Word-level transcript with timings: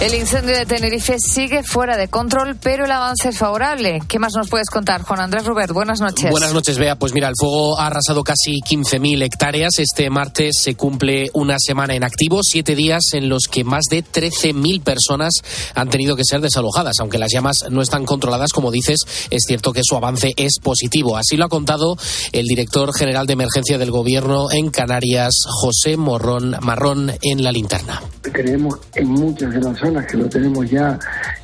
El 0.00 0.14
incendio 0.14 0.56
de 0.56 0.64
Tenerife 0.64 1.16
sigue 1.18 1.64
fuera 1.64 1.96
de 1.96 2.06
control, 2.06 2.56
pero 2.62 2.84
el 2.84 2.92
avance 2.92 3.30
es 3.30 3.38
favorable. 3.38 4.00
¿Qué 4.06 4.20
más 4.20 4.32
nos 4.36 4.48
puedes 4.48 4.70
contar, 4.70 5.02
Juan 5.02 5.18
Andrés 5.18 5.44
Rubert? 5.44 5.72
Buenas 5.72 6.00
noches. 6.00 6.30
Buenas 6.30 6.54
noches, 6.54 6.78
Bea. 6.78 6.96
Pues 6.96 7.12
mira, 7.14 7.26
el 7.26 7.34
fuego 7.36 7.76
ha 7.76 7.88
arrasado 7.88 8.22
casi 8.22 8.60
15.000 8.60 9.24
hectáreas. 9.24 9.80
Este 9.80 10.08
martes 10.08 10.60
se 10.62 10.76
cumple 10.76 11.30
una 11.34 11.56
semana 11.58 11.96
en 11.96 12.04
activo, 12.04 12.42
siete 12.44 12.76
días 12.76 13.06
en 13.14 13.28
los 13.28 13.48
que 13.48 13.64
más 13.64 13.86
de 13.90 14.04
13.000 14.04 14.82
personas 14.82 15.32
han 15.74 15.90
tenido 15.90 16.14
que 16.14 16.22
ser 16.24 16.40
desalojadas. 16.42 17.00
Aunque 17.00 17.18
las 17.18 17.32
llamas 17.32 17.64
no 17.68 17.82
están 17.82 18.04
controladas, 18.04 18.52
como 18.52 18.70
dices, 18.70 19.00
es 19.30 19.42
cierto 19.48 19.72
que 19.72 19.82
su 19.82 19.96
avance 19.96 20.32
es 20.36 20.60
positivo. 20.62 21.16
Así 21.16 21.36
lo 21.36 21.46
ha 21.46 21.48
contado 21.48 21.96
el 22.30 22.46
director 22.46 22.94
general 22.94 23.26
de 23.26 23.32
emergencia 23.32 23.78
del 23.78 23.90
Gobierno 23.90 24.46
en 24.52 24.70
Canarias, 24.70 25.34
José 25.44 25.96
Morrón 25.96 26.56
Marrón, 26.60 27.14
en 27.20 27.42
la 27.42 27.50
linterna. 27.50 28.00
Creemos 28.22 28.78
en 28.94 29.08
muchas 29.08 29.52
de 29.52 29.60
las 29.60 29.87
que 30.06 30.16
lo 30.16 30.28
tenemos 30.28 30.70
ya 30.70 30.98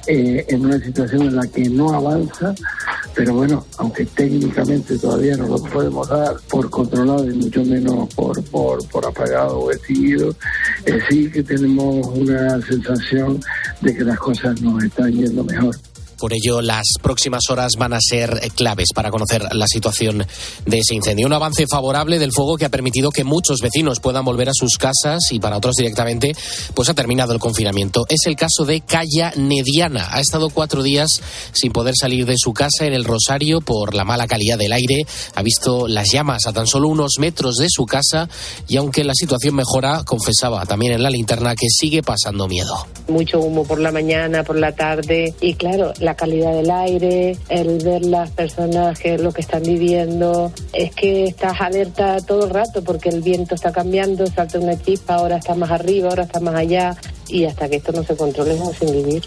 eh, 0.07 0.45
en 0.48 0.66
una 0.66 0.79
situación 0.79 1.23
en 1.23 1.37
la 1.37 1.47
que 1.47 1.69
no 1.69 1.95
avanza, 1.95 2.55
pero 3.15 3.35
bueno, 3.35 3.65
aunque 3.79 4.05
técnicamente 4.05 4.98
todavía 4.98 5.37
no 5.37 5.48
lo 5.48 5.62
podemos 5.62 6.09
dar 6.09 6.37
por 6.49 6.69
controlado 6.69 7.30
y 7.30 7.35
mucho 7.35 7.65
menos 7.65 8.12
por, 8.15 8.43
por, 8.45 8.87
por 8.88 9.07
apagado 9.07 9.61
o 9.61 9.73
extinguido, 9.73 10.35
eh, 10.85 10.99
sí 11.09 11.30
que 11.30 11.43
tenemos 11.43 12.07
una 12.09 12.61
sensación 12.62 13.41
de 13.80 13.95
que 13.95 14.05
las 14.05 14.19
cosas 14.19 14.61
nos 14.61 14.83
están 14.83 15.13
yendo 15.13 15.45
mejor. 15.45 15.74
Por 16.24 16.33
ello, 16.33 16.62
las 16.62 16.87
próximas 17.02 17.42
horas 17.51 17.73
van 17.77 17.92
a 17.92 17.98
ser 18.01 18.51
claves 18.55 18.88
para 18.95 19.10
conocer 19.10 19.46
la 19.52 19.66
situación 19.66 20.27
de 20.65 20.78
ese 20.78 20.95
incendio. 20.95 21.27
Un 21.27 21.34
avance 21.34 21.66
favorable 21.66 22.19
del 22.19 22.32
fuego 22.32 22.56
que 22.56 22.65
ha 22.65 22.70
permitido 22.70 23.10
que 23.10 23.24
muchos 23.24 23.59
vecinos 23.60 24.01
puedan 24.01 24.24
volver 24.24 24.48
a 24.48 24.55
sus 24.55 24.79
casas 24.79 25.21
y 25.32 25.38
para 25.38 25.59
otros 25.59 25.74
directamente, 25.76 26.32
pues 26.73 26.88
ha 26.88 26.95
terminado 26.95 27.34
el 27.34 27.40
confinamiento. 27.40 28.07
Es 28.09 28.24
el 28.24 28.37
caso 28.37 28.65
de 28.65 28.80
Calla 28.80 29.34
Nediana. 29.37 30.09
Ha 30.12 30.21
estado 30.21 30.49
cuatro 30.49 30.82
días 30.82 31.21
sin 31.52 31.73
poder 31.73 31.93
salir 31.95 32.24
de 32.24 32.37
su 32.38 32.54
casa 32.54 32.87
en 32.87 32.95
el 32.95 33.04
Rosario 33.04 33.60
por 33.60 33.95
la 33.95 34.04
mala 34.06 34.27
calidad 34.27 34.56
del 34.56 34.73
aire. 34.73 35.04
Ha 35.34 35.43
visto 35.43 35.88
las 35.88 36.10
llamas 36.10 36.46
a 36.46 36.54
tan 36.54 36.66
solo 36.66 36.88
unos 36.88 37.18
metros 37.18 37.56
de 37.56 37.66
su 37.68 37.84
casa 37.84 38.30
y 38.66 38.79
aunque 38.79 39.04
la 39.04 39.12
situación 39.12 39.56
mejora, 39.56 40.04
confesaba 40.06 40.65
también 40.65 40.95
en 40.95 41.02
la 41.02 41.10
linterna 41.10 41.54
que 41.54 41.68
sigue 41.68 42.02
pasando 42.02 42.49
miedo. 42.49 42.87
Mucho 43.09 43.40
humo 43.40 43.65
por 43.65 43.79
la 43.79 43.93
mañana, 43.93 44.43
por 44.43 44.59
la 44.59 44.73
tarde 44.73 45.34
y 45.43 45.52
claro, 45.56 45.93
la 46.01 46.13
calidad 46.15 46.52
del 46.52 46.70
aire, 46.70 47.37
el 47.48 47.79
ver 47.84 48.04
las 48.04 48.30
personas 48.30 48.98
que 48.98 49.18
lo 49.18 49.32
que 49.32 49.40
están 49.40 49.62
viviendo, 49.62 50.52
es 50.73 50.95
que 50.95 51.24
estás 51.24 51.60
alerta 51.60 52.18
todo 52.21 52.45
el 52.45 52.51
rato 52.51 52.82
porque 52.82 53.09
el 53.09 53.23
viento 53.23 53.54
está 53.54 53.73
cambiando, 53.73 54.26
salta 54.26 54.59
una 54.59 54.80
chispa, 54.80 55.16
ahora 55.16 55.37
está 55.37 55.54
más 55.54 55.71
arriba, 55.71 56.09
ahora 56.09 56.24
está 56.24 56.40
más 56.40 56.54
allá 56.54 56.96
y 57.35 57.45
hasta 57.46 57.68
que 57.68 57.77
esto 57.77 57.90
no 57.90 58.04
se 58.04 58.16
controle 58.16 58.54
es 58.54 58.79
sin 58.79 58.93
vivir. 58.93 59.24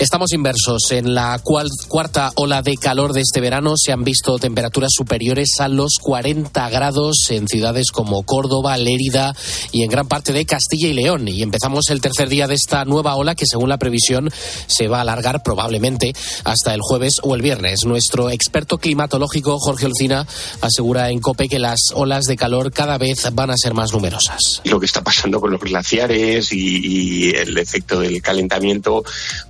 Estamos 0.00 0.32
inversos. 0.32 0.92
En 0.92 1.14
la 1.14 1.38
cuarta 1.44 2.32
ola 2.36 2.62
de 2.62 2.78
calor 2.78 3.12
de 3.12 3.20
este 3.20 3.38
verano 3.42 3.74
se 3.76 3.92
han 3.92 4.02
visto 4.02 4.38
temperaturas 4.38 4.92
superiores 4.94 5.50
a 5.58 5.68
los 5.68 5.98
40 6.00 6.70
grados 6.70 7.26
en 7.28 7.46
ciudades 7.46 7.90
como 7.90 8.22
Córdoba, 8.22 8.78
Lérida 8.78 9.36
y 9.72 9.82
en 9.82 9.90
gran 9.90 10.08
parte 10.08 10.32
de 10.32 10.46
Castilla 10.46 10.88
y 10.88 10.94
León. 10.94 11.28
Y 11.28 11.42
empezamos 11.42 11.90
el 11.90 12.00
tercer 12.00 12.30
día 12.30 12.48
de 12.48 12.54
esta 12.54 12.86
nueva 12.86 13.14
ola 13.16 13.34
que 13.34 13.44
según 13.44 13.68
la 13.68 13.76
previsión 13.76 14.30
se 14.66 14.88
va 14.88 14.98
a 14.98 15.00
alargar 15.02 15.42
probablemente 15.42 16.14
hasta 16.44 16.72
el 16.72 16.80
jueves 16.80 17.20
o 17.22 17.34
el 17.34 17.42
viernes. 17.42 17.84
Nuestro 17.84 18.30
experto 18.30 18.78
climatológico 18.78 19.58
Jorge 19.58 19.84
Olcina 19.84 20.26
asegura 20.62 21.10
en 21.10 21.20
COPE 21.20 21.50
que 21.50 21.58
las 21.58 21.78
olas 21.92 22.24
de 22.24 22.36
calor 22.36 22.72
cada 22.72 22.96
vez 22.96 23.28
van 23.34 23.50
a 23.50 23.58
ser 23.58 23.74
más 23.74 23.92
numerosas. 23.92 24.62
Lo 24.64 24.80
que 24.80 24.86
está 24.86 25.04
pasando 25.04 25.42
con 25.42 25.50
los 25.50 25.60
glaciares 25.60 26.52
y, 26.52 27.19
el 27.28 27.58
efecto 27.58 28.00
del 28.00 28.22
calentamiento 28.22 29.04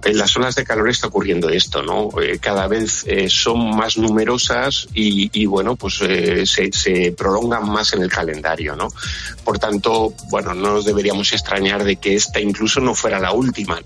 en 0.05 0.19
las 0.19 0.31
zonas 0.31 0.55
de 0.55 0.65
calor 0.65 0.89
está 0.89 1.07
ocurriendo 1.07 1.49
esto, 1.49 1.83
¿no? 1.83 2.11
Eh, 2.21 2.39
cada 2.41 2.67
vez 2.67 3.05
eh, 3.07 3.29
son 3.29 3.77
más 3.77 3.97
numerosas 3.97 4.89
y, 4.93 5.47
bueno, 5.47 5.77
pues 5.77 6.01
eh, 6.03 6.47
se, 6.47 6.73
se, 6.73 7.13
prolongan 7.13 7.69
más 7.69 7.93
en 7.93 8.03
el 8.03 8.11
calendario, 8.11 8.77
¿no? 8.77 8.89
Por 9.45 9.59
tanto, 9.59 10.15
bueno, 10.31 10.55
no 10.55 10.73
nos 10.75 10.85
deberíamos 10.85 11.33
extrañar 11.33 11.85
de 11.85 11.97
que 11.97 12.15
esta 12.15 12.41
incluso 12.41 12.81
no 12.81 12.95
fuera 12.95 13.19
la 13.19 13.33
última. 13.33 13.81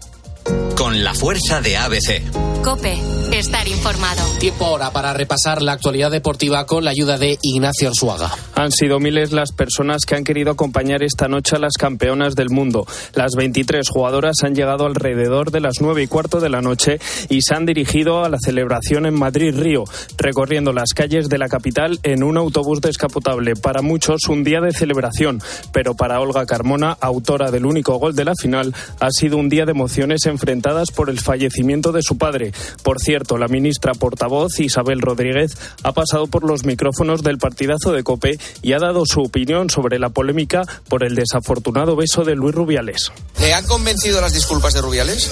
Con 0.76 1.02
la 1.04 1.14
fuerza 1.14 1.60
de 1.60 1.76
ABC. 1.76 2.22
Cope, 2.64 2.98
estar 3.30 3.68
informado. 3.68 4.22
Tiempo 4.38 4.64
ahora 4.64 4.90
para 4.90 5.12
repasar 5.12 5.60
la 5.60 5.72
actualidad 5.72 6.10
deportiva 6.10 6.64
con 6.64 6.82
la 6.82 6.92
ayuda 6.92 7.18
de 7.18 7.38
Ignacio 7.42 7.88
Arzuaga. 7.88 8.30
Han 8.54 8.72
sido 8.72 9.00
miles 9.00 9.32
las 9.32 9.52
personas 9.52 10.06
que 10.06 10.14
han 10.14 10.24
querido 10.24 10.52
acompañar 10.52 11.02
esta 11.02 11.28
noche 11.28 11.56
a 11.56 11.58
las 11.58 11.74
campeonas 11.74 12.34
del 12.34 12.48
mundo. 12.48 12.86
Las 13.12 13.32
23 13.36 13.86
jugadoras 13.86 14.36
han 14.44 14.54
llegado 14.54 14.86
alrededor 14.86 15.50
de 15.50 15.60
las 15.60 15.74
9 15.80 16.04
y 16.04 16.06
cuarto 16.06 16.40
de 16.40 16.48
la 16.48 16.62
noche 16.62 16.98
y 17.28 17.42
se 17.42 17.54
han 17.54 17.66
dirigido 17.66 18.24
a 18.24 18.30
la 18.30 18.38
celebración 18.38 19.04
en 19.04 19.14
Madrid-Río, 19.14 19.84
recorriendo 20.16 20.72
las 20.72 20.94
calles 20.94 21.28
de 21.28 21.36
la 21.36 21.48
capital 21.48 21.98
en 22.02 22.22
un 22.22 22.38
autobús 22.38 22.80
descapotable. 22.80 23.56
Para 23.56 23.82
muchos, 23.82 24.26
un 24.28 24.42
día 24.42 24.60
de 24.60 24.72
celebración, 24.72 25.42
pero 25.70 25.94
para 25.94 26.18
Olga 26.18 26.46
Carmona, 26.46 26.96
autora 26.98 27.50
del 27.50 27.66
único 27.66 27.98
gol 27.98 28.14
de 28.14 28.24
la 28.24 28.34
final, 28.40 28.74
ha 29.00 29.10
sido 29.10 29.36
un 29.36 29.50
día 29.50 29.66
de 29.66 29.72
emociones 29.72 30.24
enfrentadas 30.34 30.90
por 30.90 31.08
el 31.08 31.20
fallecimiento 31.20 31.92
de 31.92 32.02
su 32.02 32.18
padre. 32.18 32.52
Por 32.82 33.00
cierto, 33.00 33.38
la 33.38 33.48
ministra 33.48 33.94
portavoz 33.94 34.60
Isabel 34.60 35.00
Rodríguez 35.00 35.56
ha 35.82 35.92
pasado 35.92 36.26
por 36.26 36.44
los 36.44 36.64
micrófonos 36.64 37.22
del 37.22 37.38
partidazo 37.38 37.92
de 37.92 38.02
COPE 38.02 38.38
y 38.62 38.72
ha 38.72 38.78
dado 38.78 39.06
su 39.06 39.20
opinión 39.20 39.70
sobre 39.70 39.98
la 39.98 40.10
polémica 40.10 40.62
por 40.88 41.04
el 41.04 41.14
desafortunado 41.14 41.96
beso 41.96 42.24
de 42.24 42.34
Luis 42.34 42.54
Rubiales. 42.54 43.12
¿Le 43.40 43.54
han 43.54 43.66
convencido 43.66 44.20
las 44.20 44.34
disculpas 44.34 44.74
de 44.74 44.82
Rubiales? 44.82 45.30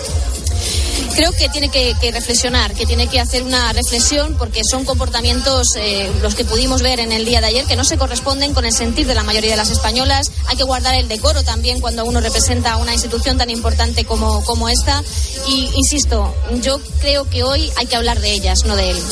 Creo 1.15 1.33
que 1.33 1.49
tiene 1.49 1.69
que, 1.69 1.95
reflexionar, 2.13 2.75
que 2.75 2.87
tiene 2.87 3.07
que 3.07 3.21
hacer 3.21 3.43
una 3.43 3.73
reflexión 3.73 4.35
porque 4.39 4.63
son 4.69 4.85
comportamientos 4.85 5.77
eh, 5.77 6.11
los 6.23 6.35
que 6.35 6.45
pudimos 6.45 6.83
ver 6.83 7.01
en 7.01 7.13
el 7.13 7.25
día 7.25 7.41
de 7.41 7.49
ayer 7.49 7.65
que 7.67 7.77
no 7.77 7.85
se 7.85 7.99
corresponden 7.99 8.55
con 8.55 8.65
el 8.65 8.73
sentir 8.73 9.07
de 9.07 9.15
la 9.15 9.23
mayoría 9.23 9.51
de 9.51 9.57
las 9.57 9.71
españolas. 9.71 10.31
Hay 10.49 10.57
que 10.57 10.65
guardar 10.65 10.95
el 10.95 11.09
decoro 11.09 11.43
también 11.43 11.81
cuando 11.81 12.05
uno 12.05 12.21
representa 12.21 12.77
una 12.77 12.93
institución 12.93 13.39
tan 13.39 13.51
importante 13.51 14.05
como, 14.05 14.45
como 14.45 14.69
esta. 14.69 15.03
Y 15.49 15.71
insisto, 15.75 16.35
yo 16.61 16.79
creo 17.01 17.29
que 17.29 17.43
hoy 17.43 17.71
hay 17.77 17.87
que 17.87 17.97
hablar 17.97 18.21
de 18.21 18.33
ellas, 18.33 18.65
no 18.65 18.77
de 18.77 18.91
él. 18.91 19.03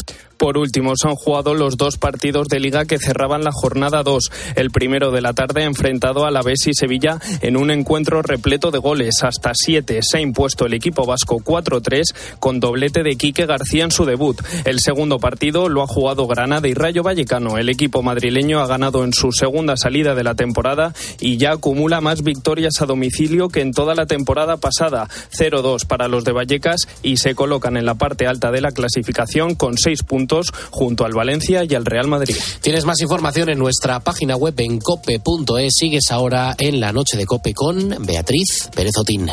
Por 0.41 0.56
último, 0.56 0.95
se 0.97 1.06
han 1.06 1.17
jugado 1.17 1.53
los 1.53 1.77
dos 1.77 1.99
partidos 1.99 2.49
de 2.49 2.61
liga 2.61 2.87
que 2.87 2.99
cerraban 2.99 3.45
la 3.45 3.51
jornada 3.53 4.03
2. 4.03 4.31
El 4.56 4.71
primero 4.71 5.11
de 5.11 5.21
la 5.21 5.34
tarde 5.34 5.65
enfrentado 5.65 6.25
a 6.25 6.31
la 6.31 6.41
y 6.41 6.73
Sevilla 6.73 7.19
en 7.43 7.59
un 7.59 7.71
encuentro 7.71 8.23
repleto 8.23 8.71
de 8.71 8.79
goles. 8.79 9.23
Hasta 9.23 9.50
siete 9.53 10.00
se 10.00 10.17
ha 10.17 10.21
impuesto 10.23 10.65
el 10.65 10.73
equipo 10.73 11.05
vasco 11.05 11.41
4-3 11.41 12.39
con 12.39 12.59
doblete 12.59 13.03
de 13.03 13.17
Quique 13.17 13.45
García 13.45 13.84
en 13.84 13.91
su 13.91 14.06
debut. 14.06 14.41
El 14.65 14.81
segundo 14.81 15.19
partido 15.19 15.69
lo 15.69 15.83
ha 15.83 15.87
jugado 15.87 16.27
Granada 16.27 16.67
y 16.69 16.73
Rayo 16.73 17.03
Vallecano. 17.03 17.59
El 17.59 17.69
equipo 17.69 18.03
madrileño 18.03 18.61
ha 18.61 18.67
ganado 18.67 19.05
en 19.05 19.12
su 19.12 19.33
segunda 19.33 19.77
salida 19.77 20.15
de 20.15 20.25
la 20.25 20.37
temporada 20.37 20.95
y 21.21 21.37
ya 21.37 21.53
acumula 21.53 22.00
más 22.00 22.23
victorias 22.23 22.81
a 22.81 22.87
domicilio 22.87 23.50
que 23.50 23.61
en 23.61 23.73
toda 23.73 23.95
la 23.95 24.06
temporada 24.06 24.56
pasada. 24.56 25.06
0-2 25.39 25.87
para 25.87 26.09
los 26.09 26.25
de 26.25 26.33
Vallecas 26.33 26.89
y 27.03 27.19
se 27.19 27.34
colocan 27.34 27.77
en 27.77 27.84
la 27.84 27.97
parte 27.97 28.27
alta 28.27 28.50
de 28.50 28.62
la 28.62 28.71
clasificación 28.71 29.55
con 29.55 29.77
seis 29.77 30.03
puntos 30.03 30.30
junto 30.71 31.05
al 31.05 31.13
Valencia 31.13 31.65
y 31.69 31.75
al 31.75 31.85
Real 31.85 32.09
Madrid. 32.09 32.37
Tienes 32.61 32.85
más 32.85 33.01
información 33.01 33.49
en 33.51 33.59
nuestra 33.59 34.01
página 34.01 34.37
web 34.37 34.55
en 34.59 34.79
cope.es. 34.79 35.75
Sigues 35.77 36.11
ahora 36.11 36.55
en 36.59 36.81
la 36.81 36.93
noche 36.93 37.17
de 37.17 37.27
Cope 37.27 37.55
con 37.55 37.97
Beatriz 38.05 38.71
Pérez 38.75 38.97
Otín. 38.99 39.31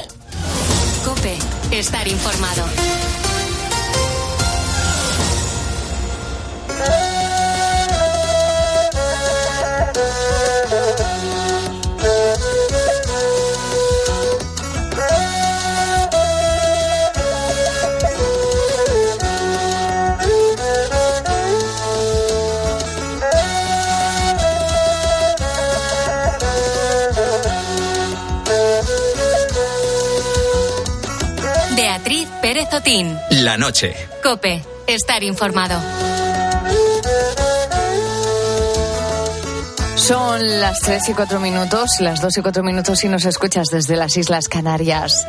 Cope, 1.06 1.38
estar 1.72 2.08
informado. 2.08 3.06
Otín. 32.73 33.17
La 33.31 33.58
noche. 33.58 33.96
Cope, 34.22 34.64
estar 34.87 35.23
informado. 35.23 35.79
Son 39.96 40.59
las 40.61 40.79
3 40.81 41.09
y 41.09 41.14
4 41.14 41.40
minutos, 41.40 41.99
las 41.99 42.22
2 42.22 42.37
y 42.37 42.41
4 42.41 42.64
minutos 42.64 42.99
si 42.99 43.09
nos 43.09 43.25
escuchas 43.25 43.67
desde 43.72 43.96
las 43.96 44.16
Islas 44.17 44.47
Canarias. 44.47 45.28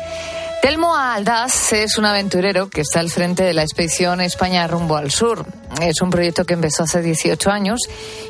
Telmo 0.61 0.95
Aldaz 0.95 1.73
es 1.73 1.97
un 1.97 2.05
aventurero 2.05 2.69
que 2.69 2.81
está 2.81 2.99
al 2.99 3.09
frente 3.09 3.43
de 3.43 3.53
la 3.53 3.63
expedición 3.63 4.21
España 4.21 4.67
rumbo 4.67 4.97
al 4.97 5.09
sur. 5.09 5.45
Es 5.81 6.01
un 6.01 6.09
proyecto 6.09 6.45
que 6.45 6.53
empezó 6.53 6.83
hace 6.83 7.01
18 7.01 7.49
años 7.49 7.79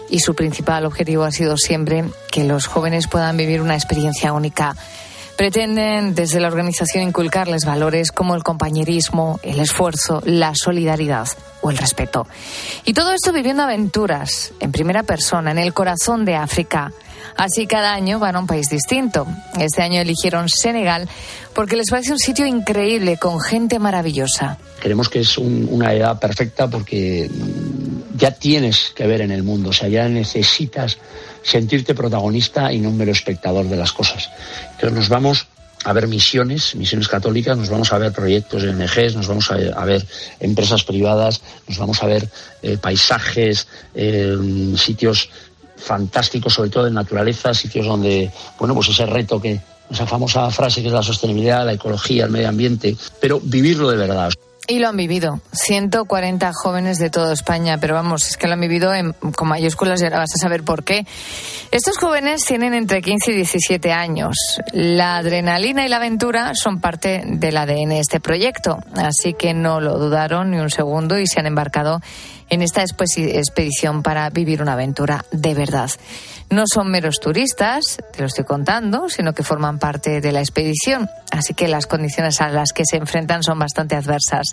y 0.09 0.19
su 0.19 0.35
principal 0.35 0.85
objetivo 0.85 1.23
ha 1.23 1.31
sido 1.31 1.57
siempre 1.57 2.05
que 2.31 2.43
los 2.43 2.67
jóvenes 2.67 3.07
puedan 3.07 3.35
vivir 3.35 3.61
una 3.61 3.75
experiencia 3.75 4.33
única. 4.33 4.75
Pretenden 5.39 6.15
desde 6.15 6.41
la 6.41 6.49
organización 6.49 7.01
inculcarles 7.01 7.63
valores 7.63 8.11
como 8.11 8.35
el 8.35 8.43
compañerismo, 8.43 9.39
el 9.41 9.61
esfuerzo, 9.61 10.21
la 10.25 10.51
solidaridad 10.53 11.29
o 11.61 11.71
el 11.71 11.77
respeto. 11.77 12.27
Y 12.83 12.91
todo 12.91 13.13
esto 13.13 13.31
viviendo 13.31 13.63
aventuras 13.63 14.51
en 14.59 14.73
primera 14.73 15.03
persona, 15.03 15.51
en 15.51 15.59
el 15.59 15.73
corazón 15.73 16.25
de 16.25 16.35
África. 16.35 16.91
Así 17.35 17.67
cada 17.67 17.93
año 17.93 18.19
van 18.19 18.35
a 18.35 18.39
un 18.39 18.47
país 18.47 18.67
distinto. 18.69 19.27
Este 19.59 19.81
año 19.81 20.01
eligieron 20.01 20.49
Senegal 20.49 21.07
porque 21.53 21.75
les 21.75 21.89
parece 21.89 22.11
un 22.11 22.19
sitio 22.19 22.45
increíble 22.45 23.17
con 23.17 23.39
gente 23.39 23.79
maravillosa. 23.79 24.57
Creemos 24.79 25.09
que 25.09 25.19
es 25.19 25.37
una 25.37 25.93
edad 25.93 26.19
perfecta 26.19 26.69
porque 26.69 27.29
ya 28.15 28.31
tienes 28.31 28.91
que 28.95 29.07
ver 29.07 29.21
en 29.21 29.31
el 29.31 29.43
mundo, 29.43 29.69
o 29.69 29.73
sea, 29.73 29.87
ya 29.89 30.07
necesitas 30.07 30.97
sentirte 31.43 31.95
protagonista 31.95 32.71
y 32.71 32.79
no 32.79 32.89
un 32.89 32.97
mero 32.97 33.11
espectador 33.11 33.67
de 33.67 33.77
las 33.77 33.91
cosas. 33.91 34.29
Entonces 34.71 34.93
nos 34.93 35.09
vamos 35.09 35.47
a 35.85 35.93
ver 35.93 36.07
misiones, 36.07 36.75
misiones 36.75 37.07
católicas, 37.07 37.57
nos 37.57 37.69
vamos 37.69 37.93
a 37.93 37.97
ver 37.97 38.11
proyectos 38.11 38.63
de 38.63 38.69
ONGs, 38.69 39.15
nos 39.15 39.27
vamos 39.27 39.49
a, 39.49 39.85
ver 39.85 40.05
empresas 40.39 40.83
privadas, 40.83 41.41
nos 41.67 41.77
vamos 41.77 42.03
a 42.03 42.07
ver 42.07 42.27
eh, 42.61 42.77
paisajes, 42.77 43.67
eh, 43.95 44.37
sitios 44.75 45.29
fantásticos, 45.79 46.53
sobre 46.53 46.69
todo 46.69 46.87
en 46.87 46.93
naturaleza, 46.93 47.53
sitios 47.53 47.85
donde, 47.85 48.31
bueno, 48.59 48.75
pues 48.75 48.89
ese 48.89 49.05
reto 49.05 49.41
que, 49.41 49.59
esa 49.89 50.05
famosa 50.05 50.49
frase 50.51 50.81
que 50.81 50.87
es 50.87 50.93
la 50.93 51.01
sostenibilidad, 51.01 51.65
la 51.65 51.73
ecología, 51.73 52.25
el 52.25 52.31
medio 52.31 52.49
ambiente, 52.49 52.95
pero 53.19 53.39
vivirlo 53.41 53.89
de 53.89 53.97
verdad. 53.97 54.31
Y 54.71 54.77
lo 54.77 54.87
han 54.87 54.97
vivido. 54.97 55.41
140 55.51 56.51
jóvenes 56.53 56.99
de 56.99 57.09
toda 57.09 57.33
España, 57.33 57.79
pero 57.79 57.95
vamos, 57.95 58.27
es 58.27 58.37
que 58.37 58.45
lo 58.45 58.53
han 58.53 58.61
vivido 58.61 58.93
en, 58.93 59.13
con 59.13 59.47
mayúsculas 59.47 59.99
y 59.99 60.03
ahora 60.03 60.19
vas 60.19 60.29
a 60.35 60.37
saber 60.37 60.63
por 60.63 60.83
qué. 60.83 61.07
Estos 61.71 61.97
jóvenes 61.97 62.45
tienen 62.45 62.75
entre 62.75 63.01
15 63.01 63.31
y 63.31 63.35
17 63.35 63.91
años. 63.91 64.35
La 64.71 65.17
adrenalina 65.17 65.83
y 65.83 65.89
la 65.89 65.95
aventura 65.95 66.51
son 66.53 66.79
parte 66.81 67.23
del 67.25 67.57
ADN 67.57 67.89
de 67.89 67.99
este 67.99 68.19
proyecto, 68.19 68.77
así 68.95 69.33
que 69.33 69.55
no 69.55 69.81
lo 69.81 69.97
dudaron 69.97 70.51
ni 70.51 70.59
un 70.59 70.69
segundo 70.69 71.17
y 71.17 71.25
se 71.25 71.39
han 71.39 71.47
embarcado 71.47 71.99
en 72.49 72.61
esta 72.61 72.83
expedición 72.83 74.03
para 74.03 74.29
vivir 74.29 74.61
una 74.61 74.73
aventura 74.73 75.25
de 75.31 75.55
verdad. 75.55 75.89
No 76.51 76.63
son 76.65 76.89
meros 76.89 77.19
turistas, 77.19 77.97
te 78.11 78.21
lo 78.21 78.25
estoy 78.25 78.43
contando, 78.43 79.07
sino 79.07 79.33
que 79.33 79.43
forman 79.43 79.77
parte 79.77 80.19
de 80.19 80.31
la 80.31 80.39
expedición, 80.39 81.07
así 81.31 81.53
que 81.53 81.67
las 81.67 81.85
condiciones 81.85 82.41
a 82.41 82.49
las 82.49 82.73
que 82.73 82.85
se 82.85 82.97
enfrentan 82.97 83.43
son 83.43 83.59
bastante 83.59 83.95
adversas. 83.95 84.47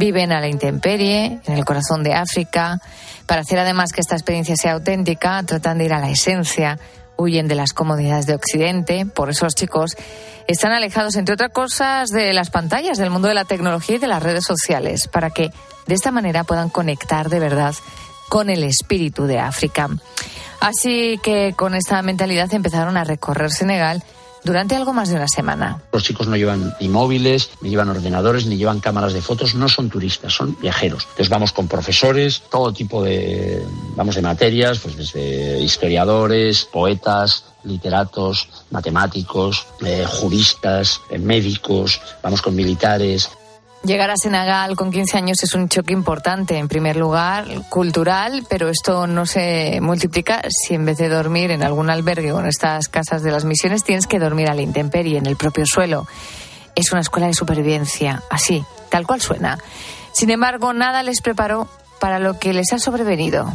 Viven 0.00 0.32
a 0.32 0.40
la 0.40 0.48
intemperie, 0.48 1.40
en 1.46 1.54
el 1.54 1.64
corazón 1.64 2.02
de 2.02 2.14
África. 2.14 2.80
Para 3.26 3.42
hacer 3.42 3.60
además 3.60 3.92
que 3.92 4.00
esta 4.00 4.16
experiencia 4.16 4.56
sea 4.56 4.72
auténtica, 4.72 5.40
tratan 5.44 5.78
de 5.78 5.84
ir 5.84 5.92
a 5.92 6.00
la 6.00 6.10
esencia, 6.10 6.78
huyen 7.16 7.46
de 7.46 7.54
las 7.54 7.74
comodidades 7.74 8.26
de 8.26 8.34
Occidente. 8.34 9.06
Por 9.06 9.30
eso 9.30 9.44
los 9.44 9.54
chicos 9.54 9.96
están 10.48 10.72
alejados, 10.72 11.14
entre 11.14 11.34
otras 11.34 11.52
cosas, 11.52 12.08
de 12.08 12.32
las 12.32 12.50
pantallas, 12.50 12.98
del 12.98 13.10
mundo 13.10 13.28
de 13.28 13.34
la 13.34 13.44
tecnología 13.44 13.96
y 13.96 14.00
de 14.00 14.08
las 14.08 14.22
redes 14.22 14.44
sociales, 14.44 15.06
para 15.06 15.30
que 15.30 15.52
de 15.86 15.94
esta 15.94 16.10
manera 16.10 16.42
puedan 16.42 16.70
conectar 16.70 17.28
de 17.28 17.38
verdad 17.38 17.74
con 18.28 18.50
el 18.50 18.64
espíritu 18.64 19.26
de 19.26 19.38
África. 19.38 19.88
Así 20.60 21.18
que 21.22 21.54
con 21.56 21.74
esta 21.74 22.02
mentalidad 22.02 22.52
empezaron 22.52 22.96
a 22.96 23.04
recorrer 23.04 23.50
Senegal 23.50 24.02
durante 24.44 24.74
algo 24.74 24.92
más 24.92 25.08
de 25.08 25.16
una 25.16 25.28
semana. 25.28 25.82
Los 25.92 26.04
chicos 26.04 26.26
no 26.26 26.36
llevan 26.36 26.74
ni 26.80 26.88
móviles, 26.88 27.50
ni 27.60 27.70
llevan 27.70 27.88
ordenadores, 27.88 28.46
ni 28.46 28.56
llevan 28.56 28.80
cámaras 28.80 29.12
de 29.12 29.20
fotos, 29.20 29.54
no 29.54 29.68
son 29.68 29.90
turistas, 29.90 30.32
son 30.32 30.56
viajeros. 30.60 31.04
Entonces 31.04 31.28
vamos 31.28 31.52
con 31.52 31.68
profesores, 31.68 32.42
todo 32.50 32.72
tipo 32.72 33.02
de, 33.02 33.62
vamos 33.96 34.14
de 34.14 34.22
materias, 34.22 34.78
pues 34.78 34.96
desde 34.96 35.60
historiadores, 35.60 36.64
poetas, 36.64 37.44
literatos, 37.64 38.48
matemáticos, 38.70 39.66
eh, 39.84 40.04
juristas, 40.06 41.00
eh, 41.10 41.18
médicos, 41.18 42.00
vamos 42.22 42.40
con 42.40 42.54
militares, 42.54 43.30
Llegar 43.82 44.10
a 44.10 44.16
Senegal 44.16 44.76
con 44.76 44.90
15 44.90 45.16
años 45.16 45.42
es 45.42 45.54
un 45.54 45.68
choque 45.70 45.94
importante, 45.94 46.58
en 46.58 46.68
primer 46.68 46.96
lugar, 46.96 47.46
cultural, 47.70 48.44
pero 48.48 48.68
esto 48.68 49.06
no 49.06 49.24
se 49.24 49.78
multiplica 49.80 50.42
si 50.50 50.74
en 50.74 50.84
vez 50.84 50.98
de 50.98 51.08
dormir 51.08 51.50
en 51.50 51.62
algún 51.62 51.88
albergue 51.88 52.30
o 52.32 52.40
en 52.40 52.46
estas 52.46 52.88
casas 52.88 53.22
de 53.22 53.30
las 53.30 53.46
misiones 53.46 53.82
tienes 53.82 54.06
que 54.06 54.18
dormir 54.18 54.50
a 54.50 54.54
la 54.54 54.60
intemperie, 54.60 55.16
en 55.16 55.24
el 55.24 55.36
propio 55.36 55.64
suelo. 55.64 56.06
Es 56.74 56.92
una 56.92 57.00
escuela 57.00 57.28
de 57.28 57.34
supervivencia, 57.34 58.22
así, 58.28 58.62
tal 58.90 59.06
cual 59.06 59.22
suena. 59.22 59.58
Sin 60.12 60.30
embargo, 60.30 60.74
nada 60.74 61.02
les 61.02 61.22
preparó 61.22 61.66
para 62.00 62.18
lo 62.18 62.38
que 62.38 62.52
les 62.52 62.72
ha 62.74 62.78
sobrevenido 62.78 63.50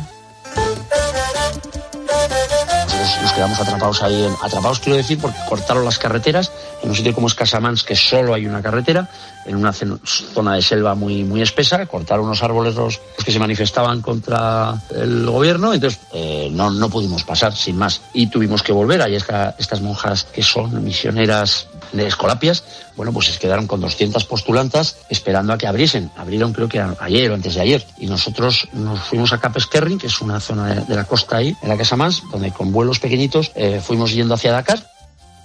nos 3.21 3.33
quedamos 3.33 3.59
atrapados 3.59 4.03
ahí. 4.03 4.29
atrapados 4.41 4.79
quiero 4.79 4.97
decir 4.97 5.19
porque 5.19 5.37
cortaron 5.47 5.85
las 5.85 5.97
carreteras 5.97 6.51
sitio 6.95 7.13
como 7.13 7.27
es 7.27 7.33
Casamans, 7.33 7.83
que 7.83 7.95
solo 7.95 8.33
hay 8.33 8.45
una 8.45 8.61
carretera, 8.61 9.09
en 9.45 9.55
una 9.55 9.73
zona 9.73 10.55
de 10.55 10.61
selva 10.61 10.95
muy, 10.95 11.23
muy 11.23 11.41
espesa, 11.41 11.85
cortaron 11.85 12.25
unos 12.25 12.41
árboles 12.41 12.75
los, 12.75 12.99
que 13.23 13.31
se 13.31 13.39
manifestaban 13.39 14.01
contra 14.01 14.75
el 14.95 15.25
gobierno, 15.25 15.73
entonces 15.73 15.99
eh, 16.13 16.49
no, 16.51 16.71
no 16.71 16.89
pudimos 16.89 17.23
pasar 17.23 17.55
sin 17.55 17.77
más. 17.77 18.01
Y 18.13 18.27
tuvimos 18.27 18.63
que 18.63 18.71
volver. 18.71 19.01
Ahí 19.01 19.15
estas 19.15 19.81
monjas 19.81 20.25
que 20.25 20.41
son 20.41 20.83
misioneras 20.83 21.67
de 21.91 22.07
Escolapias, 22.07 22.63
bueno, 22.95 23.11
pues 23.11 23.27
se 23.27 23.39
quedaron 23.39 23.67
con 23.67 23.81
200 23.81 24.23
postulantas 24.25 24.97
esperando 25.09 25.53
a 25.53 25.57
que 25.57 25.67
abriesen. 25.67 26.09
Abrieron 26.15 26.53
creo 26.53 26.69
que 26.69 26.83
ayer 26.99 27.31
o 27.31 27.35
antes 27.35 27.55
de 27.55 27.61
ayer. 27.61 27.85
Y 27.97 28.07
nosotros 28.07 28.67
nos 28.73 28.99
fuimos 29.01 29.33
a 29.33 29.39
Capeskerring, 29.39 29.99
que 29.99 30.07
es 30.07 30.21
una 30.21 30.39
zona 30.39 30.75
de, 30.75 30.95
la 30.95 31.03
costa 31.03 31.37
ahí, 31.37 31.55
en 31.61 31.69
la 31.69 31.77
Casa 31.77 31.95
Más, 31.95 32.23
donde 32.31 32.51
con 32.51 32.71
vuelos 32.71 32.99
pequeñitos 32.99 33.51
eh, 33.55 33.81
fuimos 33.83 34.13
yendo 34.13 34.33
hacia 34.33 34.51
Dakar. 34.51 34.94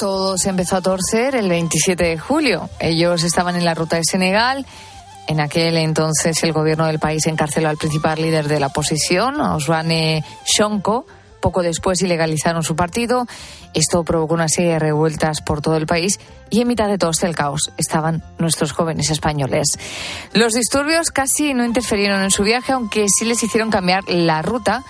Todo 0.01 0.39
se 0.39 0.49
empezó 0.49 0.77
a 0.77 0.81
torcer 0.81 1.35
el 1.35 1.51
27 1.51 2.03
de 2.03 2.19
julio. 2.19 2.71
Ellos 2.79 3.23
estaban 3.23 3.55
en 3.57 3.67
la 3.67 3.75
ruta 3.75 3.97
de 3.97 4.03
Senegal. 4.03 4.65
En 5.27 5.41
aquel 5.41 5.77
entonces 5.77 6.43
el 6.43 6.55
gobierno 6.55 6.87
del 6.87 6.99
país 6.99 7.27
encarceló 7.27 7.69
al 7.69 7.77
principal 7.77 8.19
líder 8.19 8.49
de 8.49 8.61
la 8.61 8.69
oposición, 8.69 9.39
Oswane 9.43 10.25
Shonko, 10.47 11.05
poco 11.43 11.63
después 11.63 12.01
ilegalizaron 12.01 12.63
su 12.63 12.75
partido. 12.75 13.27
Esto 13.75 14.03
provocó 14.03 14.33
una 14.33 14.49
serie 14.49 14.73
de 14.73 14.79
revueltas 14.79 15.43
por 15.43 15.61
todo 15.61 15.77
el 15.77 15.85
país 15.85 16.19
y 16.49 16.63
en 16.63 16.69
mitad 16.69 16.89
de 16.89 16.97
todo 16.97 17.11
este 17.11 17.31
caos 17.35 17.71
estaban 17.77 18.25
nuestros 18.39 18.73
jóvenes 18.73 19.11
españoles. 19.11 19.79
Los 20.33 20.55
disturbios 20.55 21.11
casi 21.11 21.53
no 21.53 21.63
interferieron 21.63 22.23
en 22.23 22.31
su 22.31 22.43
viaje, 22.43 22.73
aunque 22.73 23.05
sí 23.15 23.27
les 23.27 23.43
hicieron 23.43 23.71
cambiar 23.71 24.09
la 24.09 24.41
ruta 24.41 24.83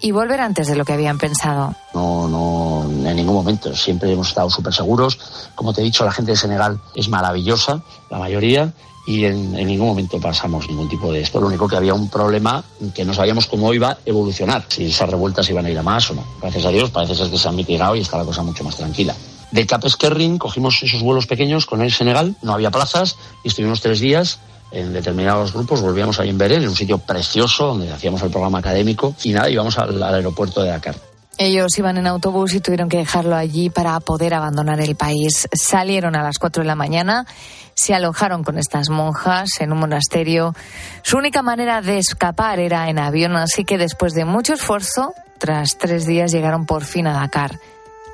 y 0.00 0.10
volver 0.10 0.40
antes 0.40 0.68
de 0.68 0.76
lo 0.76 0.84
que 0.84 0.92
habían 0.92 1.18
pensado. 1.18 1.74
No, 1.94 2.28
no, 2.28 2.84
en 3.08 3.16
ningún 3.16 3.34
momento. 3.34 3.74
Siempre 3.74 4.12
hemos 4.12 4.28
estado 4.28 4.50
súper 4.50 4.72
seguros. 4.72 5.18
Como 5.54 5.72
te 5.72 5.80
he 5.80 5.84
dicho, 5.84 6.04
la 6.04 6.12
gente 6.12 6.32
de 6.32 6.36
Senegal 6.36 6.80
es 6.94 7.08
maravillosa, 7.08 7.82
la 8.10 8.18
mayoría, 8.18 8.72
y 9.06 9.24
en, 9.24 9.52
ningún 9.52 9.86
momento 9.86 10.20
pasamos 10.20 10.68
ningún 10.68 10.88
tipo 10.88 11.12
de 11.12 11.20
esto. 11.20 11.40
Lo 11.40 11.46
único 11.46 11.68
que 11.68 11.76
había 11.76 11.94
un 11.94 12.10
problema 12.10 12.62
que 12.94 13.04
no 13.04 13.14
sabíamos 13.14 13.46
cómo 13.46 13.72
iba 13.72 13.90
a 13.90 13.98
evolucionar, 14.04 14.64
si 14.68 14.86
esas 14.86 15.08
revueltas 15.08 15.48
iban 15.48 15.64
a 15.64 15.70
ir 15.70 15.78
a 15.78 15.82
más 15.82 16.10
o 16.10 16.14
no. 16.14 16.24
Gracias 16.40 16.64
a 16.64 16.70
Dios 16.70 16.90
parece 16.90 17.14
ser 17.14 17.30
que 17.30 17.38
se 17.38 17.48
han 17.48 17.54
mitigado 17.54 17.94
y 17.94 18.00
está 18.00 18.18
la 18.18 18.24
cosa 18.24 18.42
mucho 18.42 18.64
más 18.64 18.76
tranquila. 18.76 19.14
De 19.52 19.64
Capeskerring 19.64 20.38
cogimos 20.38 20.82
esos 20.82 21.02
vuelos 21.02 21.26
pequeños 21.26 21.66
con 21.66 21.80
el 21.82 21.92
Senegal, 21.92 22.34
no 22.42 22.52
había 22.52 22.72
plazas 22.72 23.16
y 23.44 23.48
estuvimos 23.48 23.80
tres 23.80 24.00
días 24.00 24.40
en 24.70 24.92
determinados 24.92 25.52
grupos, 25.52 25.80
volvíamos 25.80 26.18
ahí 26.20 26.30
en 26.30 26.40
en 26.40 26.68
un 26.68 26.76
sitio 26.76 26.98
precioso 26.98 27.68
donde 27.68 27.92
hacíamos 27.92 28.22
el 28.22 28.30
programa 28.30 28.58
académico 28.58 29.14
y 29.22 29.32
nada, 29.32 29.48
íbamos 29.48 29.78
al 29.78 30.02
aeropuerto 30.02 30.62
de 30.62 30.70
Dakar. 30.70 30.96
Ellos 31.38 31.76
iban 31.78 31.98
en 31.98 32.06
autobús 32.06 32.54
y 32.54 32.60
tuvieron 32.60 32.88
que 32.88 32.96
dejarlo 32.96 33.36
allí 33.36 33.68
para 33.68 34.00
poder 34.00 34.32
abandonar 34.32 34.80
el 34.80 34.96
país. 34.96 35.46
Salieron 35.52 36.16
a 36.16 36.22
las 36.22 36.38
4 36.38 36.62
de 36.62 36.66
la 36.66 36.76
mañana, 36.76 37.26
se 37.74 37.94
alojaron 37.94 38.42
con 38.42 38.58
estas 38.58 38.88
monjas 38.88 39.60
en 39.60 39.70
un 39.70 39.78
monasterio. 39.78 40.54
Su 41.02 41.18
única 41.18 41.42
manera 41.42 41.82
de 41.82 41.98
escapar 41.98 42.58
era 42.58 42.88
en 42.88 42.98
avión, 42.98 43.36
así 43.36 43.66
que 43.66 43.76
después 43.76 44.14
de 44.14 44.24
mucho 44.24 44.54
esfuerzo, 44.54 45.12
tras 45.36 45.76
tres 45.76 46.06
días 46.06 46.32
llegaron 46.32 46.64
por 46.64 46.84
fin 46.84 47.06
a 47.06 47.12
Dakar. 47.12 47.58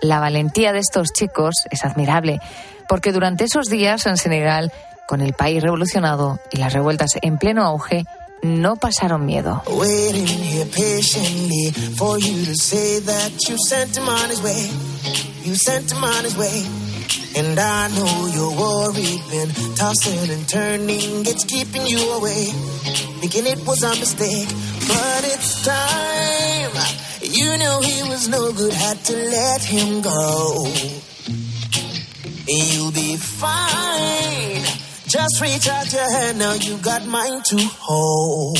La 0.00 0.18
valentía 0.18 0.73
de 0.73 0.80
estos 0.80 1.12
chicos 1.12 1.54
es 1.71 1.85
admirable, 1.85 2.40
porque 2.88 3.12
durante 3.12 3.44
esos 3.44 3.66
días 3.66 4.04
en 4.06 4.16
Senegal, 4.16 4.73
con 5.12 5.21
el 5.21 5.35
país 5.35 5.62
revolucionado 5.62 6.40
y 6.50 6.57
las 6.57 6.73
revueltas 6.73 7.11
en 7.21 7.37
pleno 7.37 7.66
auge, 7.66 8.07
no 8.42 8.76
pasaron 8.76 9.26
miedo. 9.26 9.62
And 17.35 17.59
I 17.59 17.88
know 17.88 18.26
you're 18.26 18.57
worried, 18.57 19.21
been 19.31 19.50
tossing 19.75 20.31
and 20.31 20.49
turning, 20.49 21.26
it's 21.26 21.45
keeping 21.45 21.87
you 21.87 22.00
away. 22.12 22.45
Thinking 23.21 23.47
it 23.47 23.66
was 23.66 23.83
a 23.83 23.95
mistake, 23.97 24.49
but 24.88 25.25
it's 25.25 25.62
time. 25.62 26.73
You 27.21 27.59
know 27.59 27.81
he 27.81 28.02
was 28.09 28.28
no 28.28 28.52
good, 28.52 28.73
had 28.73 28.99
to 29.04 29.16
let 29.16 29.62
him 29.62 30.00
go. 30.00 30.73
You'll 32.47 32.92
be 32.92 33.16
fine. 33.16 34.81
Just 35.12 35.42
reach 35.42 35.69
out 35.69 35.92
your 35.92 36.11
hand, 36.11 36.38
now 36.38 36.54
you 36.54 36.78
got 36.78 37.04
mine 37.04 37.42
to 37.45 37.59
hold. 37.85 38.57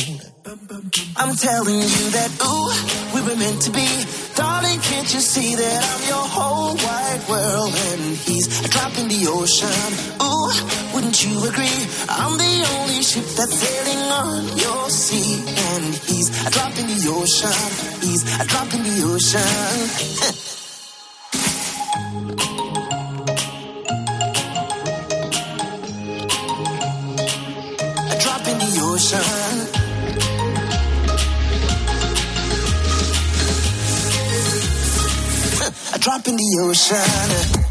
I'm 1.17 1.35
telling 1.35 1.81
you 1.81 2.05
that, 2.13 2.29
ooh, 2.45 3.17
we 3.17 3.23
were 3.27 3.39
meant 3.41 3.63
to 3.63 3.71
be. 3.71 3.89
Darling, 4.35 4.79
can't 4.81 5.09
you 5.15 5.21
see 5.21 5.55
that 5.55 5.81
I'm 5.81 6.03
your 6.13 6.27
whole 6.29 6.77
wide 6.77 7.25
world? 7.27 7.73
And 7.73 8.03
he's 8.29 8.47
a 8.67 8.69
drop 8.69 8.93
in 8.99 9.09
the 9.09 9.25
ocean. 9.33 9.93
Ooh, 10.21 10.53
wouldn't 10.93 11.25
you 11.25 11.41
agree? 11.49 11.81
I'm 12.11 12.37
the 12.37 12.55
only 12.77 13.03
ship 13.03 13.25
that's 13.33 13.57
sailing 13.57 14.05
on 14.13 14.59
your 14.59 14.91
sea. 14.91 15.41
And 15.73 15.95
he's 16.05 16.29
a 16.47 16.51
drop 16.51 16.77
in 16.77 16.87
the 16.87 17.01
ocean. 17.17 18.05
He's 18.05 18.29
a 18.29 18.45
drop 18.45 18.69
in 18.75 18.83
the 18.83 18.97
ocean. 19.09 20.49
ocean. 29.03 29.21
a 35.95 35.99
drop 35.99 36.29
in 36.29 36.37
the 36.37 36.59
ocean. 36.63 37.62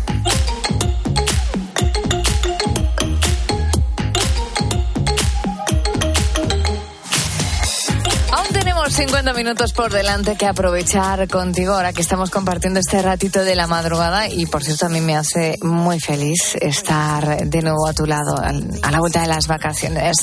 50 8.91 9.33
minutos 9.33 9.71
por 9.71 9.93
delante 9.93 10.35
que 10.35 10.45
aprovechar 10.45 11.25
contigo 11.29 11.73
ahora 11.73 11.93
que 11.93 12.01
estamos 12.01 12.29
compartiendo 12.29 12.81
este 12.81 13.01
ratito 13.01 13.41
de 13.45 13.55
la 13.55 13.65
madrugada 13.65 14.27
y 14.27 14.45
por 14.47 14.65
cierto 14.65 14.87
a 14.87 14.89
mí 14.89 14.99
me 14.99 15.15
hace 15.15 15.57
muy 15.61 16.01
feliz 16.01 16.57
estar 16.59 17.47
de 17.47 17.61
nuevo 17.61 17.87
a 17.87 17.93
tu 17.93 18.05
lado 18.05 18.35
a 18.37 18.91
la 18.91 18.99
vuelta 18.99 19.21
de 19.21 19.27
las 19.27 19.47
vacaciones. 19.47 20.17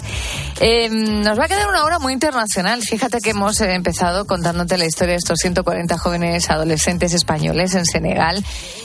Eh, 0.61 0.91
nos 0.91 1.39
va 1.39 1.47
a 1.47 1.49
quedar 1.49 1.67
una 1.67 1.83
hora 1.83 1.99
muy 1.99 2.13
internacional. 2.13 2.83
Fíjate 2.83 3.21
que 3.21 3.31
hemos 3.31 3.59
empezado 3.63 4.27
contándote 4.27 4.77
la 4.77 4.85
historia 4.85 5.13
de 5.13 5.19
estos 5.19 5.39
140 5.39 5.97
jóvenes 5.97 6.51
adolescentes 6.51 7.15
españoles 7.15 7.75
en 7.75 7.87
Senegal 7.87 8.45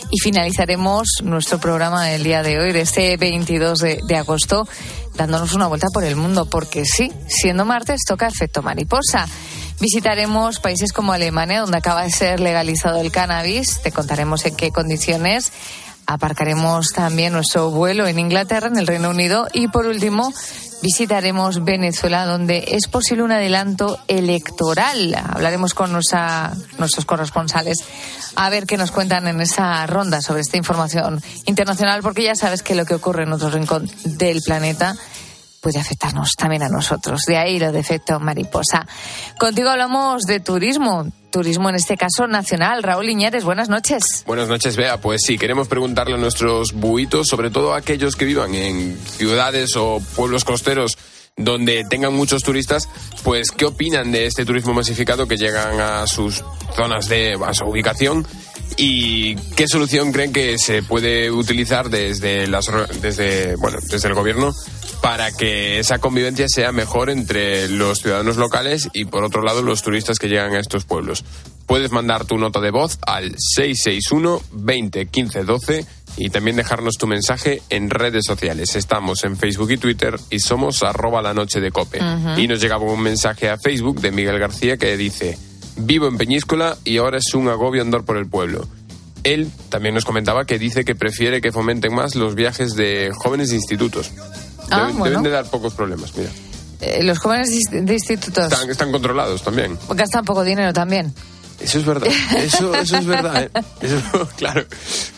y 0.10 0.20
finalizaremos 0.22 1.08
nuestro 1.24 1.60
programa 1.60 2.06
del 2.06 2.24
día 2.24 2.42
de 2.42 2.58
hoy, 2.58 2.72
de 2.72 2.82
este 2.82 3.18
22 3.18 3.80
de, 3.80 4.00
de 4.08 4.16
agosto, 4.16 4.66
dándonos 5.16 5.52
una 5.54 5.68
vuelta 5.68 5.88
por 5.94 6.06
el 6.06 6.16
mundo, 6.16 6.46
porque 6.46 6.86
sí, 6.86 7.12
siendo 7.28 7.66
martes 7.66 8.00
toca 8.08 8.28
efecto 8.28 8.62
mariposa. 8.62 9.28
Visitaremos 9.80 10.60
países 10.60 10.94
como 10.94 11.14
Alemania, 11.14 11.62
donde 11.62 11.78
acaba 11.78 12.04
de 12.04 12.12
ser 12.12 12.40
legalizado 12.40 13.00
el 13.02 13.12
cannabis, 13.12 13.82
te 13.82 13.92
contaremos 13.92 14.46
en 14.46 14.56
qué 14.56 14.72
condiciones. 14.72 15.52
Aparcaremos 16.06 16.88
también 16.94 17.34
nuestro 17.34 17.70
vuelo 17.72 18.08
en 18.08 18.20
Inglaterra, 18.20 18.68
en 18.68 18.78
el 18.78 18.88
Reino 18.88 19.10
Unido, 19.10 19.48
y 19.54 19.68
por 19.70 19.86
último 19.86 20.34
visitaremos 20.82 21.64
Venezuela, 21.64 22.26
donde 22.26 22.66
es 22.72 22.88
posible 22.88 23.24
un 23.24 23.32
adelanto 23.32 23.98
electoral. 24.10 25.16
Hablaremos 25.16 25.74
con 25.74 25.94
nuestra- 25.94 26.54
nuestros 26.78 27.06
corresponsales 27.06 27.78
a 28.36 28.50
ver 28.50 28.66
qué 28.66 28.76
nos 28.78 28.92
cuentan 28.92 29.28
en 29.28 29.40
esa 29.40 29.86
ronda 29.88 30.22
sobre 30.22 30.42
esta 30.42 30.58
información 30.58 31.22
internacional, 31.46 32.02
porque 32.02 32.24
ya 32.24 32.36
sabes 32.36 32.64
que 32.64 32.76
lo 32.76 32.86
que 32.86 32.96
ocurre 32.96 33.24
en 33.24 33.32
otro 33.32 33.50
rincón 33.50 33.90
del 34.04 34.42
planeta 34.42 34.96
puede 35.64 35.80
afectarnos 35.80 36.32
también 36.38 36.62
a 36.62 36.70
nosotros. 36.70 37.22
De 37.26 37.38
ahí 37.38 37.58
lo 37.58 37.72
de 37.72 37.80
efecto 37.80 38.20
mariposa. 38.20 38.86
Contigo 39.40 39.70
hablamos 39.70 40.24
de 40.24 40.42
turismo, 40.42 41.08
turismo 41.32 41.70
en 41.70 41.76
este 41.76 41.96
caso 41.96 42.28
nacional. 42.28 42.84
Raúl 42.84 43.10
Iñárez, 43.10 43.46
buenas 43.46 43.70
noches. 43.70 44.24
Buenas 44.28 44.50
noches, 44.50 44.76
Bea. 44.76 45.00
Pues 45.00 45.22
sí, 45.26 45.38
queremos 45.38 45.70
preguntarle 45.70 46.16
a 46.16 46.18
nuestros 46.18 46.74
buitos, 46.74 47.28
sobre 47.28 47.50
todo 47.50 47.74
a 47.74 47.78
aquellos 47.78 48.18
que 48.18 48.26
vivan 48.26 48.54
en 48.54 49.00
ciudades 49.00 49.78
o 49.78 50.02
pueblos 50.16 50.44
costeros 50.44 50.98
donde 51.36 51.84
tengan 51.90 52.14
muchos 52.14 52.44
turistas, 52.44 52.88
pues 53.24 53.48
qué 53.50 53.66
opinan 53.66 54.12
de 54.12 54.28
este 54.28 54.46
turismo 54.46 54.74
masificado 54.74 55.28
que 55.28 55.38
llegan 55.38 55.80
a 55.80 56.06
sus 56.06 56.44
zonas 56.76 57.08
de 57.08 57.34
a 57.44 57.54
su 57.56 57.66
ubicación 57.66 58.28
y 58.78 59.36
qué 59.56 59.68
solución 59.68 60.12
creen 60.12 60.32
que 60.32 60.58
se 60.58 60.84
puede 60.84 61.32
utilizar 61.32 61.90
desde 61.90 62.48
las 62.48 62.68
desde 63.02 63.56
bueno 63.56 63.80
desde 63.90 64.08
el 64.08 64.14
gobierno 64.14 64.54
para 65.04 65.34
que 65.34 65.80
esa 65.80 66.00
convivencia 66.00 66.48
sea 66.48 66.72
mejor 66.72 67.10
entre 67.10 67.68
los 67.68 68.00
ciudadanos 68.00 68.38
locales 68.38 68.90
y 68.94 69.04
por 69.04 69.26
otro 69.26 69.42
lado 69.42 69.62
los 69.62 69.82
turistas 69.82 70.18
que 70.18 70.30
llegan 70.30 70.56
a 70.56 70.62
estos 70.62 70.86
pueblos. 70.86 71.26
Puedes 71.66 71.92
mandar 71.92 72.24
tu 72.24 72.38
nota 72.38 72.62
de 72.62 72.72
voz 72.72 73.00
al 73.06 73.36
661 73.38 74.42
20 74.54 75.08
15 75.08 75.44
12 75.44 75.86
y 76.16 76.30
también 76.30 76.56
dejarnos 76.56 76.96
tu 76.98 77.06
mensaje 77.06 77.62
en 77.70 77.90
redes 77.90 78.24
sociales. 78.26 78.78
Estamos 78.78 79.26
en 79.26 79.36
Facebook 79.36 79.72
y 79.72 79.78
Twitter 79.78 80.16
y 80.30 80.40
somos 80.40 80.84
arroba 80.84 81.22
la 81.22 81.34
noche 81.34 81.60
de 81.60 81.72
cope. 81.72 82.00
Y 82.38 82.48
nos 82.48 82.62
llegaba 82.62 82.86
un 82.86 83.02
mensaje 83.02 83.50
a 83.50 83.58
Facebook 83.58 84.00
de 84.00 84.12
Miguel 84.12 84.40
García 84.40 84.78
que 84.78 84.96
dice, 84.96 85.38
vivo 85.76 86.08
en 86.08 86.18
Peñíscola 86.18 86.78
y 86.86 87.00
ahora 87.00 87.18
es 87.18 87.34
un 87.34 87.50
agobio 87.50 87.82
andar 87.82 88.06
por 88.06 88.16
el 88.16 88.30
pueblo. 88.30 88.70
Él 89.26 89.52
también 89.68 89.96
nos 89.96 90.06
comentaba 90.06 90.46
que 90.46 90.60
dice 90.60 90.86
que 90.86 90.96
prefiere 90.96 91.42
que 91.42 91.52
fomenten 91.52 91.94
más 91.94 92.16
los 92.16 92.36
viajes 92.36 92.76
de 92.76 93.12
jóvenes 93.14 93.50
de 93.50 93.58
institutos. 93.58 94.12
Ah, 94.72 94.82
deben, 94.82 94.98
bueno. 95.00 95.20
deben 95.20 95.24
de 95.24 95.30
dar 95.30 95.50
pocos 95.50 95.74
problemas, 95.74 96.16
mira. 96.16 96.30
Eh, 96.82 97.04
los 97.04 97.18
jóvenes 97.20 97.50
de 97.72 97.94
institutos 97.94 98.52
Están, 98.52 98.70
están 98.70 98.92
controlados 98.92 99.42
también. 99.42 99.78
gastan 99.90 100.26
poco 100.26 100.44
dinero 100.44 100.74
también. 100.74 101.14
Eso 101.60 101.80
es 101.80 101.86
verdad, 101.86 102.10
eso, 102.38 102.76
eso 102.76 102.98
es 102.98 103.06
verdad, 103.06 103.44
¿eh? 103.44 103.50
Eso, 103.80 104.28
claro. 104.38 104.66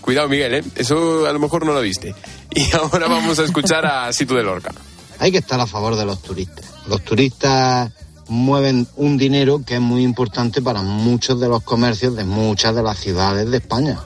Cuidado, 0.01 0.29
Miguel, 0.29 0.53
¿eh? 0.55 0.63
Eso 0.75 1.25
a 1.25 1.33
lo 1.33 1.39
mejor 1.39 1.65
no 1.65 1.73
lo 1.73 1.81
viste. 1.81 2.13
Y 2.51 2.71
ahora 2.75 3.07
vamos 3.07 3.39
a 3.39 3.43
escuchar 3.45 3.85
a 3.85 4.13
Situ 4.13 4.35
de 4.35 4.43
Lorca. 4.43 4.71
Hay 5.17 5.31
que 5.31 5.39
estar 5.39 5.59
a 5.59 5.65
favor 5.65 5.95
de 5.95 6.05
los 6.05 6.21
turistas. 6.21 6.65
Los 6.87 7.01
turistas 7.03 7.89
mueven 8.27 8.87
un 8.95 9.17
dinero 9.17 9.61
que 9.65 9.75
es 9.75 9.81
muy 9.81 10.03
importante 10.03 10.61
para 10.61 10.81
muchos 10.81 11.39
de 11.39 11.47
los 11.47 11.63
comercios 11.63 12.15
de 12.15 12.25
muchas 12.25 12.75
de 12.75 12.83
las 12.83 12.99
ciudades 12.99 13.49
de 13.49 13.57
España. 13.57 13.99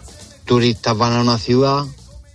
Turistas 0.45 0.97
van 0.97 1.13
a 1.13 1.21
una 1.21 1.37
ciudad, 1.37 1.83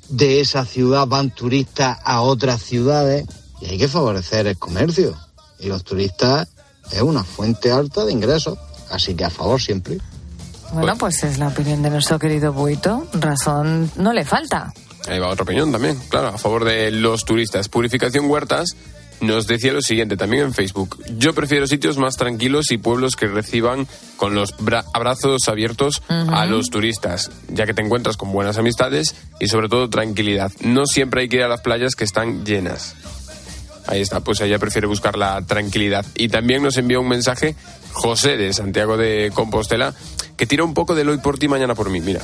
de 0.08 0.40
esa 0.40 0.64
ciudad 0.64 1.06
van 1.06 1.30
turistas 1.30 1.98
a 2.04 2.20
otras 2.20 2.62
ciudades 2.62 3.26
y 3.60 3.66
hay 3.66 3.78
que 3.78 3.88
favorecer 3.88 4.46
el 4.46 4.58
comercio. 4.58 5.16
Y 5.58 5.68
los 5.68 5.84
turistas 5.84 6.48
es 6.90 7.02
una 7.02 7.24
fuente 7.24 7.70
alta 7.70 8.04
de 8.04 8.12
ingresos, 8.12 8.58
así 8.90 9.14
que 9.14 9.24
a 9.24 9.30
favor 9.30 9.60
siempre. 9.60 9.98
Bueno, 10.72 10.96
pues 10.98 11.22
es 11.22 11.38
la 11.38 11.48
opinión 11.48 11.82
de 11.82 11.90
nuestro 11.90 12.18
querido 12.18 12.52
Buito. 12.52 13.06
Razón 13.12 13.90
no 13.96 14.12
le 14.12 14.24
falta. 14.24 14.72
Ahí 15.06 15.18
va 15.18 15.28
otra 15.28 15.44
opinión 15.44 15.70
también, 15.70 15.98
claro, 16.08 16.28
a 16.28 16.38
favor 16.38 16.64
de 16.64 16.90
los 16.90 17.24
turistas. 17.24 17.68
Purificación 17.68 18.26
Huertas 18.26 18.74
nos 19.20 19.46
decía 19.46 19.72
lo 19.72 19.80
siguiente 19.82 20.16
también 20.16 20.44
en 20.44 20.54
Facebook. 20.54 21.02
Yo 21.18 21.34
prefiero 21.34 21.66
sitios 21.66 21.96
más 21.98 22.16
tranquilos 22.16 22.70
y 22.70 22.78
pueblos 22.78 23.16
que 23.16 23.26
reciban 23.26 23.86
con 24.16 24.34
los 24.34 24.56
bra- 24.58 24.84
abrazos 24.92 25.48
abiertos 25.48 26.02
a 26.08 26.46
los 26.46 26.70
turistas, 26.70 27.30
ya 27.48 27.66
que 27.66 27.74
te 27.74 27.82
encuentras 27.82 28.16
con 28.16 28.32
buenas 28.32 28.58
amistades 28.58 29.14
y 29.40 29.48
sobre 29.48 29.68
todo 29.68 29.88
tranquilidad. 29.90 30.52
No 30.60 30.86
siempre 30.86 31.22
hay 31.22 31.28
que 31.28 31.36
ir 31.36 31.42
a 31.42 31.48
las 31.48 31.60
playas 31.62 31.94
que 31.94 32.04
están 32.04 32.44
llenas. 32.44 32.94
Ahí 33.86 34.00
está, 34.00 34.20
pues 34.20 34.40
ella 34.40 34.58
prefiere 34.58 34.86
buscar 34.86 35.16
la 35.18 35.42
tranquilidad. 35.42 36.06
Y 36.14 36.28
también 36.28 36.62
nos 36.62 36.76
envió 36.78 37.00
un 37.00 37.08
mensaje 37.08 37.54
José 37.92 38.36
de 38.36 38.52
Santiago 38.52 38.96
de 38.96 39.30
Compostela 39.34 39.94
que 40.36 40.46
tira 40.46 40.64
un 40.64 40.74
poco 40.74 40.94
del 40.94 41.08
hoy 41.10 41.18
por 41.18 41.38
ti, 41.38 41.48
mañana 41.48 41.74
por 41.74 41.90
mí. 41.90 42.00
Mira. 42.00 42.20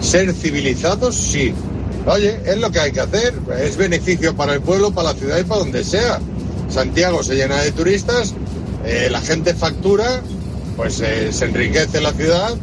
Ser 0.00 0.32
civilizados, 0.34 1.14
sí. 1.16 1.54
Oye, 2.06 2.40
es 2.44 2.58
lo 2.58 2.70
que 2.70 2.80
hay 2.80 2.92
que 2.92 3.00
hacer. 3.00 3.34
Es 3.60 3.76
beneficio 3.76 4.34
para 4.34 4.54
el 4.54 4.60
pueblo, 4.60 4.90
para 4.92 5.12
la 5.12 5.18
ciudad 5.18 5.38
y 5.38 5.44
para 5.44 5.60
donde 5.60 5.84
sea. 5.84 6.20
Santiago 6.68 7.22
se 7.22 7.34
llena 7.34 7.60
de 7.62 7.72
turistas, 7.72 8.34
eh, 8.84 9.08
la 9.10 9.20
gente 9.20 9.54
factura, 9.54 10.22
pues 10.76 11.00
eh, 11.00 11.32
se 11.32 11.46
enriquece 11.46 12.00
la 12.00 12.12
ciudad 12.12 12.54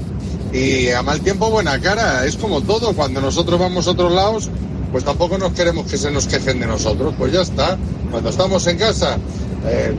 y 0.53 0.89
a 0.89 1.01
mal 1.03 1.22
tiempo 1.22 1.50
buena 1.50 1.79
cara. 1.79 2.25
Es 2.25 2.38
como 2.38 2.62
todo. 2.62 2.94
Cuando 2.94 3.22
nosotros 3.22 3.60
vamos 3.60 3.88
a 3.88 3.91
otros 3.91 4.12
lados, 4.12 4.50
pues 4.91 5.03
tampoco 5.03 5.38
nos 5.38 5.53
queremos 5.53 5.88
que 5.88 5.98
se 5.98 6.10
nos 6.10 6.27
quejen 6.27 6.60
de 6.60 6.67
nosotros. 6.67 7.13
Pues 7.17 7.34
ya 7.34 7.41
está. 7.41 7.77
Cuando 8.10 8.29
estamos 8.29 8.65
en 8.67 8.77
casa, 8.77 9.17
eh, 9.65 9.94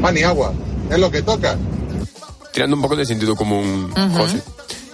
pan 0.00 0.16
y 0.16 0.22
agua. 0.22 0.52
Es 0.90 0.98
lo 0.98 1.10
que 1.10 1.22
toca. 1.22 1.56
tirando 2.52 2.76
un 2.76 2.82
poco 2.82 2.96
de 2.96 3.06
sentido 3.06 3.34
común, 3.34 3.90
José. 4.14 4.42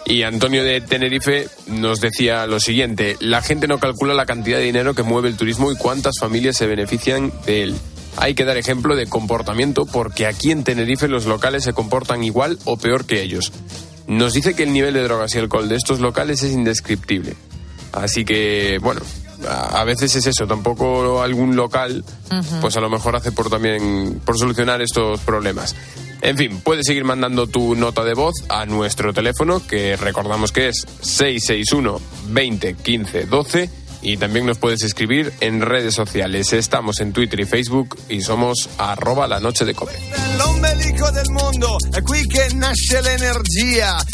Y 0.08 0.22
Antonio 0.22 0.64
de 0.64 0.80
Tenerife 0.80 1.48
nos 1.66 2.00
decía 2.00 2.46
lo 2.46 2.60
siguiente, 2.60 3.18
la 3.20 3.42
gente 3.42 3.68
no 3.68 3.78
calcula 3.78 4.14
la 4.14 4.24
cantidad 4.24 4.56
de 4.56 4.64
dinero 4.64 4.94
que 4.94 5.02
mueve 5.02 5.28
el 5.28 5.36
turismo 5.36 5.70
y 5.70 5.76
cuántas 5.76 6.18
familias 6.18 6.56
se 6.56 6.66
benefician 6.66 7.30
de 7.44 7.64
él. 7.64 7.76
Hay 8.16 8.34
que 8.34 8.46
dar 8.46 8.56
ejemplo 8.56 8.96
de 8.96 9.06
comportamiento 9.06 9.84
porque 9.84 10.26
aquí 10.26 10.50
en 10.50 10.64
Tenerife 10.64 11.08
los 11.08 11.26
locales 11.26 11.62
se 11.64 11.74
comportan 11.74 12.24
igual 12.24 12.58
o 12.64 12.78
peor 12.78 13.04
que 13.04 13.20
ellos. 13.20 13.52
Nos 14.06 14.32
dice 14.32 14.56
que 14.56 14.62
el 14.62 14.72
nivel 14.72 14.94
de 14.94 15.02
drogas 15.02 15.34
y 15.34 15.38
alcohol 15.40 15.68
de 15.68 15.76
estos 15.76 16.00
locales 16.00 16.42
es 16.42 16.54
indescriptible. 16.54 17.34
Así 17.92 18.24
que, 18.24 18.78
bueno, 18.80 19.02
a 19.46 19.84
veces 19.84 20.14
es 20.16 20.26
eso, 20.26 20.46
tampoco 20.46 21.22
algún 21.22 21.56
local 21.56 22.04
pues 22.60 22.76
a 22.76 22.80
lo 22.80 22.90
mejor 22.90 23.16
hace 23.16 23.32
por 23.32 23.50
también 23.50 24.20
por 24.24 24.38
solucionar 24.38 24.80
estos 24.82 25.20
problemas. 25.20 25.74
En 26.20 26.36
fin, 26.36 26.60
puedes 26.62 26.86
seguir 26.86 27.04
mandando 27.04 27.46
tu 27.46 27.76
nota 27.76 28.04
de 28.04 28.14
voz 28.14 28.34
a 28.48 28.66
nuestro 28.66 29.12
teléfono 29.12 29.64
que 29.64 29.96
recordamos 29.96 30.50
que 30.50 30.68
es 30.68 30.84
661 31.00 32.00
20 32.30 32.74
15 32.74 33.26
12 33.26 33.70
y 34.02 34.16
también 34.16 34.46
nos 34.46 34.58
puedes 34.58 34.82
escribir 34.82 35.32
en 35.40 35.60
redes 35.60 35.94
sociales. 35.94 36.52
Estamos 36.52 37.00
en 37.00 37.12
Twitter 37.12 37.40
y 37.40 37.44
Facebook 37.44 37.96
y 38.08 38.20
somos 38.20 38.68
arroba 38.78 39.26
la 39.26 39.40
noche 39.40 39.64
de 39.64 39.74
cope. 39.74 39.98
L'ombelico 40.36 41.10
del 41.10 41.30
mondo, 41.30 41.76
è 41.92 42.02
qui 42.02 42.26
che 42.26 42.48
nasce 42.54 43.00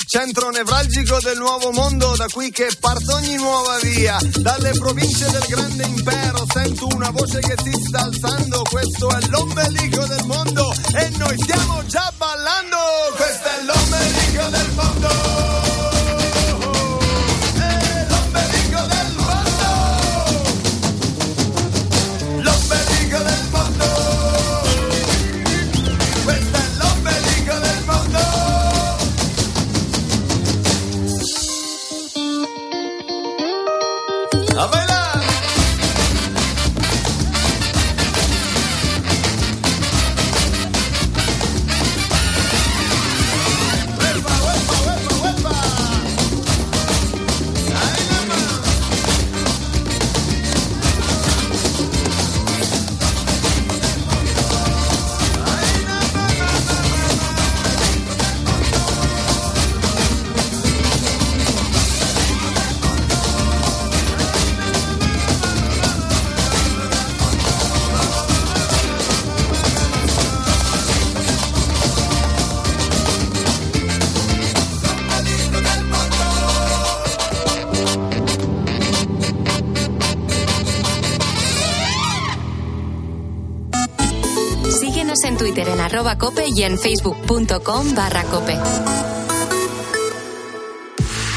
centro 0.07 0.50
nevralgico 0.50 1.19
del 1.21 1.38
nuovo 1.38 1.73
mondo, 1.73 2.14
da 2.17 2.26
qui 2.31 2.50
che 2.50 2.69
parte 2.79 3.12
ogni 3.12 3.37
nuova 3.37 3.79
via, 3.83 4.19
dalle 4.38 4.71
province 4.71 5.31
del 5.31 5.45
grande 5.49 5.85
impero 5.85 6.47
sento 6.53 6.87
una 6.95 7.11
voce 7.11 7.41
che 7.41 7.55
si 7.62 7.73
sta 7.73 8.00
alzando, 8.05 8.62
questo 8.71 9.11
è 9.11 9.19
l'ombelico 9.29 10.05
del 10.07 10.25
mondo 10.25 10.73
e 10.95 11.11
noi 11.19 11.37
stiamo 11.38 11.85
già 11.87 12.12
ballando, 12.17 12.76
questo 13.17 13.49
è 13.49 13.64
l'ombelico 13.64 14.49
del 14.50 14.71
mondo. 14.75 15.53
Y 86.54 86.62
en 86.62 86.78
facebook.com 86.78 87.94
barra 87.94 88.25
cope. 88.25 88.58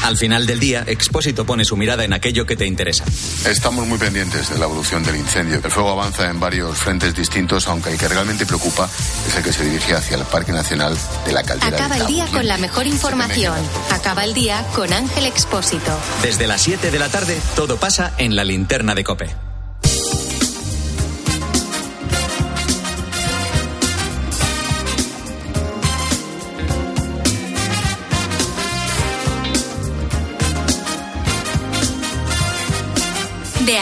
Al 0.04 0.16
final 0.16 0.46
del 0.46 0.58
día, 0.58 0.84
Expósito 0.86 1.44
pone 1.44 1.66
su 1.66 1.76
mirada 1.76 2.02
en 2.02 2.14
aquello 2.14 2.46
que 2.46 2.56
te 2.56 2.64
interesa. 2.64 3.04
Estamos 3.44 3.86
muy 3.86 3.98
pendientes 3.98 4.48
de 4.48 4.58
la 4.58 4.64
evolución 4.64 5.02
del 5.02 5.16
incendio. 5.16 5.60
El 5.62 5.70
fuego 5.70 5.90
avanza 5.90 6.30
en 6.30 6.40
varios 6.40 6.78
frentes 6.78 7.14
distintos, 7.14 7.68
aunque 7.68 7.90
el 7.90 7.98
que 7.98 8.08
realmente 8.08 8.46
preocupa 8.46 8.88
es 9.26 9.36
el 9.36 9.42
que 9.42 9.52
se 9.52 9.64
dirige 9.64 9.94
hacia 9.94 10.16
el 10.16 10.24
Parque 10.24 10.52
Nacional 10.52 10.96
de 11.26 11.32
la 11.32 11.42
Caldera. 11.42 11.76
Acaba 11.76 11.98
el 11.98 12.06
día 12.06 12.26
con 12.28 12.46
la 12.46 12.56
mejor 12.56 12.86
información. 12.86 13.58
Acaba 13.90 14.24
el 14.24 14.32
día 14.32 14.64
con 14.74 14.92
Ángel 14.94 15.26
Expósito. 15.26 15.92
Desde 16.22 16.46
las 16.46 16.62
7 16.62 16.90
de 16.90 16.98
la 16.98 17.10
tarde, 17.10 17.38
todo 17.54 17.76
pasa 17.76 18.14
en 18.16 18.34
la 18.34 18.44
linterna 18.44 18.94
de 18.94 19.04
Cope. 19.04 19.47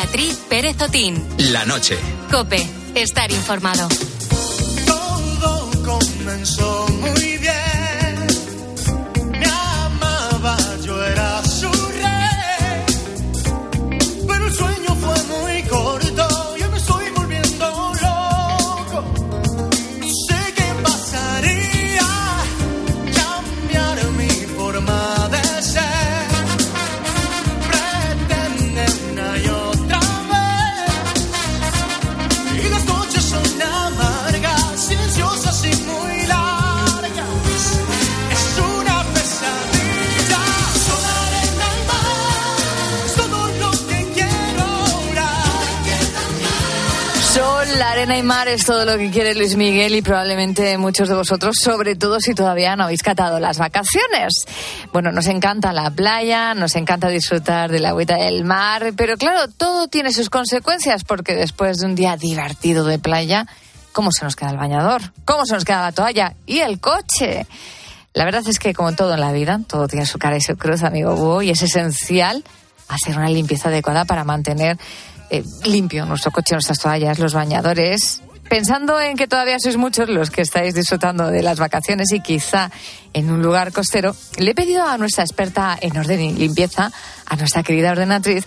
Beatriz 0.07 0.39
Pérez 0.49 0.81
Otín. 0.81 1.21
La 1.51 1.65
noche. 1.65 1.99
Cope. 2.31 2.65
Estar 2.95 3.29
informado. 3.33 3.89
Todo 4.87 5.71
comenzó 5.85 6.66
mar 48.23 48.49
es 48.49 48.65
todo 48.65 48.85
lo 48.85 48.97
que 48.99 49.11
quiere 49.11 49.35
Luis 49.35 49.57
Miguel 49.57 49.95
y 49.95 50.03
probablemente 50.03 50.79
muchos 50.79 51.09
de 51.09 51.15
vosotros, 51.15 51.57
sobre 51.61 51.97
todo 51.97 52.21
si 52.21 52.35
todavía 52.35 52.77
no 52.77 52.85
habéis 52.85 53.03
catado 53.03 53.41
las 53.41 53.59
vacaciones. 53.59 54.47
Bueno, 54.93 55.13
nos 55.13 55.27
encanta 55.27 55.73
la 55.73 55.91
playa, 55.91 56.55
nos 56.55 56.77
encanta 56.77 57.09
disfrutar 57.09 57.71
de 57.71 57.81
la 57.81 57.91
agüita 57.91 58.17
del 58.17 58.45
mar, 58.45 58.93
pero 58.97 59.17
claro, 59.17 59.49
todo 59.49 59.89
tiene 59.89 60.13
sus 60.13 60.31
consecuencias 60.31 61.05
porque 61.05 61.35
después 61.35 61.79
de 61.79 61.87
un 61.87 61.95
día 61.95 62.17
divertido 62.17 62.85
de 62.85 62.99
playa, 62.99 63.47
¿cómo 63.93 64.13
se 64.13 64.25
nos 64.25 64.37
queda 64.37 64.51
el 64.51 64.57
bañador? 64.57 65.03
¿Cómo 65.25 65.45
se 65.45 65.55
nos 65.55 65.65
queda 65.65 65.83
la 65.83 65.93
toalla? 65.93 66.35
¿Y 66.47 66.61
el 66.61 66.81
coche? 66.81 67.47
La 68.15 68.25
verdad 68.25 68.43
es 68.47 68.59
que 68.59 68.73
como 68.73 68.95
todo 68.95 69.15
en 69.15 69.21
la 69.21 69.33
vida, 69.33 69.61
todo 69.67 69.89
tiene 69.89 70.07
su 70.07 70.19
cara 70.19 70.37
y 70.37 70.41
su 70.41 70.57
cruz, 70.57 70.83
amigo 70.83 71.17
Búho, 71.17 71.43
y 71.43 71.51
es 71.51 71.63
esencial 71.63 72.45
hacer 72.89 73.17
una 73.17 73.29
limpieza 73.29 73.69
adecuada 73.69 74.05
para 74.05 74.25
mantener 74.25 74.79
eh, 75.31 75.45
limpio 75.65 76.05
nuestro 76.07 76.31
coche, 76.31 76.55
nuestras 76.55 76.79
toallas, 76.79 77.19
los 77.19 77.35
bañadores. 77.35 78.23
Pensando 78.49 79.01
en 79.01 79.17
que 79.17 79.27
todavía 79.27 79.59
sois 79.59 79.77
muchos 79.77 80.09
los 80.09 80.31
que 80.31 80.43
estáis 80.43 80.75
disfrutando 80.75 81.31
de 81.31 81.43
las 81.43 81.59
vacaciones 81.59 82.13
y 82.13 82.21
quizá 82.21 82.71
en 83.13 83.31
un 83.31 83.43
lugar 83.43 83.73
costero, 83.73 84.15
le 84.39 84.53
he 84.53 84.55
pedido 84.55 84.87
a 84.87 84.99
nuestra 84.99 85.25
experta 85.25 85.77
en 85.81 85.97
orden 85.97 86.21
y 86.21 86.33
limpieza, 86.33 86.93
a 87.27 87.37
nuestra 87.37 87.65
querida 87.65 87.91
ordenatriz, 87.91 88.45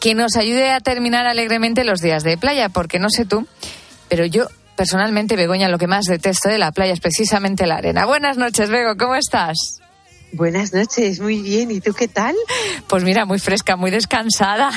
que 0.00 0.14
nos 0.14 0.36
ayude 0.36 0.70
a 0.70 0.80
terminar 0.80 1.26
alegremente 1.26 1.84
los 1.84 2.00
días 2.00 2.22
de 2.22 2.38
playa, 2.38 2.68
porque 2.68 3.00
no 3.00 3.10
sé 3.10 3.24
tú, 3.24 3.46
pero 4.08 4.24
yo 4.24 4.46
personalmente, 4.76 5.36
Begoña, 5.36 5.68
lo 5.68 5.78
que 5.78 5.88
más 5.88 6.04
detesto 6.04 6.48
de 6.48 6.58
la 6.58 6.72
playa 6.72 6.92
es 6.92 7.00
precisamente 7.00 7.66
la 7.66 7.76
arena. 7.76 8.06
Buenas 8.06 8.36
noches, 8.36 8.70
Bego, 8.70 8.96
¿cómo 8.96 9.16
estás? 9.16 9.80
Buenas 10.32 10.72
noches, 10.72 11.20
muy 11.20 11.42
bien. 11.42 11.70
¿Y 11.70 11.80
tú 11.80 11.92
qué 11.92 12.06
tal? 12.08 12.36
Pues 12.88 13.02
mira, 13.04 13.24
muy 13.24 13.38
fresca, 13.38 13.76
muy 13.76 13.90
descansada 13.90 14.70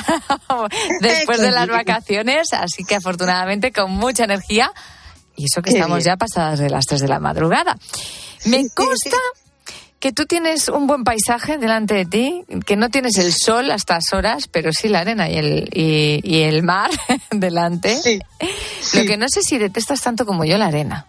después 1.00 1.40
de 1.40 1.50
las 1.50 1.68
vacaciones, 1.68 2.52
así 2.52 2.84
que 2.84 2.96
afortunadamente 2.96 3.72
con 3.72 3.90
mucha 3.92 4.24
energía. 4.24 4.72
Y 5.36 5.46
eso 5.46 5.62
que 5.62 5.70
Qué 5.70 5.76
estamos 5.78 5.98
bien. 5.98 6.06
ya 6.06 6.16
pasadas 6.16 6.58
de 6.58 6.70
las 6.70 6.86
3 6.86 7.00
de 7.00 7.08
la 7.08 7.18
madrugada. 7.20 7.76
Me 8.46 8.68
consta 8.74 9.16
que 9.98 10.12
tú 10.12 10.26
tienes 10.26 10.68
un 10.68 10.86
buen 10.86 11.02
paisaje 11.02 11.56
delante 11.56 11.94
de 11.94 12.04
ti, 12.04 12.44
que 12.66 12.76
no 12.76 12.90
tienes 12.90 13.16
el 13.18 13.32
sol 13.32 13.70
a 13.70 13.74
estas 13.76 14.12
horas, 14.12 14.48
pero 14.48 14.70
sí 14.72 14.88
la 14.88 15.00
arena 15.00 15.30
y 15.30 15.38
el, 15.38 15.68
y, 15.72 16.20
y 16.22 16.42
el 16.42 16.62
mar 16.62 16.90
delante. 17.30 17.98
Lo 18.94 19.04
que 19.04 19.16
no 19.16 19.28
sé 19.28 19.40
si 19.42 19.56
detestas 19.58 20.02
tanto 20.02 20.26
como 20.26 20.44
yo 20.44 20.58
la 20.58 20.66
arena. 20.66 21.06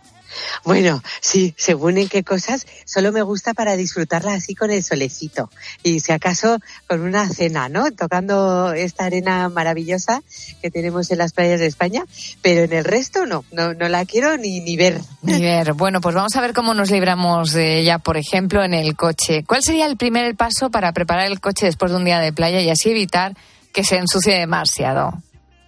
Bueno, 0.63 1.01
sí, 1.21 1.53
según 1.57 1.97
en 1.97 2.09
qué 2.09 2.23
cosas, 2.23 2.65
solo 2.85 3.11
me 3.11 3.21
gusta 3.21 3.53
para 3.53 3.75
disfrutarla 3.75 4.33
así 4.33 4.55
con 4.55 4.71
el 4.71 4.83
solecito. 4.83 5.49
Y 5.83 5.99
si 5.99 6.11
acaso 6.11 6.59
con 6.87 7.01
una 7.01 7.29
cena, 7.29 7.69
¿no? 7.69 7.91
Tocando 7.91 8.73
esta 8.73 9.05
arena 9.05 9.49
maravillosa 9.49 10.21
que 10.61 10.71
tenemos 10.71 11.11
en 11.11 11.19
las 11.19 11.33
playas 11.33 11.59
de 11.59 11.67
España, 11.67 12.03
pero 12.41 12.63
en 12.63 12.73
el 12.73 12.85
resto 12.85 13.25
no, 13.25 13.43
no, 13.51 13.73
no 13.73 13.89
la 13.89 14.05
quiero 14.05 14.37
ni, 14.37 14.59
ni 14.59 14.75
ver. 14.75 14.99
Ni 15.21 15.41
ver. 15.41 15.73
Bueno, 15.73 16.01
pues 16.01 16.15
vamos 16.15 16.35
a 16.35 16.41
ver 16.41 16.53
cómo 16.53 16.73
nos 16.73 16.91
libramos 16.91 17.51
de 17.51 17.79
ella, 17.79 17.99
por 17.99 18.17
ejemplo, 18.17 18.63
en 18.63 18.73
el 18.73 18.95
coche. 18.95 19.43
¿Cuál 19.45 19.63
sería 19.63 19.85
el 19.85 19.97
primer 19.97 20.35
paso 20.35 20.69
para 20.69 20.91
preparar 20.93 21.27
el 21.27 21.39
coche 21.39 21.65
después 21.65 21.91
de 21.91 21.97
un 21.97 22.05
día 22.05 22.19
de 22.19 22.33
playa 22.33 22.61
y 22.61 22.69
así 22.69 22.91
evitar 22.91 23.35
que 23.73 23.83
se 23.83 23.97
ensucie 23.97 24.35
demasiado? 24.35 25.21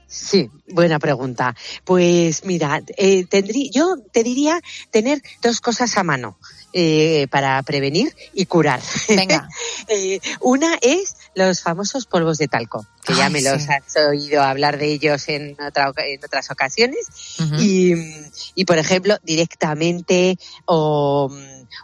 Sí, 0.08 0.50
buena 0.70 1.00
pregunta. 1.00 1.56
Pues 1.84 2.46
mira, 2.46 2.82
eh, 2.96 3.26
tendrí- 3.30 3.70
yo 3.74 3.98
te 4.14 4.24
diría 4.24 4.62
tener 4.90 5.22
dos 5.42 5.60
cosas 5.60 5.98
a 5.98 6.04
mano 6.04 6.38
eh, 6.74 7.28
para 7.30 7.62
prevenir 7.64 8.16
y 8.34 8.46
curar. 8.46 8.82
Venga. 9.10 9.48
Eh, 9.90 10.20
una 10.42 10.78
es 10.82 11.16
los 11.34 11.62
famosos 11.62 12.08
polvos 12.08 12.38
de 12.38 12.50
talco, 12.50 12.86
que 13.06 13.16
ya 13.16 13.30
me 13.30 13.42
los 13.42 13.70
has 13.70 13.96
oído 14.10 14.42
hablar 14.44 14.78
de 14.78 14.88
ellos 14.92 15.30
en, 15.30 15.56
otra 15.62 15.94
en 16.06 16.20
otras 16.26 16.52
ocasiones. 16.52 17.08
y, 17.58 17.94
y, 18.56 18.66
por 18.66 18.78
ejemplo, 18.80 19.18
directamente 19.24 20.38
o, 20.66 21.32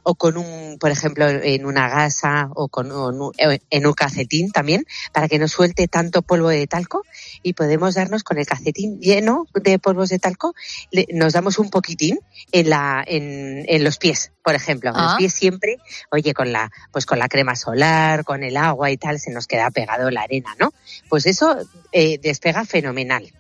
o 0.04 0.16
con 0.16 0.38
un, 0.38 0.78
por 0.80 0.92
ejemplo, 0.92 1.28
en 1.28 1.66
una 1.66 1.90
gasa 1.90 2.50
o 2.56 2.68
con 2.68 2.92
o 2.92 3.10
en 3.12 3.22
un- 3.22 3.60
en 3.70 3.86
un 3.86 3.94
cacetín 3.94 4.52
también, 4.52 4.86
para 5.12 5.28
que 5.28 5.40
no 5.40 5.48
suelte 5.48 5.88
tanto 5.88 6.22
polvo 6.22 6.50
de 6.50 6.68
talco 6.68 7.04
y 7.42 7.54
podemos 7.54 7.96
darnos 7.96 8.24
con 8.24 8.38
el 8.38 8.46
cacetín 8.46 9.00
lleno 9.00 9.48
de 9.54 9.80
polvos 9.80 10.10
de 10.10 10.20
talco, 10.20 10.54
le- 10.92 11.08
nos 11.14 11.34
damos 11.34 11.60
un 11.60 11.70
poquitín 11.70 12.20
en 12.52 12.70
la 12.70 13.04
en, 13.06 13.66
en 13.68 13.84
los 13.84 13.98
pies, 13.98 14.32
por 14.44 14.56
ejemplo. 14.56 14.90
En 14.92 14.96
los 15.02 15.14
Ah. 15.14 15.16
pies 15.18 15.34
siempre, 15.34 15.78
oye, 16.12 16.34
con 16.34 16.52
la 16.52 16.72
pues 16.92 17.06
con 17.06 17.20
la 17.20 17.28
crema 17.28 17.56
solar, 17.56 18.24
con 18.24 18.44
el 18.44 18.58
agua 18.58 18.92
y 18.92 18.98
tal, 18.98 19.20
se 19.20 19.32
nos 19.32 19.48
queda 19.48 19.70
pegado 19.72 20.10
la 20.12 20.22
arena, 20.22 20.56
¿no? 20.60 20.74
Pues 21.10 21.26
eso 21.26 21.58
eh, 21.92 22.18
despega 22.22 22.66
fenomenal. 22.66 23.32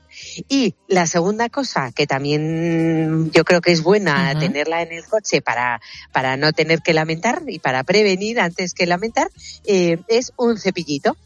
Y 0.47 0.75
la 0.87 1.07
segunda 1.07 1.49
cosa 1.49 1.91
que 1.91 2.07
también 2.07 3.31
yo 3.31 3.43
creo 3.43 3.61
que 3.61 3.71
es 3.71 3.83
buena 3.83 4.37
tenerla 4.39 4.81
en 4.81 4.91
el 4.91 5.05
coche 5.05 5.41
para, 5.41 5.81
para 6.11 6.37
no 6.37 6.53
tener 6.53 6.81
que 6.81 6.93
lamentar 6.93 7.43
y 7.47 7.59
para 7.59 7.83
prevenir 7.83 8.39
antes 8.39 8.73
que 8.73 8.85
lamentar 8.85 9.29
eh, 9.65 9.99
es 10.07 10.33
un 10.37 10.57
cepillito. 10.57 11.17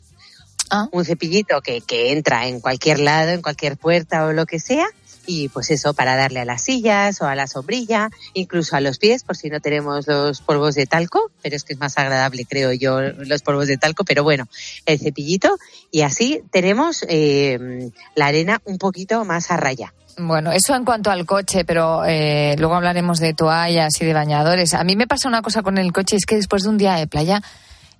Ah. 0.69 0.89
Un 0.91 1.05
cepillito 1.05 1.61
que, 1.61 1.81
que 1.81 2.11
entra 2.11 2.47
en 2.47 2.59
cualquier 2.59 2.99
lado, 2.99 3.31
en 3.31 3.41
cualquier 3.41 3.77
puerta 3.77 4.25
o 4.25 4.33
lo 4.33 4.45
que 4.45 4.59
sea. 4.59 4.87
Y 5.27 5.49
pues 5.49 5.69
eso, 5.69 5.93
para 5.93 6.15
darle 6.15 6.39
a 6.39 6.45
las 6.45 6.63
sillas 6.63 7.21
o 7.21 7.25
a 7.25 7.35
la 7.35 7.45
sombrilla, 7.45 8.09
incluso 8.33 8.75
a 8.75 8.81
los 8.81 8.97
pies, 8.97 9.23
por 9.23 9.37
si 9.37 9.49
no 9.49 9.59
tenemos 9.59 10.07
los 10.07 10.41
polvos 10.41 10.73
de 10.73 10.87
talco, 10.87 11.29
pero 11.43 11.55
es 11.55 11.63
que 11.63 11.73
es 11.73 11.79
más 11.79 11.97
agradable, 11.97 12.45
creo 12.45 12.71
yo, 12.71 13.01
los 13.01 13.41
polvos 13.43 13.67
de 13.67 13.77
talco, 13.77 14.05
pero 14.05 14.23
bueno, 14.23 14.47
el 14.85 14.97
cepillito 14.99 15.57
y 15.91 16.01
así 16.01 16.41
tenemos 16.49 17.05
eh, 17.09 17.91
la 18.15 18.27
arena 18.27 18.61
un 18.65 18.77
poquito 18.77 19.23
más 19.25 19.51
a 19.51 19.57
raya. 19.57 19.93
Bueno, 20.19 20.51
eso 20.51 20.73
en 20.75 20.83
cuanto 20.83 21.11
al 21.11 21.27
coche, 21.27 21.63
pero 21.63 22.03
eh, 22.05 22.55
luego 22.57 22.75
hablaremos 22.75 23.19
de 23.19 23.35
toallas 23.35 24.01
y 24.01 24.05
de 24.05 24.13
bañadores. 24.13 24.73
A 24.73 24.83
mí 24.83 24.95
me 24.95 25.05
pasa 25.05 25.27
una 25.27 25.43
cosa 25.43 25.61
con 25.61 25.77
el 25.77 25.93
coche, 25.93 26.15
es 26.15 26.25
que 26.25 26.37
después 26.37 26.63
de 26.63 26.69
un 26.69 26.77
día 26.77 26.95
de 26.95 27.05
playa 27.05 27.43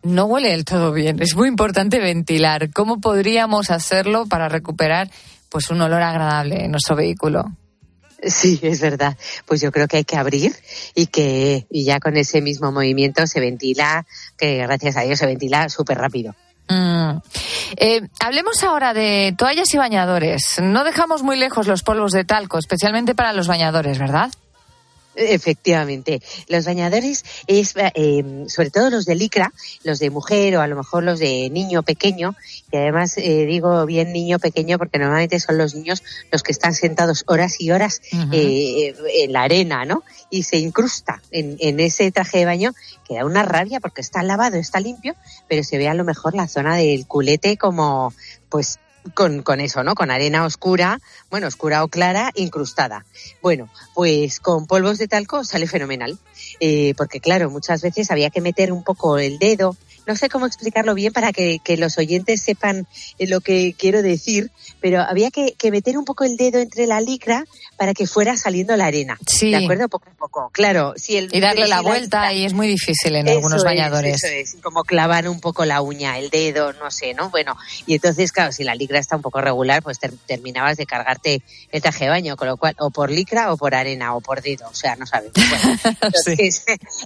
no 0.02 0.26
huele 0.26 0.50
del 0.50 0.66
todo 0.66 0.92
bien. 0.94 1.22
Es 1.22 1.36
muy 1.36 1.48
importante 1.48 2.00
ventilar. 2.00 2.72
¿Cómo 2.72 3.00
podríamos 3.00 3.70
hacerlo 3.70 4.26
para 4.26 4.50
recuperar 4.50 5.10
pues 5.50 5.70
un 5.70 5.82
olor 5.82 6.02
agradable 6.02 6.66
en 6.66 6.72
nuestro 6.72 6.96
vehículo? 6.96 7.46
Sí, 8.24 8.60
es 8.64 8.82
verdad. 8.82 9.16
Pues 9.46 9.62
yo 9.62 9.72
creo 9.72 9.88
que 9.88 9.98
hay 9.98 10.04
que 10.04 10.18
abrir 10.18 10.56
y 10.96 11.08
que 11.08 11.68
y 11.70 11.86
ya 11.86 12.00
con 12.00 12.18
ese 12.18 12.42
mismo 12.42 12.72
movimiento 12.72 13.28
se 13.28 13.40
ventila, 13.40 14.06
que 14.38 14.58
gracias 14.58 14.98
a 14.98 15.02
Dios 15.02 15.20
se 15.20 15.26
ventila 15.28 15.70
súper 15.70 15.98
rápido. 15.98 16.36
Mm. 16.70 17.20
Eh, 17.78 18.02
hablemos 18.20 18.64
ahora 18.64 18.94
de 18.94 19.34
toallas 19.38 19.74
y 19.74 19.78
bañadores. 19.78 20.60
No 20.62 20.84
dejamos 20.84 21.24
muy 21.24 21.38
lejos 21.38 21.68
los 21.68 21.84
polvos 21.84 22.12
de 22.12 22.26
talco, 22.26 22.58
especialmente 22.58 23.16
para 23.16 23.34
los 23.34 23.48
bañadores, 23.48 24.00
¿verdad? 24.00 24.32
Efectivamente, 25.18 26.22
los 26.48 26.66
bañadores 26.66 27.26
es 27.48 27.74
eh, 27.76 28.46
sobre 28.48 28.70
todo 28.70 28.92
los 28.92 29.06
de 29.06 29.16
licra, 29.16 29.52
los 29.84 29.98
de 29.98 30.12
mujer 30.12 30.56
o 30.58 30.62
a 30.62 30.68
lo 30.68 30.76
mejor 30.76 31.04
los 31.04 31.20
de 31.20 31.50
niño 31.50 31.82
pequeño, 31.82 32.36
y 32.72 32.78
además 32.78 33.18
eh, 33.18 33.46
digo 33.46 33.86
bien 33.86 34.14
niño 34.14 34.38
pequeño 34.38 34.78
porque 34.78 35.00
normalmente 35.00 35.40
son 35.40 35.58
los 35.58 35.74
niños 35.74 36.04
los 36.32 36.44
que 36.44 36.52
están 36.52 36.76
sentados 36.76 37.24
horas 37.28 37.60
y 37.60 37.72
horas 37.72 38.02
eh, 38.32 38.96
en 39.16 39.34
la 39.34 39.44
arena, 39.44 39.86
¿no? 39.86 40.04
Y 40.30 40.44
se 40.44 40.58
incrusta 40.58 41.22
en, 41.32 41.58
en 41.60 41.80
ese 41.80 42.12
traje 42.12 42.40
de 42.40 42.46
baño 42.46 42.74
que 43.08 43.16
da 43.16 43.26
una 43.26 43.44
rabia 43.44 43.80
porque 43.80 44.02
está 44.02 44.22
lavado, 44.22 44.58
está 44.58 44.80
limpio, 44.80 45.16
pero 45.48 45.64
se 45.64 45.78
ve 45.78 45.88
a 45.88 45.94
lo 45.94 46.04
mejor 46.04 46.36
la 46.36 46.48
zona 46.48 46.76
del 46.76 47.08
culete 47.08 47.58
como 47.58 48.14
pues 48.50 48.80
con, 49.14 49.44
con 49.44 49.60
eso, 49.60 49.84
¿no? 49.84 49.96
Con 49.96 50.12
arena 50.12 50.46
oscura, 50.46 51.00
bueno, 51.30 51.48
oscura 51.48 51.84
o 51.84 51.88
clara, 51.88 52.32
incrustada. 52.36 53.06
Bueno, 53.42 53.70
pues 53.94 54.40
con 54.40 54.68
polvos 54.68 54.98
de 54.98 55.08
talco 55.08 55.44
sale 55.44 55.68
fenomenal. 55.68 56.18
Eh, 56.60 56.94
porque 56.98 57.20
claro, 57.20 57.50
muchas 57.50 57.82
veces 57.82 58.12
había 58.12 58.30
que 58.30 58.42
meter 58.42 58.72
un 58.72 58.84
poco 58.84 59.18
el 59.18 59.40
dedo. 59.40 59.76
No 60.08 60.16
sé 60.16 60.30
cómo 60.30 60.46
explicarlo 60.46 60.94
bien 60.94 61.14
para 61.14 61.32
que, 61.34 61.60
que 61.64 61.78
los 61.78 61.98
oyentes 61.98 62.42
sepan 62.42 62.88
eh, 63.20 63.28
lo 63.28 63.42
que 63.42 63.76
quiero 63.78 64.02
decir, 64.02 64.52
pero 64.80 65.02
había 65.02 65.30
que, 65.32 65.54
que 65.58 65.70
meter 65.72 65.98
un 65.98 66.06
poco 66.06 66.24
el 66.24 66.38
dedo 66.38 66.60
entre 66.60 66.88
la 66.88 67.02
licra 67.02 67.46
para 67.78 67.94
que 67.94 68.08
fuera 68.08 68.38
saliendo 68.38 68.76
la 68.78 68.86
arena. 68.86 69.18
Sí. 69.28 69.52
¿De 69.52 69.58
acuerdo? 69.58 69.88
Poco 69.90 70.10
a 70.10 70.14
poco. 70.16 70.50
Claro, 70.54 70.94
si 70.96 71.18
el, 71.18 71.30
Y 71.34 71.40
darle 71.40 71.68
la 71.68 71.82
vuelta 71.82 72.34
y 72.34 72.46
es 72.46 72.54
muy 72.54 72.68
difícil 72.68 73.16
en 73.16 73.28
algunos 73.30 73.64
bañadores. 73.64 74.16
Es, 74.16 74.24
eso 74.24 74.56
es, 74.58 74.64
como 74.64 74.84
clavar 74.84 75.28
un 75.30 75.40
poco 75.42 75.66
la 75.66 75.82
uña, 75.82 76.18
el 76.18 76.30
dedo, 76.30 76.74
no 76.74 76.90
sé, 76.90 77.14
¿no? 77.14 77.30
Bueno, 77.30 77.56
y 77.86 77.96
entonces, 77.96 78.32
claro, 78.32 78.52
si 78.52 78.64
la 78.64 78.74
licra 78.76 79.00
está 79.00 79.16
un 79.16 79.22
poco 79.22 79.42
regular, 79.42 79.84
pues 79.84 80.00
ter- 80.00 80.14
terminabas 80.26 80.78
de 80.78 80.86
cargarte 80.86 81.42
el 81.72 81.82
traje 81.82 82.06
de 82.06 82.10
baño, 82.10 82.36
con 82.38 82.48
lo 82.48 82.58
cual, 82.58 82.76
o 82.80 82.90
por 82.90 83.12
licra 83.12 83.52
o 83.52 83.58
por 83.58 83.76
arena 83.76 84.16
o 84.16 84.22
por 84.22 84.42
dedo, 84.42 84.68
o 84.70 84.74
sea, 84.76 84.96
no 84.96 85.06
sabemos. 85.06 85.34
Bueno, 85.36 85.80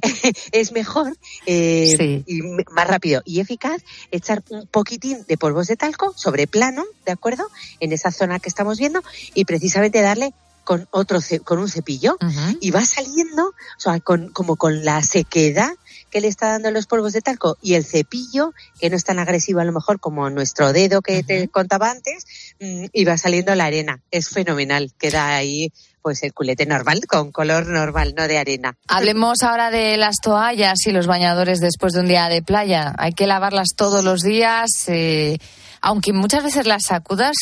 es 0.51 0.71
mejor 0.71 1.17
eh, 1.45 1.95
Sí. 1.97 2.23
y 2.27 2.41
más 2.71 2.87
rápido 2.91 3.21
y 3.25 3.39
eficaz 3.39 3.81
echar 4.11 4.43
un 4.49 4.67
poquitín 4.67 5.25
de 5.27 5.37
polvos 5.37 5.67
de 5.67 5.77
talco 5.77 6.13
sobre 6.15 6.45
plano, 6.45 6.83
¿de 7.05 7.11
acuerdo? 7.11 7.47
En 7.79 7.93
esa 7.93 8.11
zona 8.11 8.39
que 8.39 8.49
estamos 8.49 8.77
viendo 8.77 9.01
y 9.33 9.45
precisamente 9.45 10.01
darle 10.01 10.33
con 10.63 10.87
otro 10.91 11.19
con 11.43 11.59
un 11.59 11.69
cepillo 11.69 12.17
y 12.59 12.71
va 12.71 12.85
saliendo, 12.85 13.47
o 13.47 13.79
sea, 13.79 13.99
con, 13.99 14.29
como 14.29 14.57
con 14.57 14.85
la 14.85 15.01
sequedad 15.01 15.73
que 16.11 16.21
le 16.21 16.27
está 16.27 16.49
dando 16.49 16.69
los 16.71 16.85
polvos 16.85 17.13
de 17.13 17.21
talco 17.21 17.57
y 17.61 17.73
el 17.75 17.85
cepillo, 17.85 18.53
que 18.79 18.89
no 18.89 18.95
es 18.95 19.03
tan 19.03 19.17
agresivo 19.17 19.61
a 19.61 19.63
lo 19.63 19.71
mejor 19.71 19.99
como 19.99 20.29
nuestro 20.29 20.73
dedo 20.73 21.01
que 21.01 21.23
te 21.23 21.47
contaba 21.47 21.89
antes, 21.89 22.25
mm, 22.59 22.85
y 22.93 23.05
va 23.05 23.17
saliendo 23.17 23.55
la 23.55 23.65
arena. 23.65 24.01
Es 24.11 24.29
fenomenal, 24.29 24.91
queda 24.99 25.35
ahí 25.35 25.71
pues 26.03 26.23
el 26.23 26.33
culete 26.33 26.65
normal, 26.65 27.01
con 27.07 27.31
color 27.31 27.67
normal, 27.67 28.15
no 28.17 28.27
de 28.27 28.39
arena. 28.39 28.75
Hablemos 28.87 29.43
ahora 29.43 29.69
de 29.69 29.97
las 29.97 30.15
toallas 30.21 30.79
y 30.87 30.91
los 30.91 31.05
bañadores 31.05 31.59
después 31.59 31.93
de 31.93 31.99
un 31.99 32.07
día 32.07 32.27
de 32.27 32.41
playa. 32.41 32.93
Hay 32.97 33.13
que 33.13 33.27
lavarlas 33.27 33.69
todos 33.77 34.03
los 34.03 34.21
días, 34.21 34.67
eh, 34.87 35.37
aunque 35.79 36.11
muchas 36.11 36.43
veces 36.43 36.65
las 36.65 36.83
sacudas 36.87 37.35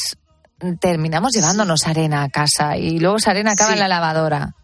terminamos 0.81 1.31
llevándonos 1.33 1.87
arena 1.87 2.23
a 2.23 2.29
casa 2.29 2.75
y 2.75 2.99
luego 2.99 3.15
esa 3.17 3.31
arena 3.31 3.53
acaba 3.53 3.69
Sí. 3.69 3.73
en 3.75 3.79
la 3.79 3.87
lavadora. 3.87 4.55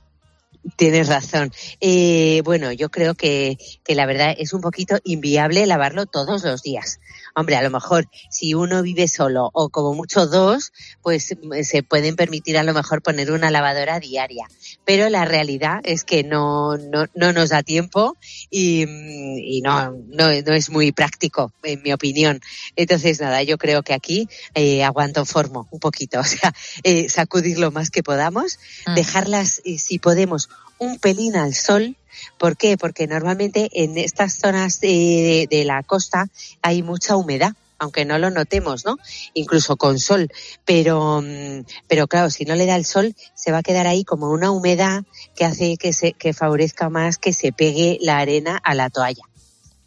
Tienes 0.75 1.07
razón. 1.07 1.51
Eh, 1.79 2.41
bueno, 2.43 2.71
yo 2.71 2.89
creo 2.89 3.13
que, 3.13 3.57
que 3.83 3.95
la 3.95 4.05
verdad 4.05 4.35
es 4.37 4.53
un 4.53 4.61
poquito 4.61 4.97
inviable 5.03 5.65
lavarlo 5.65 6.05
todos 6.05 6.43
los 6.43 6.63
días. 6.63 6.99
Hombre, 7.35 7.57
a 7.57 7.61
lo 7.61 7.69
mejor 7.69 8.07
si 8.29 8.53
uno 8.53 8.81
vive 8.81 9.07
solo 9.07 9.49
o 9.53 9.69
como 9.69 9.93
mucho 9.93 10.25
dos, 10.25 10.71
pues 11.01 11.35
mm, 11.41 11.63
se 11.63 11.83
pueden 11.83 12.15
permitir 12.15 12.57
a 12.57 12.63
lo 12.63 12.73
mejor 12.73 13.01
poner 13.01 13.31
una 13.31 13.51
lavadora 13.51 13.99
diaria. 13.99 14.47
Pero 14.85 15.09
la 15.09 15.25
realidad 15.25 15.81
es 15.83 16.03
que 16.05 16.23
no, 16.23 16.77
no, 16.77 17.07
no 17.13 17.33
nos 17.33 17.49
da 17.49 17.61
tiempo 17.61 18.15
y, 18.49 18.85
mm, 18.85 19.37
y 19.37 19.61
no, 19.61 19.91
no, 19.91 20.29
no 20.45 20.53
es 20.53 20.69
muy 20.69 20.91
práctico, 20.91 21.51
en 21.63 21.81
mi 21.83 21.91
opinión. 21.91 22.39
Entonces, 22.75 23.19
nada, 23.19 23.43
yo 23.43 23.57
creo 23.57 23.83
que 23.83 23.93
aquí 23.93 24.29
eh, 24.53 24.83
aguanto 24.83 25.25
formo 25.25 25.67
un 25.71 25.79
poquito. 25.79 26.19
O 26.25 26.27
sea, 26.27 26.53
eh, 26.83 27.07
sacudir 27.09 27.59
lo 27.59 27.71
más 27.71 27.89
que 27.91 28.01
podamos, 28.01 28.57
Mm. 28.87 28.95
dejarlas, 28.95 29.61
eh, 29.65 29.77
si 29.77 29.99
podemos, 29.99 30.49
un 30.79 30.99
pelín 30.99 31.35
al 31.35 31.53
sol. 31.53 31.95
¿Por 32.37 32.57
qué? 32.57 32.77
Porque 32.77 33.07
normalmente 33.07 33.69
en 33.73 33.97
estas 33.97 34.39
zonas 34.39 34.79
de, 34.79 35.47
la 35.65 35.83
costa 35.83 36.27
hay 36.61 36.83
mucha 36.83 37.15
humedad 37.15 37.53
aunque 37.77 38.05
no 38.05 38.17
lo 38.17 38.29
notemos, 38.29 38.85
¿no? 38.85 38.97
Incluso 39.33 39.75
con 39.75 39.99
sol. 39.99 40.29
Pero, 40.63 41.21
mm, 41.21 41.65
pero 41.89 42.07
claro, 42.07 42.29
si 42.29 42.45
no 42.45 42.55
le 42.55 42.65
da 42.65 42.77
el 42.77 42.85
sol, 42.85 43.13
se 43.33 43.51
va 43.51 43.57
a 43.57 43.63
quedar 43.63 43.85
ahí 43.85 44.05
como 44.05 44.31
una 44.31 44.49
humedad 44.49 45.03
que 45.35 45.43
hace 45.43 45.75
que 45.75 45.91
se, 45.91 46.13
que 46.13 46.33
favorezca 46.33 46.89
más 46.89 47.17
que 47.17 47.33
se 47.33 47.51
pegue 47.51 47.97
la 47.99 48.19
arena 48.19 48.61
a 48.63 48.75
la 48.75 48.89
toalla. 48.89 49.23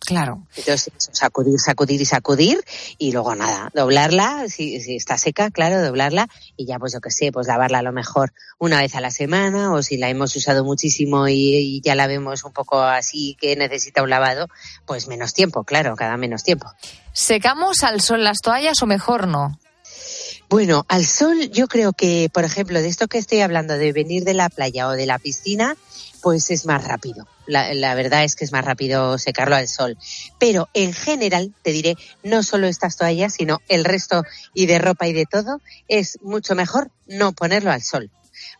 Claro. 0.00 0.46
Entonces, 0.56 0.90
sacudir, 1.12 1.58
sacudir 1.58 2.00
y 2.00 2.04
sacudir 2.04 2.64
y 2.98 3.12
luego 3.12 3.34
nada, 3.34 3.70
doblarla, 3.74 4.48
si, 4.48 4.80
si 4.80 4.96
está 4.96 5.18
seca, 5.18 5.50
claro, 5.50 5.82
doblarla 5.82 6.28
y 6.56 6.66
ya 6.66 6.78
pues 6.78 6.92
yo 6.92 7.00
que 7.00 7.10
sé, 7.10 7.30
pues 7.32 7.46
lavarla 7.46 7.80
a 7.80 7.82
lo 7.82 7.92
mejor 7.92 8.32
una 8.58 8.80
vez 8.80 8.94
a 8.94 9.00
la 9.00 9.10
semana 9.10 9.72
o 9.72 9.82
si 9.82 9.96
la 9.96 10.08
hemos 10.08 10.34
usado 10.34 10.64
muchísimo 10.64 11.28
y, 11.28 11.56
y 11.56 11.80
ya 11.82 11.94
la 11.94 12.06
vemos 12.06 12.44
un 12.44 12.52
poco 12.52 12.80
así 12.80 13.36
que 13.40 13.56
necesita 13.56 14.02
un 14.02 14.10
lavado, 14.10 14.48
pues 14.86 15.08
menos 15.08 15.34
tiempo, 15.34 15.64
claro, 15.64 15.94
cada 15.96 16.16
menos 16.16 16.42
tiempo. 16.42 16.72
¿Secamos 17.12 17.82
al 17.82 18.00
sol 18.00 18.24
las 18.24 18.38
toallas 18.38 18.82
o 18.82 18.86
mejor 18.86 19.26
no? 19.26 19.58
Bueno, 20.48 20.86
al 20.88 21.04
sol 21.04 21.50
yo 21.50 21.68
creo 21.68 21.92
que, 21.92 22.30
por 22.32 22.44
ejemplo, 22.44 22.80
de 22.80 22.88
esto 22.88 23.06
que 23.06 23.18
estoy 23.18 23.40
hablando, 23.40 23.76
de 23.76 23.92
venir 23.92 24.24
de 24.24 24.32
la 24.32 24.48
playa 24.48 24.88
o 24.88 24.92
de 24.92 25.04
la 25.04 25.18
piscina, 25.18 25.76
pues 26.22 26.50
es 26.50 26.64
más 26.64 26.82
rápido. 26.84 27.26
La, 27.46 27.74
la, 27.74 27.94
verdad 27.94 28.24
es 28.24 28.34
que 28.34 28.46
es 28.46 28.52
más 28.52 28.64
rápido 28.64 29.18
secarlo 29.18 29.56
al 29.56 29.68
sol. 29.68 29.98
Pero 30.38 30.68
en 30.72 30.94
general, 30.94 31.52
te 31.62 31.72
diré, 31.72 31.96
no 32.22 32.42
solo 32.42 32.66
estas 32.66 32.96
toallas, 32.96 33.34
sino 33.34 33.60
el 33.68 33.84
resto 33.84 34.24
y 34.54 34.64
de 34.64 34.78
ropa 34.78 35.06
y 35.06 35.12
de 35.12 35.26
todo, 35.26 35.60
es 35.86 36.18
mucho 36.22 36.54
mejor 36.54 36.90
no 37.06 37.32
ponerlo 37.32 37.70
al 37.70 37.82
sol. 37.82 38.10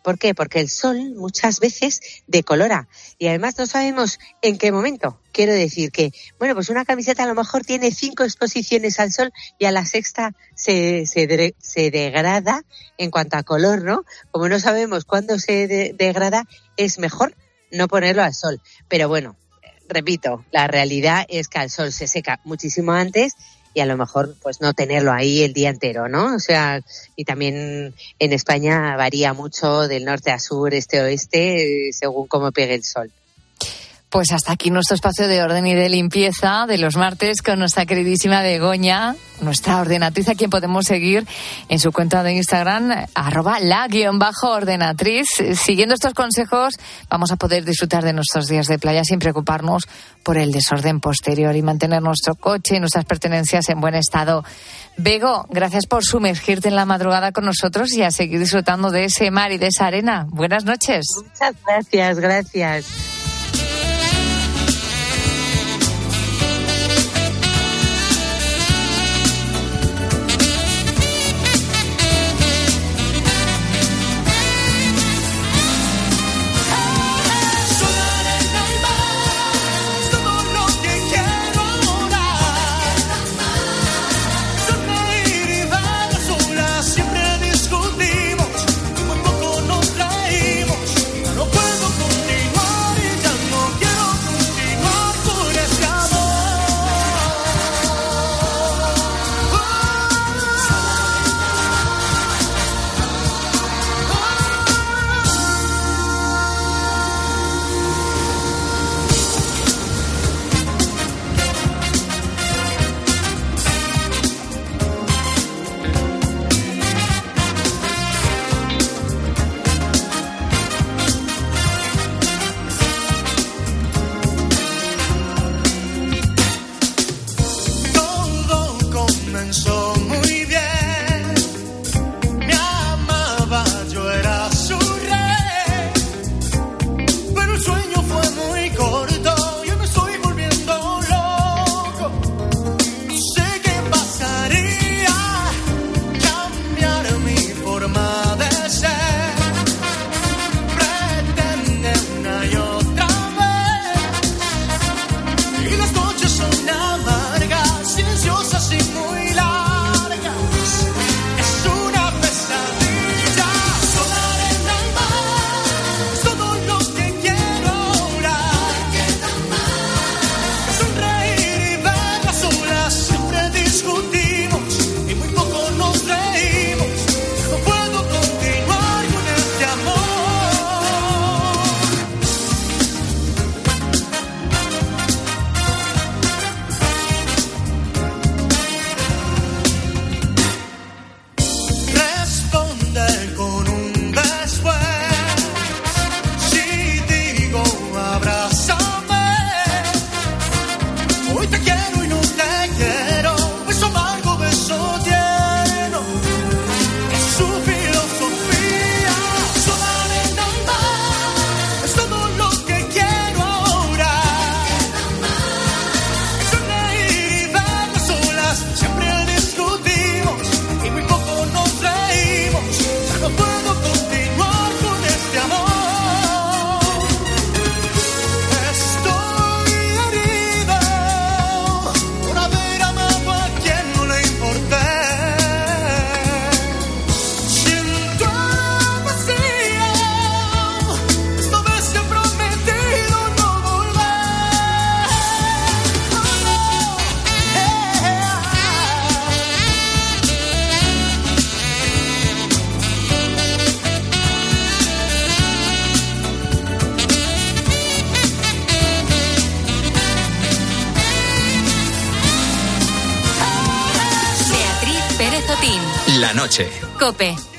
¿Por 0.03 0.18
qué? 0.18 0.35
Porque 0.35 0.61
el 0.61 0.68
sol 0.68 1.14
muchas 1.14 1.61
veces 1.61 2.01
decolora 2.27 2.88
y 3.18 3.29
además 3.29 3.59
no 3.59 3.66
sabemos 3.66 4.18
en 4.42 4.59
qué 4.59 4.72
momento. 4.72 5.20
Quiero 5.33 5.53
decir 5.53 5.92
que, 5.92 6.12
bueno, 6.38 6.55
pues 6.55 6.68
una 6.68 6.85
camiseta 6.85 7.24
a 7.24 7.27
lo 7.27 7.35
mejor 7.35 7.64
tiene 7.64 7.90
cinco 7.92 8.24
exposiciones 8.24 8.98
al 9.01 9.12
sol 9.12 9.33
y 9.59 9.66
a 9.66 9.72
la 9.72 9.85
sexta 9.85 10.35
se, 10.55 11.07
se, 11.07 11.90
degrada 11.90 12.64
en 12.96 13.11
cuanto 13.11 13.37
a 13.37 13.42
color, 13.42 13.83
¿no? 13.83 14.05
Como 14.31 14.48
no 14.48 14.59
sabemos 14.59 15.05
cuándo 15.05 15.38
se 15.38 15.94
degrada, 15.96 16.44
es 16.77 16.98
mejor 16.98 17.35
no 17.70 17.88
ponerlo 17.88 18.22
al 18.22 18.35
sol. 18.35 18.61
Pero 18.88 19.09
bueno, 19.09 19.37
repito, 19.88 20.44
la 20.51 20.66
realidad 20.66 21.27
es 21.29 21.48
que 21.48 21.59
al 21.59 21.70
sol 21.70 21.92
se 21.92 22.07
seca 22.07 22.40
muchísimo 22.44 22.92
antes 22.92 23.35
y 23.74 23.81
a 23.81 23.87
lo 23.87 23.96
mejor 23.96 24.35
pues 24.42 24.61
no 24.61 24.72
tenerlo 24.74 25.12
ahí 25.12 25.42
el 25.42 25.52
día 25.52 25.70
entero, 25.70 26.09
¿no? 26.09 26.35
O 26.35 26.38
sea, 26.38 26.81
y 27.16 27.24
también 27.24 27.94
en 28.18 28.33
España 28.33 28.96
varía 28.96 29.33
mucho 29.33 29.88
del 29.88 30.04
norte 30.04 30.31
a 30.31 30.38
sur, 30.38 30.74
este 30.74 31.00
a 31.00 31.04
oeste, 31.04 31.90
según 31.92 32.26
cómo 32.26 32.52
pegue 32.52 32.74
el 32.74 32.85
sol. 32.85 33.11
Pues 34.11 34.33
hasta 34.33 34.53
aquí 34.53 34.71
nuestro 34.71 34.94
espacio 34.94 35.29
de 35.29 35.42
orden 35.42 35.66
y 35.66 35.75
de 35.75 35.90
limpieza 35.90 36.64
de 36.66 36.79
los 36.79 36.97
martes 36.97 37.42
con 37.42 37.59
nuestra 37.59 37.85
queridísima 37.85 38.40
Begoña, 38.40 39.14
nuestra 39.42 39.81
ordenatriz, 39.81 40.31
a 40.31 40.35
quien 40.35 40.49
podemos 40.49 40.87
seguir 40.87 41.27
en 41.68 41.79
su 41.79 41.92
cuenta 41.92 42.23
de 42.23 42.33
Instagram, 42.33 43.07
arroba 43.14 43.61
la 43.61 43.87
guion 43.87 44.18
bajo 44.18 44.51
ordenatriz. 44.51 45.29
Siguiendo 45.55 45.94
estos 45.94 46.14
consejos, 46.14 46.75
vamos 47.11 47.33
a 47.33 47.37
poder 47.37 47.66
disfrutar 47.66 48.03
de 48.03 48.14
nuestros 48.14 48.49
días 48.49 48.66
de 48.66 48.79
playa 48.79 49.05
sin 49.05 49.18
preocuparnos 49.18 49.87
por 50.23 50.38
el 50.38 50.53
desorden 50.53 51.01
posterior 51.01 51.55
y 51.55 51.61
mantener 51.61 52.01
nuestro 52.01 52.35
coche 52.35 52.77
y 52.77 52.81
nuestras 52.81 53.05
pertenencias 53.05 53.68
en 53.68 53.79
buen 53.79 53.94
estado. 53.94 54.42
Bego, 54.97 55.47
gracias 55.51 55.87
por 55.87 56.03
sumergirte 56.03 56.68
en 56.68 56.77
la 56.77 56.87
madrugada 56.87 57.33
con 57.33 57.44
nosotros 57.44 57.92
y 57.92 58.03
a 58.03 58.11
seguir 58.11 58.40
disfrutando 58.40 58.90
de 58.90 59.05
ese 59.05 59.31
mar 59.31 59.53
y 59.53 59.59
de 59.59 59.66
esa 59.66 59.87
arena. 59.87 60.27
Buenas 60.31 60.64
noches. 60.64 61.05
Muchas 61.23 61.55
gracias, 61.62 62.18
gracias. 62.18 63.28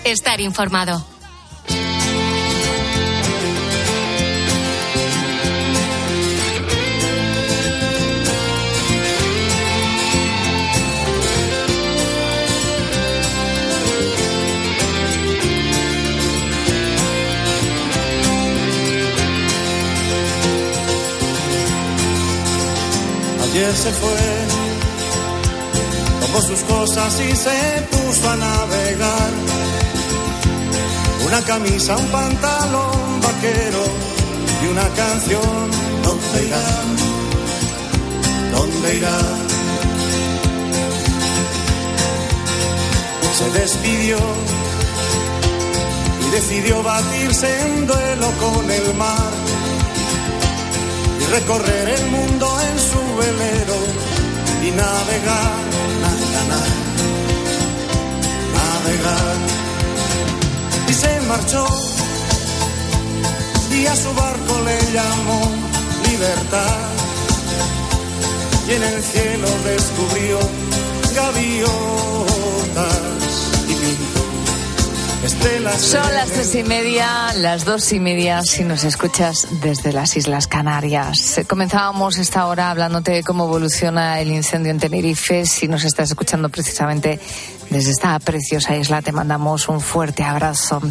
Estar 0.03 0.41
informado. 0.41 1.18
Y 27.17 27.35
se 27.35 27.87
puso 27.91 28.29
a 28.29 28.35
navegar. 28.35 29.31
una 31.25 31.41
camisa, 31.41 31.97
un 31.97 32.07
pantalón 32.07 33.21
vaquero 33.21 33.83
y 34.63 34.67
una 34.67 34.87
canción. 34.89 35.71
¿Dónde 36.03 36.45
irá? 36.45 36.67
¿Dónde 38.51 38.95
irá? 38.97 39.17
Se 43.39 43.59
despidió 43.59 44.17
y 46.27 46.31
decidió 46.31 46.83
batirse 46.83 47.47
en 47.61 47.87
duelo 47.87 48.27
con 48.39 48.69
el 48.69 48.93
mar 48.95 49.31
y 51.21 51.23
recorrer 51.31 51.89
el 51.89 52.05
mundo 52.11 52.45
en 52.69 52.79
su 52.79 53.01
velero 53.17 53.79
y 54.67 54.71
navegar, 54.71 55.68
navegar. 58.89 59.35
Y 60.87 60.93
se 60.93 61.21
marchó 61.21 61.65
y 63.71 63.85
a 63.85 63.95
su 63.95 64.13
barco 64.13 64.61
le 64.65 64.93
llamó 64.93 65.41
libertad 66.09 66.77
y 68.67 68.71
en 68.73 68.83
el 68.83 69.03
cielo 69.03 69.47
descubrió 69.63 70.39
gaviotas 71.15 71.69
y 73.67 73.73
pintó 73.73 75.25
estelas. 75.25 75.81
Son 75.81 76.13
las 76.13 76.29
tres 76.29 76.55
y 76.55 76.63
media, 76.63 77.33
las 77.37 77.65
dos 77.65 77.93
y 77.93 77.99
media 77.99 78.41
si 78.41 78.63
nos 78.63 78.83
escuchas 78.83 79.47
desde 79.61 79.93
las 79.93 80.17
Islas 80.17 80.47
Canarias. 80.47 81.39
Comenzábamos 81.47 82.17
esta 82.17 82.47
hora 82.47 82.71
hablándote 82.71 83.11
de 83.11 83.23
cómo 83.23 83.45
evoluciona 83.45 84.19
el 84.19 84.31
incendio 84.31 84.71
en 84.71 84.79
Tenerife. 84.79 85.45
Si 85.45 85.67
nos 85.67 85.83
estás 85.83 86.09
escuchando 86.09 86.49
precisamente 86.49 87.19
desde 87.69 87.91
esta 87.91 88.17
preciosa 88.19 88.75
isla, 88.75 89.01
te 89.01 89.11
mandamos 89.11 89.69
un 89.69 89.81
fuerte 89.81 90.23
abrazo. 90.23 90.81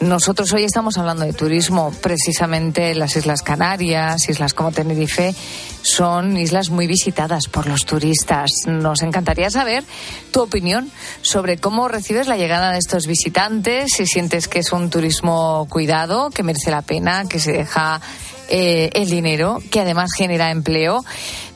Nosotros 0.00 0.52
hoy 0.52 0.62
estamos 0.62 0.96
hablando 0.96 1.24
de 1.24 1.32
turismo, 1.32 1.92
precisamente 2.00 2.94
las 2.94 3.16
Islas 3.16 3.42
Canarias, 3.42 4.28
islas 4.28 4.54
como 4.54 4.70
Tenerife, 4.70 5.34
son 5.82 6.36
islas 6.36 6.70
muy 6.70 6.86
visitadas 6.86 7.48
por 7.48 7.66
los 7.66 7.84
turistas. 7.84 8.50
Nos 8.66 9.02
encantaría 9.02 9.50
saber 9.50 9.82
tu 10.30 10.40
opinión 10.40 10.88
sobre 11.20 11.58
cómo 11.58 11.88
recibes 11.88 12.28
la 12.28 12.36
llegada 12.36 12.70
de 12.70 12.78
estos 12.78 13.08
visitantes, 13.08 13.90
si 13.96 14.06
sientes 14.06 14.46
que 14.46 14.60
es 14.60 14.72
un 14.72 14.88
turismo 14.88 15.66
cuidado, 15.68 16.30
que 16.30 16.44
merece 16.44 16.70
la 16.70 16.82
pena, 16.82 17.24
que 17.28 17.40
se 17.40 17.52
deja 17.52 18.00
eh, 18.48 18.90
el 18.94 19.08
dinero, 19.10 19.58
que 19.70 19.80
además 19.80 20.10
genera 20.16 20.50
empleo. 20.50 21.04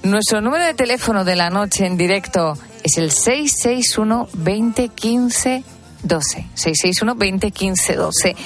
Nuestro 0.03 0.41
número 0.41 0.65
de 0.65 0.75
teléfono 0.75 1.25
de 1.25 1.37
la 1.37 1.51
noche 1.51 1.87
en 1.87 1.97
directo 1.97 2.55
es 2.83 2.99
el 2.99 3.11
661 3.11 4.29
2015 4.33 5.65
12. 6.03 6.47
661 6.55 7.15
2015 7.15 7.95
12. 7.97 8.37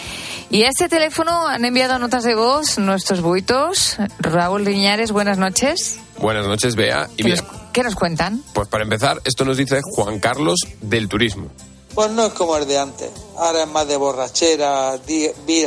Y 0.50 0.62
a 0.62 0.68
este 0.68 0.88
teléfono 0.88 1.46
han 1.48 1.64
enviado 1.64 1.98
notas 1.98 2.24
de 2.24 2.34
voz 2.34 2.78
nuestros 2.78 3.20
buitos. 3.20 3.96
Raúl 4.18 4.64
Riñares, 4.64 5.10
buenas 5.10 5.38
noches. 5.38 5.98
Buenas 6.18 6.46
noches, 6.46 6.76
Bea. 6.76 7.08
Y 7.16 7.16
¿Qué, 7.16 7.24
mira, 7.24 7.42
nos, 7.42 7.52
qué 7.72 7.82
nos 7.82 7.94
cuentan? 7.94 8.42
pues 8.52 8.68
para 8.68 8.84
empezar, 8.84 9.20
esto 9.24 9.44
nos 9.44 9.56
dice 9.56 9.80
Juan 9.82 10.20
Carlos 10.20 10.60
del 10.80 11.08
Turismo. 11.08 11.48
Pues 11.94 12.10
no 12.10 12.26
es 12.26 12.32
como 12.34 12.56
el 12.58 12.66
de 12.66 12.78
antes. 12.78 13.10
Ahora 13.38 13.62
es 13.62 13.68
más 13.68 13.88
de 13.88 13.96
borrachera. 13.96 14.98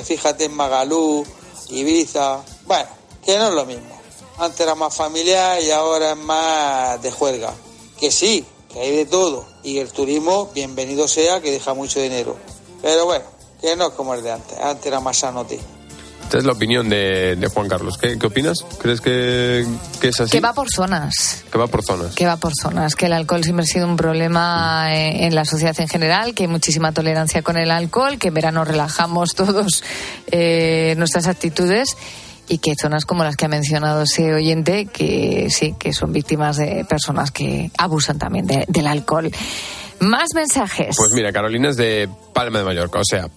Fíjate 0.04 0.46
en 0.46 0.54
Magalú, 0.54 1.26
Ibiza. 1.72 2.40
Bueno, 2.70 2.88
que 3.26 3.36
no 3.40 3.48
es 3.48 3.54
lo 3.56 3.66
mismo. 3.66 4.00
Antes 4.38 4.60
era 4.60 4.76
más 4.76 4.96
familiar 4.96 5.60
y 5.60 5.72
ahora 5.72 6.12
es 6.12 6.18
más 6.18 7.02
de 7.02 7.10
juerga. 7.12 7.52
Que 8.00 8.12
sí, 8.12 8.46
que 8.72 8.80
hay 8.80 8.96
de 8.96 9.06
todo. 9.08 9.48
Y 9.64 9.80
el 9.80 9.92
turismo, 9.92 10.52
bienvenido 10.54 11.08
sea, 11.08 11.42
que 11.42 11.50
deja 11.50 11.74
mucho 11.74 12.00
dinero. 12.00 12.38
Pero 12.84 13.06
bueno, 13.06 13.26
que 13.60 13.76
no 13.76 13.88
es 13.88 13.94
como 13.96 14.14
el 14.14 14.22
de 14.22 14.34
antes. 14.34 14.56
Antes 14.60 14.86
era 14.86 15.00
más 15.00 15.18
sanote. 15.18 15.60
Esta 16.22 16.38
es 16.38 16.44
la 16.44 16.54
opinión 16.54 16.88
de, 16.90 17.36
de 17.38 17.48
Juan 17.48 17.68
Carlos. 17.68 17.98
¿Qué, 17.98 18.20
qué 18.20 18.28
opinas? 18.28 18.60
¿Crees 18.78 19.02
que, 19.02 19.66
que 20.00 20.10
es 20.10 20.20
así? 20.20 20.30
Que 20.30 20.40
va 20.40 20.54
por 20.54 20.70
zonas. 20.70 21.44
Que 21.52 21.58
va 21.58 21.66
por 21.66 21.84
zonas. 21.84 22.14
Que 22.14 22.28
va 22.28 22.38
por 22.38 22.52
zonas, 22.54 22.96
que 22.96 23.08
el 23.08 23.14
alcohol 23.14 23.44
siempre 23.44 23.64
ha 23.64 23.66
sido 23.66 23.88
un 23.88 23.98
problema 23.98 24.96
eh, 24.96 25.26
en 25.26 25.34
la 25.34 25.44
sociedad 25.44 25.74
en 25.80 25.88
general, 25.88 26.36
que 26.36 26.44
hay 26.44 26.50
muchísima 26.50 26.92
tolerancia 26.92 27.42
con 27.42 27.58
el 27.58 27.72
alcohol, 27.72 28.20
que 28.20 28.28
en 28.28 28.36
verano 28.36 28.64
relajamos 28.64 29.34
todos 29.34 29.84
eh, 30.28 30.94
nuestras 31.00 31.26
actitudes 31.26 31.98
y 32.50 32.58
que 32.58 32.74
zonas 32.76 33.06
como 33.06 33.24
las 33.24 33.36
que 33.38 33.46
ha 33.46 33.50
mencionado 33.50 34.02
ese 34.04 34.34
oyente, 34.34 34.88
que 34.88 35.48
sí, 35.50 35.76
que 35.80 35.94
son 35.94 36.12
víctimas 36.12 36.58
de 36.58 36.84
personas 36.90 37.32
que 37.32 37.72
abusan 37.78 38.18
también 38.18 38.48
de- 38.48 38.66
del 38.68 38.88
alcohol. 38.88 39.32
Más 40.02 40.30
mensajes. 40.34 40.96
Pues 40.98 41.12
mira, 41.14 41.32
Carolina 41.32 41.70
es 41.70 41.78
de 41.78 42.10
Palma 42.34 42.60
de 42.60 42.66
Mallorca, 42.66 43.00
o 43.00 43.06
sea, 43.06 43.30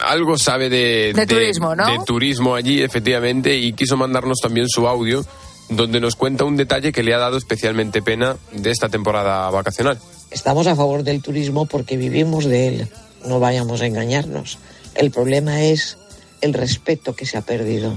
algo 0.00 0.38
sabe 0.38 0.68
de, 0.68 1.12
De 1.14 1.26
turismo, 1.26 1.74
¿no? 1.74 1.86
de 1.86 1.98
turismo 2.04 2.54
allí, 2.54 2.82
efectivamente, 2.82 3.56
y 3.56 3.72
quiso 3.72 3.96
mandarnos 3.96 4.38
también 4.40 4.68
su 4.68 4.86
audio, 4.86 5.24
donde 5.68 6.00
nos 6.00 6.14
cuenta 6.14 6.44
un 6.44 6.56
detalle 6.56 6.92
que 6.92 7.02
le 7.02 7.14
ha 7.14 7.18
dado 7.18 7.36
especialmente 7.36 8.00
pena 8.02 8.36
de 8.52 8.70
esta 8.70 8.88
temporada 8.88 9.50
vacacional. 9.50 9.98
Estamos 10.30 10.66
a 10.66 10.76
favor 10.76 11.02
del 11.02 11.22
turismo 11.22 11.66
porque 11.66 11.96
vivimos 11.96 12.44
de 12.44 12.68
él. 12.68 12.88
No 13.26 13.40
vayamos 13.40 13.80
a 13.80 13.86
engañarnos. 13.86 14.58
El 14.94 15.10
problema 15.10 15.62
es 15.62 15.98
el 16.40 16.52
respeto 16.52 17.14
que 17.16 17.26
se 17.26 17.38
ha 17.38 17.42
perdido 17.42 17.96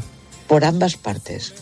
por 0.50 0.66
ambas 0.66 0.98
partes, 0.98 1.54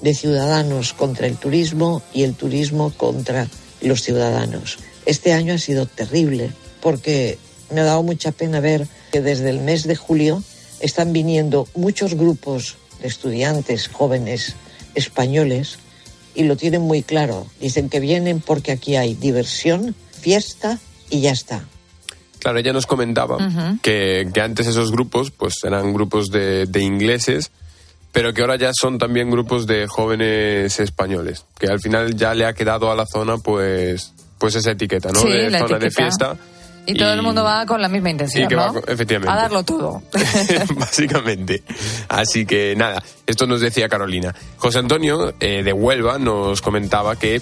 de 0.00 0.14
ciudadanos 0.14 0.92
contra 0.94 1.26
el 1.26 1.36
turismo 1.36 2.02
y 2.14 2.22
el 2.22 2.34
turismo 2.34 2.92
contra 2.96 3.48
los 3.82 4.02
ciudadanos. 4.02 4.78
Este 5.06 5.32
año 5.32 5.54
ha 5.54 5.58
sido 5.58 5.86
terrible 5.86 6.52
porque 6.80 7.36
me 7.74 7.80
ha 7.80 7.84
dado 7.84 8.04
mucha 8.04 8.30
pena 8.30 8.60
ver 8.60 8.86
que 9.10 9.20
desde 9.20 9.50
el 9.50 9.58
mes 9.60 9.88
de 9.88 9.96
julio 9.96 10.42
están 10.78 11.12
viniendo 11.12 11.66
muchos 11.74 12.14
grupos 12.14 12.76
de 13.02 13.08
estudiantes 13.08 13.88
jóvenes 13.88 14.54
españoles 14.94 15.78
y 16.36 16.44
lo 16.44 16.56
tienen 16.56 16.82
muy 16.82 17.02
claro. 17.02 17.44
Dicen 17.60 17.88
que 17.88 17.98
vienen 17.98 18.40
porque 18.40 18.70
aquí 18.70 18.94
hay 18.94 19.14
diversión, 19.14 19.96
fiesta 20.12 20.78
y 21.10 21.22
ya 21.22 21.32
está. 21.32 21.64
Claro, 22.38 22.60
ella 22.60 22.72
nos 22.72 22.86
comentaba 22.86 23.36
que, 23.82 24.28
que 24.32 24.40
antes 24.40 24.68
esos 24.68 24.92
grupos 24.92 25.32
pues 25.32 25.54
eran 25.64 25.92
grupos 25.92 26.28
de, 26.28 26.66
de 26.66 26.80
ingleses, 26.80 27.50
pero 28.18 28.34
que 28.34 28.40
ahora 28.40 28.56
ya 28.56 28.72
son 28.74 28.98
también 28.98 29.30
grupos 29.30 29.64
de 29.68 29.86
jóvenes 29.86 30.80
españoles, 30.80 31.46
que 31.56 31.68
al 31.68 31.78
final 31.78 32.16
ya 32.16 32.34
le 32.34 32.46
ha 32.46 32.52
quedado 32.52 32.90
a 32.90 32.96
la 32.96 33.06
zona 33.06 33.38
pues 33.38 34.12
pues 34.38 34.56
esa 34.56 34.72
etiqueta, 34.72 35.10
¿no? 35.12 35.20
Sí, 35.20 35.28
de 35.28 35.48
la 35.48 35.60
zona 35.60 35.78
de 35.78 35.88
fiesta. 35.88 36.36
y 36.84 36.94
todo 36.94 37.12
el 37.12 37.22
mundo 37.22 37.44
va 37.44 37.64
con 37.64 37.80
la 37.80 37.88
misma 37.88 38.10
intención, 38.10 38.46
y 38.46 38.48
que 38.48 38.56
va 38.56 38.72
efectivamente. 38.88 39.32
A 39.32 39.36
darlo 39.36 39.62
todo. 39.62 40.02
básicamente. 40.74 41.62
Así 42.08 42.44
que 42.44 42.74
nada, 42.76 43.00
esto 43.24 43.46
nos 43.46 43.60
decía 43.60 43.88
Carolina. 43.88 44.34
José 44.56 44.80
Antonio 44.80 45.34
eh, 45.38 45.62
de 45.62 45.72
Huelva 45.72 46.18
nos 46.18 46.60
comentaba 46.60 47.14
que 47.14 47.40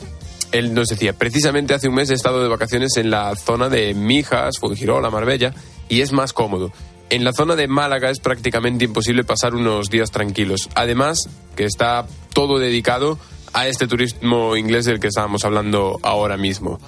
él 0.53 0.75
nos 0.75 0.89
decía, 0.89 1.15
precisamente 1.15 1.73
hace 1.73 1.89
un 1.89 1.95
mes 1.95 2.11
he 2.11 2.15
estado 2.15 2.43
de 2.43 2.51
vacaciones 2.51 2.99
en 2.99 3.09
la 3.09 3.35
zona 3.35 3.71
de 3.71 3.95
Mijas, 3.95 4.59
Fuengirola, 4.59 5.09
Marbella, 5.09 5.55
y 5.89 6.03
es 6.03 6.13
más 6.13 6.35
cómodo. 6.35 6.71
En 7.09 7.23
la 7.23 7.33
zona 7.33 7.55
de 7.55 7.69
Málaga 7.69 8.11
es 8.11 8.19
prácticamente 8.19 8.85
imposible 8.85 9.23
pasar 9.23 9.55
unos 9.55 9.91
días 9.91 10.11
tranquilos. 10.11 10.69
Además, 10.75 11.29
que 11.55 11.65
está 11.65 12.07
todo 12.33 12.59
dedicado 12.59 13.19
a 13.53 13.69
este 13.69 13.87
turismo 13.87 14.57
inglés 14.57 14.87
del 14.87 14.99
que 14.99 15.07
estábamos 15.07 15.45
hablando 15.45 16.01
ahora 16.03 16.37
mismo. 16.37 16.81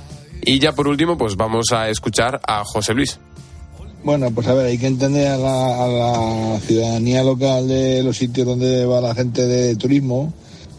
Y 0.42 0.58
ya 0.58 0.72
por 0.72 0.88
último, 0.88 1.16
pues 1.16 1.36
vamos 1.36 1.72
a 1.72 1.88
escuchar 1.88 2.40
a 2.46 2.64
José 2.64 2.94
Luis. 2.94 3.18
Bueno, 4.02 4.30
pues 4.32 4.46
a 4.48 4.54
ver, 4.54 4.66
hay 4.66 4.78
que 4.78 4.88
entender 4.88 5.28
a 5.28 5.36
la, 5.36 5.84
a 5.84 5.88
la 5.88 6.60
ciudadanía 6.60 7.22
local 7.22 7.68
de 7.68 8.02
los 8.02 8.16
sitios 8.16 8.46
donde 8.46 8.86
va 8.86 9.00
la 9.00 9.14
gente 9.14 9.46
de 9.46 9.76
turismo, 9.76 10.32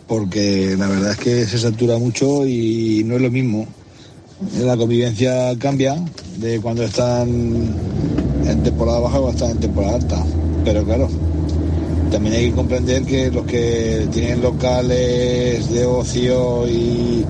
porque 0.07 0.75
la 0.77 0.87
verdad 0.87 1.11
es 1.11 1.17
que 1.17 1.45
se 1.45 1.59
satura 1.59 1.97
mucho 1.97 2.45
y 2.45 3.03
no 3.05 3.15
es 3.15 3.21
lo 3.21 3.31
mismo. 3.31 3.67
La 4.59 4.77
convivencia 4.77 5.57
cambia 5.59 5.95
de 6.37 6.61
cuando 6.61 6.83
están 6.83 7.98
en 8.51 8.63
temporada 8.63 8.99
baja 8.99 9.19
o 9.19 9.29
están 9.29 9.51
en 9.51 9.59
temporada 9.59 9.95
alta. 9.95 10.23
Pero 10.65 10.83
claro, 10.83 11.09
también 12.11 12.35
hay 12.35 12.49
que 12.49 12.55
comprender 12.55 13.03
que 13.03 13.31
los 13.31 13.45
que 13.45 14.07
tienen 14.11 14.41
locales 14.41 15.69
de 15.69 15.85
ocio 15.85 16.67
y 16.67 17.25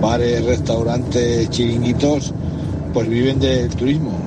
bares, 0.00 0.44
restaurantes, 0.44 1.50
chiringuitos, 1.50 2.32
pues 2.92 3.08
viven 3.08 3.40
del 3.40 3.68
turismo. 3.70 4.18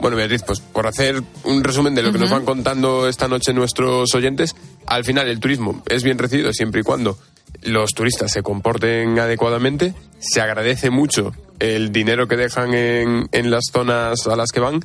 Bueno, 0.00 0.16
Beatriz, 0.16 0.42
pues 0.46 0.60
por 0.60 0.86
hacer 0.86 1.22
un 1.44 1.62
resumen 1.62 1.94
de 1.94 2.02
lo 2.02 2.10
que 2.10 2.18
nos 2.18 2.30
van 2.30 2.44
contando 2.44 3.06
esta 3.06 3.28
noche 3.28 3.52
nuestros 3.52 4.14
oyentes, 4.14 4.56
al 4.86 5.04
final 5.04 5.28
el 5.28 5.40
turismo 5.40 5.82
es 5.88 6.02
bien 6.02 6.16
recibido 6.16 6.52
siempre 6.52 6.80
y 6.80 6.84
cuando 6.84 7.18
los 7.62 7.90
turistas 7.90 8.32
se 8.32 8.42
comporten 8.42 9.18
adecuadamente, 9.18 9.94
se 10.18 10.40
agradece 10.40 10.88
mucho 10.88 11.32
el 11.58 11.92
dinero 11.92 12.26
que 12.28 12.36
dejan 12.36 12.72
en, 12.72 13.28
en 13.32 13.50
las 13.50 13.64
zonas 13.70 14.26
a 14.26 14.36
las 14.36 14.50
que 14.50 14.60
van, 14.60 14.80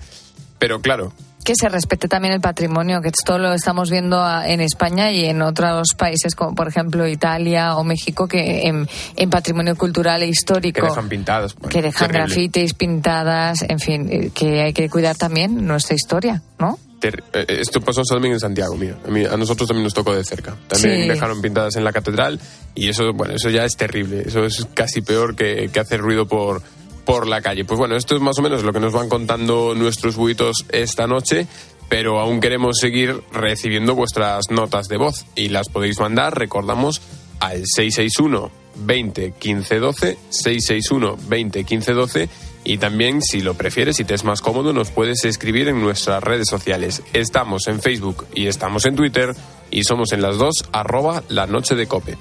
pero 0.60 0.82
claro, 0.82 1.14
que 1.44 1.54
se 1.56 1.70
respete 1.70 2.08
también 2.08 2.34
el 2.34 2.42
patrimonio, 2.42 3.02
que 3.02 3.10
esto 3.10 3.38
lo 3.38 3.54
estamos 3.54 3.92
viendo 3.92 4.18
en 4.44 4.62
España 4.62 5.12
y 5.12 5.26
en 5.26 5.44
otros 5.44 5.90
países 5.96 6.34
como 6.34 6.56
por 6.56 6.68
ejemplo 6.68 7.08
Italia 7.08 7.76
o 7.76 7.84
México 7.84 8.28
que 8.28 8.68
en, 8.68 8.88
en 9.16 9.30
patrimonio 9.30 9.76
cultural 9.76 10.24
e 10.24 10.28
histórico 10.28 10.82
Que 10.82 10.88
dejan 10.88 11.08
pintadas. 11.08 11.54
bueno, 11.56 11.70
que 11.70 11.82
dejan 11.84 12.08
terrible. 12.08 12.26
grafitis, 12.34 12.74
pintadas, 12.74 13.62
en 13.62 13.80
fin, 13.80 14.08
eh, 14.12 14.32
que 14.34 14.62
hay 14.64 14.74
que 14.74 14.90
cuidar 14.90 15.16
también 15.18 15.68
nuestra 15.68 15.96
historia, 15.96 16.42
¿no? 16.58 16.80
Ter- 17.00 17.24
eh, 17.34 17.46
Esto 17.60 17.80
pasó 17.82 18.02
también 18.04 18.34
en 18.34 18.40
Santiago, 18.40 18.76
mira. 18.76 18.96
A, 19.08 19.12
mí- 19.12 19.26
a 19.26 19.38
nosotros 19.38 19.68
también 19.68 19.84
nos 19.84 19.94
tocó 19.94 20.16
de 20.16 20.24
cerca. 20.24 20.56
También 20.68 21.04
Sí. 21.04 21.08
dejaron 21.10 21.42
pintadas 21.44 21.76
en 21.76 21.84
la 21.84 21.92
catedral 21.94 22.40
y 22.74 22.90
eso, 22.90 23.14
bueno, 23.14 23.36
eso 23.36 23.52
ya 23.52 23.66
es 23.66 23.76
terrible. 23.78 24.24
Eso 24.26 24.46
es 24.46 24.66
casi 24.74 25.02
peor 25.02 25.36
que, 25.36 25.70
que 25.72 25.80
hacer 25.80 26.00
ruido 26.00 26.26
por, 26.28 26.64
por 27.06 27.28
la 27.28 27.42
calle. 27.42 27.66
Pues 27.66 27.80
bueno, 27.80 27.96
esto 27.96 28.16
es 28.16 28.22
más 28.22 28.38
o 28.40 28.42
menos 28.42 28.64
lo 28.64 28.74
que 28.74 28.80
nos 28.80 28.94
van 28.94 29.10
contando 29.10 29.74
nuestros 29.76 30.16
buitos 30.16 30.66
esta 30.70 31.08
noche. 31.08 31.48
Pero 31.88 32.20
aún 32.20 32.40
queremos 32.40 32.78
seguir 32.80 33.22
recibiendo 33.32 33.94
vuestras 33.94 34.50
notas 34.50 34.88
de 34.88 34.98
voz 34.98 35.26
y 35.36 35.50
las 35.50 35.70
podéis 35.70 36.00
mandar, 36.00 36.36
recordamos, 36.36 37.00
al 37.40 37.62
661 37.64 38.50
20 38.78 39.34
15 39.38 39.80
12, 39.80 40.18
661 40.30 41.18
20 41.30 41.64
15 41.64 41.94
12 41.94 42.30
y 42.66 42.80
también, 42.80 43.22
si 43.22 43.42
lo 43.42 43.54
prefieres, 43.54 43.98
si 43.98 44.04
te 44.04 44.16
es 44.16 44.24
más 44.24 44.42
cómodo, 44.42 44.74
nos 44.74 44.90
puedes 44.90 45.24
escribir 45.24 45.68
en 45.68 45.82
nuestras 45.82 46.24
redes 46.24 46.48
sociales. 46.50 47.04
Estamos 47.14 47.68
en 47.68 47.80
Facebook 47.80 48.26
y 48.34 48.48
estamos 48.48 48.86
en 48.86 48.96
Twitter 48.96 49.36
y 49.70 49.84
somos 49.84 50.12
en 50.12 50.24
las 50.24 50.38
dos 50.38 50.66
arroba 50.72 51.24
la 51.30 51.46
noche 51.46 51.76
de 51.76 51.86
cope. 51.86 52.18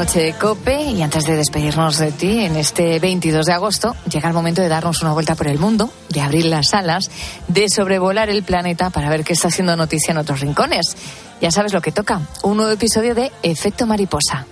Noche 0.00 0.20
de 0.20 0.32
Cope 0.32 0.80
y 0.80 1.02
antes 1.02 1.24
de 1.24 1.36
despedirnos 1.36 1.98
de 1.98 2.10
ti 2.10 2.46
en 2.46 2.56
este 2.56 2.98
22 2.98 3.44
de 3.44 3.52
agosto, 3.52 3.94
llega 4.10 4.28
el 4.28 4.34
momento 4.34 4.62
de 4.62 4.68
darnos 4.70 5.02
una 5.02 5.12
vuelta 5.12 5.34
por 5.34 5.46
el 5.46 5.58
mundo, 5.58 5.92
de 6.08 6.22
abrir 6.22 6.46
las 6.46 6.72
alas, 6.72 7.10
de 7.48 7.68
sobrevolar 7.68 8.30
el 8.30 8.42
planeta 8.42 8.88
para 8.88 9.10
ver 9.10 9.24
qué 9.24 9.34
está 9.34 9.48
haciendo 9.48 9.76
noticia 9.76 10.12
en 10.12 10.16
otros 10.16 10.40
rincones. 10.40 10.96
Ya 11.42 11.50
sabes 11.50 11.74
lo 11.74 11.82
que 11.82 11.92
toca, 11.92 12.22
un 12.42 12.56
nuevo 12.56 12.72
episodio 12.72 13.14
de 13.14 13.30
Efecto 13.42 13.86
Mariposa. 13.86 14.46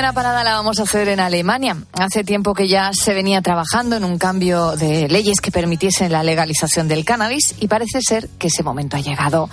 Primera 0.00 0.14
parada 0.14 0.42
la 0.44 0.54
vamos 0.54 0.80
a 0.80 0.84
hacer 0.84 1.08
en 1.08 1.20
Alemania. 1.20 1.76
Hace 1.92 2.24
tiempo 2.24 2.54
que 2.54 2.68
ya 2.68 2.90
se 2.94 3.12
venía 3.12 3.42
trabajando 3.42 3.96
en 3.96 4.04
un 4.04 4.16
cambio 4.16 4.74
de 4.74 5.08
leyes 5.10 5.42
que 5.42 5.50
permitiesen 5.50 6.10
la 6.10 6.22
legalización 6.22 6.88
del 6.88 7.04
cannabis 7.04 7.54
y 7.60 7.68
parece 7.68 8.00
ser 8.00 8.26
que 8.38 8.46
ese 8.46 8.62
momento 8.62 8.96
ha 8.96 9.00
llegado. 9.00 9.50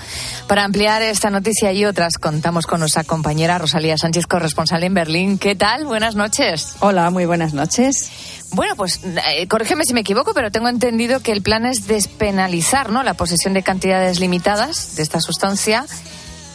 Para 0.48 0.64
ampliar 0.64 1.02
esta 1.02 1.30
noticia 1.30 1.74
y 1.74 1.84
otras, 1.84 2.14
contamos 2.14 2.66
con 2.66 2.80
nuestra 2.80 3.04
compañera 3.04 3.58
Rosalía 3.58 3.98
Sánchez, 3.98 4.26
corresponsal 4.26 4.86
en 4.86 4.94
Berlín. 4.94 5.38
¿Qué 5.38 5.54
tal? 5.54 5.86
Buenas 5.86 6.16
noches. 6.16 6.76
Hola, 6.80 7.10
muy 7.10 7.26
buenas 7.26 7.54
noches. 7.54 8.10
Bueno, 8.54 8.78
pues 8.78 9.02
eh, 9.04 9.50
corrígeme 9.50 9.84
si 9.84 9.94
me 9.94 10.00
equivoco, 10.00 10.34
pero 10.34 10.50
tengo 10.50 10.70
entendido 10.70 11.20
que 11.20 11.34
el 11.34 11.42
plan 11.42 11.66
es 11.66 11.88
despenalizar 11.88 12.90
¿no? 12.90 13.04
la 13.04 13.16
posesión 13.16 13.54
de 13.54 13.64
cantidades 13.64 14.22
limitadas 14.22 14.96
de 14.96 15.04
esta 15.04 15.20
sustancia 15.20 15.86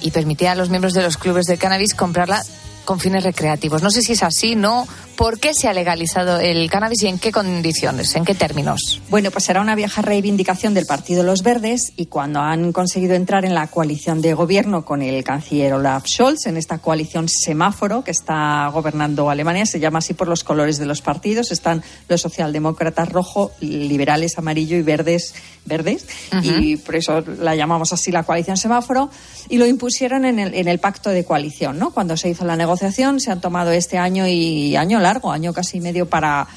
y 0.01 0.13
permitir 0.13 0.49
a 0.49 0.55
los 0.55 0.71
miembros 0.71 0.95
de 0.95 1.03
los 1.03 1.19
clubes 1.19 1.45
de 1.45 1.59
cannabis 1.59 1.93
comprarla 1.95 2.43
con 2.85 3.01
fines 3.01 3.25
recreativos. 3.25 3.83
No 3.83 3.91
sé 3.91 4.03
si 4.03 4.13
es 4.13 4.23
así, 4.23 4.55
¿no? 4.55 4.87
¿Por 5.17 5.39
qué 5.39 5.53
se 5.55 5.69
ha 5.69 5.75
legalizado 5.75 6.41
el 6.41 6.69
cannabis 6.71 7.03
y 7.03 7.09
en 7.09 7.19
qué 7.19 7.33
condiciones, 7.33 8.17
en 8.17 8.25
qué 8.25 8.35
términos? 8.35 9.03
Bueno, 9.11 9.31
pues 9.31 9.45
será 9.45 9.61
una 9.61 9.75
vieja 9.75 10.03
reivindicación 10.03 10.75
del 10.75 10.87
Partido 10.87 11.23
Los 11.23 11.43
Verdes 11.43 11.93
y 11.97 12.07
cuando 12.07 12.41
han 12.41 12.73
conseguido 12.73 13.15
entrar 13.15 13.45
en 13.45 13.55
la 13.55 13.67
coalición 13.67 14.23
de 14.23 14.35
gobierno 14.35 14.85
con 14.85 15.03
el 15.03 15.23
canciller 15.23 15.75
Olaf 15.75 16.07
Scholz, 16.07 16.47
en 16.47 16.57
esta 16.57 16.79
coalición 16.79 17.29
semáforo 17.29 18.03
que 18.03 18.11
está 18.11 18.67
gobernando 18.69 19.31
Alemania, 19.31 19.67
se 19.67 19.81
llama 19.81 19.99
así 19.99 20.15
por 20.15 20.29
los 20.29 20.45
colores 20.45 20.79
de 20.79 20.87
los 20.87 21.03
partidos, 21.03 21.53
están 21.53 21.83
los 22.09 22.21
socialdemócratas 22.21 23.09
rojo, 23.11 23.53
liberales 23.61 24.39
amarillo 24.39 24.77
y 24.77 24.83
verdes 24.83 25.35
verdes 25.65 26.07
y 26.43 26.77
por 26.77 26.97
eso 26.97 27.23
la 27.39 27.55
llamamos 27.55 27.93
así 27.93 28.11
la 28.11 28.25
coalición 28.25 28.57
semáforo 28.57 29.11
y 29.49 29.59
lo 29.59 29.67
impusieron 29.67 30.25
en 30.25 30.39
el, 30.39 30.55
en 30.55 30.69
el 30.69 30.79
pacto 30.79 31.11
de 31.11 31.25
coalición, 31.25 31.79
¿no? 31.79 31.93
Cuando 31.93 32.17
se 32.17 32.29
hizo 32.29 32.45
la 32.45 32.57
negociación 32.57 33.21
se 33.21 33.31
han 33.31 33.41
tomado 33.41 33.71
este 33.71 33.99
año 33.99 34.27
y 34.27 34.77
año 34.77 34.99
largo, 34.99 35.31
año 35.31 35.53
casi 35.53 35.81
medio 35.81 36.07
para 36.07 36.49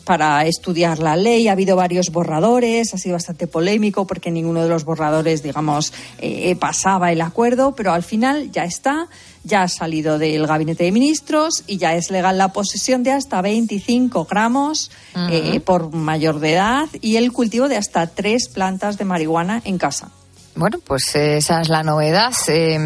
para 0.00 0.44
estudiar 0.46 0.98
la 0.98 1.16
ley. 1.16 1.48
Ha 1.48 1.52
habido 1.52 1.76
varios 1.76 2.10
borradores, 2.10 2.94
ha 2.94 2.98
sido 2.98 3.14
bastante 3.14 3.46
polémico 3.46 4.06
porque 4.06 4.30
ninguno 4.30 4.62
de 4.62 4.68
los 4.68 4.84
borradores, 4.84 5.42
digamos, 5.42 5.92
eh, 6.18 6.56
pasaba 6.56 7.12
el 7.12 7.20
acuerdo, 7.20 7.74
pero 7.74 7.92
al 7.92 8.02
final 8.02 8.50
ya 8.50 8.64
está, 8.64 9.08
ya 9.44 9.62
ha 9.62 9.68
salido 9.68 10.18
del 10.18 10.46
gabinete 10.46 10.84
de 10.84 10.92
ministros 10.92 11.64
y 11.66 11.78
ya 11.78 11.94
es 11.94 12.10
legal 12.10 12.38
la 12.38 12.52
posesión 12.52 13.02
de 13.02 13.12
hasta 13.12 13.40
25 13.40 14.24
gramos 14.24 14.90
eh, 15.30 15.60
por 15.60 15.92
mayor 15.92 16.40
de 16.40 16.54
edad 16.54 16.88
y 17.00 17.16
el 17.16 17.32
cultivo 17.32 17.68
de 17.68 17.76
hasta 17.76 18.06
tres 18.06 18.48
plantas 18.48 18.98
de 18.98 19.04
marihuana 19.04 19.62
en 19.64 19.78
casa. 19.78 20.10
Bueno, 20.54 20.78
pues 20.84 21.14
esa 21.14 21.60
es 21.60 21.68
la 21.68 21.82
novedad. 21.82 22.32
Eh, 22.48 22.78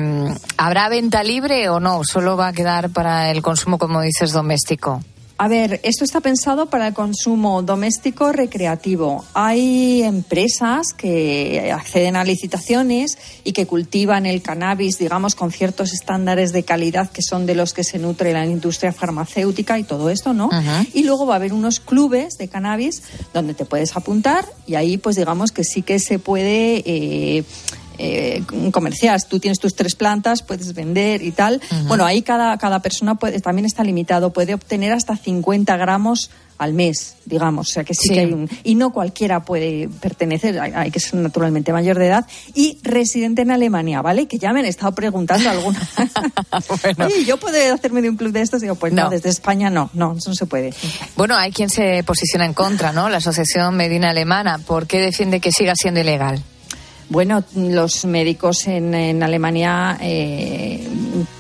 ¿Habrá 0.56 0.88
venta 0.88 1.22
libre 1.22 1.68
o 1.70 1.80
no? 1.80 2.02
¿Solo 2.04 2.36
va 2.36 2.48
a 2.48 2.52
quedar 2.52 2.90
para 2.90 3.30
el 3.30 3.42
consumo, 3.42 3.78
como 3.78 4.00
dices, 4.02 4.32
doméstico? 4.32 5.02
A 5.37 5.49
ver, 5.49 5.80
esto 5.82 6.05
está 6.05 6.20
pensado 6.20 6.66
para 6.66 6.87
el 6.87 6.95
consumo 6.95 7.61
doméstico 7.62 8.30
recreativo. 8.30 9.24
Hay 9.35 10.03
empresas 10.05 10.93
que 10.97 11.72
acceden 11.72 12.14
a 12.14 12.22
licitaciones 12.22 13.18
y 13.43 13.53
que 13.53 13.66
cultivan 13.66 14.26
el 14.26 14.43
cannabis, 14.43 14.97
digamos, 14.99 15.35
con 15.35 15.51
ciertos 15.51 15.93
estándares 15.93 16.53
de 16.53 16.62
calidad 16.62 17.11
que 17.11 17.20
son 17.20 17.47
de 17.47 17.57
los 17.57 17.72
que 17.74 17.82
se 17.82 17.99
nutre 17.99 18.32
la 18.32 18.47
industria 18.47 18.93
farmacéutica 18.93 19.76
y 19.76 19.82
todo 19.82 20.09
esto, 20.09 20.35
¿no? 20.35 20.51
Y 20.93 21.03
luego 21.03 21.26
va 21.26 21.35
a 21.35 21.37
haber 21.37 21.53
unos 21.53 21.80
clubes 21.80 22.39
de 22.39 22.47
cannabis 22.47 23.03
donde 23.32 23.55
te 23.55 23.64
puedes 23.64 23.97
apuntar 23.97 24.47
y 24.68 24.76
ahí, 24.76 24.99
pues 24.99 25.16
digamos 25.16 25.51
que 25.51 25.64
sí 25.64 25.82
que 25.82 25.99
se 25.99 26.20
puede. 26.20 26.82
eh, 26.87 27.45
eh, 27.99 28.42
comercial. 28.72 29.20
Tú 29.28 29.38
tienes 29.38 29.59
tus 29.59 29.74
tres 29.74 29.95
plantas, 29.95 30.42
puedes 30.42 30.74
vender 30.74 31.22
y 31.22 31.30
tal. 31.32 31.61
Bueno, 31.86 32.05
ahí 32.05 32.22
cada, 32.22 32.57
cada 32.59 32.80
persona 32.80 33.14
puede, 33.16 33.40
también 33.40 33.66
está 33.66 33.82
limitado, 33.84 34.32
puede 34.32 34.55
obtener 34.55 34.92
hasta 34.92 35.16
50 35.16 35.76
gramos 35.76 36.30
al 36.57 36.72
mes, 36.72 37.16
digamos. 37.26 37.68
O 37.68 37.72
sea 37.72 37.82
que 37.84 37.95
sí, 37.95 38.09
Sí. 38.09 38.14
que 38.14 38.20
hay 38.20 38.32
un. 38.32 38.49
Y 38.62 38.76
no 38.76 38.92
cualquiera 38.92 39.45
puede 39.45 39.88
pertenecer, 40.01 40.61
hay, 40.61 40.72
hay 40.72 40.90
que 40.92 41.01
ser 41.01 41.16
naturalmente 41.16 41.72
mayor 41.72 41.99
de 41.99 42.07
edad 42.07 42.26
y 42.55 42.78
residente 42.82 43.42
en 43.42 43.51
Alemania, 43.51 44.03
¿vale? 44.03 44.26
Que 44.28 44.38
ya 44.38 44.53
me 44.53 44.61
han 44.61 44.66
estado 44.66 44.95
preguntando 44.95 45.51
alguna. 45.51 45.80
Oye, 47.07 47.24
¿yo 47.24 47.38
puedo 47.38 47.74
hacerme 47.74 48.03
de 48.03 48.11
un 48.11 48.16
club 48.16 48.32
de 48.32 48.42
estos? 48.42 48.61
Digo, 48.61 48.76
pues 48.76 48.92
no, 48.92 49.05
No. 49.05 49.11
desde 49.11 49.28
España 49.30 49.68
no, 49.68 49.90
no, 49.95 50.14
eso 50.16 50.30
no 50.30 50.36
se 50.36 50.47
puede. 50.47 50.72
Bueno, 51.16 51.36
hay 51.36 51.51
quien 51.51 51.70
se 51.70 52.05
posiciona 52.05 52.45
en 52.45 52.55
contra, 52.55 52.92
¿no? 52.92 53.09
La 53.09 53.16
Asociación 53.18 53.76
Medina 53.76 54.11
Alemana. 54.11 54.59
¿Por 54.59 54.86
qué 54.86 55.01
defiende 55.01 55.40
que 55.40 55.51
siga 55.51 55.74
siendo 55.76 56.01
ilegal? 56.01 56.42
Bueno, 57.11 57.44
los 57.55 58.07
médicos 58.07 58.66
en, 58.66 58.94
en 58.94 59.22
Alemania 59.22 59.98
eh, 60.00 60.88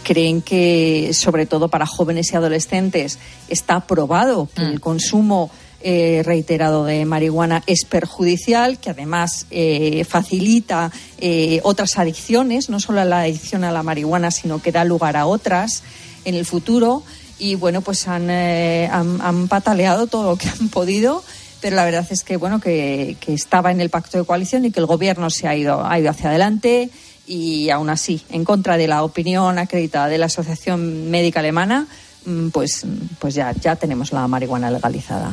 creen 0.02 0.42
que, 0.42 1.12
sobre 1.14 1.46
todo 1.46 1.68
para 1.68 1.86
jóvenes 1.86 2.32
y 2.32 2.36
adolescentes, 2.36 3.18
está 3.48 3.80
probado 3.80 4.48
que 4.54 4.62
el 4.62 4.80
consumo 4.80 5.50
eh, 5.80 6.22
reiterado 6.24 6.84
de 6.84 7.04
marihuana 7.06 7.62
es 7.66 7.84
perjudicial, 7.86 8.78
que 8.78 8.90
además 8.90 9.46
eh, 9.50 10.04
facilita 10.04 10.92
eh, 11.18 11.60
otras 11.62 11.98
adicciones, 11.98 12.68
no 12.68 12.78
solo 12.78 13.04
la 13.04 13.22
adicción 13.22 13.64
a 13.64 13.72
la 13.72 13.82
marihuana, 13.82 14.30
sino 14.30 14.60
que 14.60 14.70
da 14.70 14.84
lugar 14.84 15.16
a 15.16 15.26
otras 15.26 15.82
en 16.24 16.34
el 16.34 16.44
futuro. 16.44 17.02
Y 17.38 17.56
bueno, 17.56 17.80
pues 17.80 18.06
han, 18.06 18.30
eh, 18.30 18.88
han, 18.92 19.20
han 19.20 19.48
pataleado 19.48 20.06
todo 20.06 20.30
lo 20.30 20.36
que 20.36 20.48
han 20.48 20.68
podido 20.68 21.24
pero 21.64 21.76
la 21.76 21.86
verdad 21.86 22.06
es 22.10 22.24
que 22.24 22.36
bueno 22.36 22.60
que, 22.60 23.16
estaba 23.26 23.70
en 23.70 23.80
el 23.80 23.88
pacto 23.88 24.18
de 24.18 24.24
coalición 24.24 24.66
y 24.66 24.70
que 24.70 24.80
el 24.80 24.84
gobierno 24.84 25.30
se 25.30 25.48
ha 25.48 25.56
ido 25.56 25.82
ha 25.82 25.98
ido 25.98 26.10
hacia 26.10 26.28
adelante 26.28 26.90
y 27.26 27.70
aún 27.70 27.88
así 27.88 28.22
en 28.28 28.44
contra 28.44 28.76
de 28.76 28.86
la 28.86 29.02
opinión 29.02 29.58
acreditada 29.58 30.08
de 30.08 30.18
la 30.18 30.26
Asociación 30.26 31.10
Médica 31.10 31.40
Alemana 31.40 31.86
mm, 32.26 32.48
pues 32.50 32.84
pues 33.18 33.34
ya 33.34 33.52
ya 33.52 33.76
tenemos 33.76 34.12
la 34.12 34.28
marihuana 34.28 34.70
legalizada. 34.70 35.32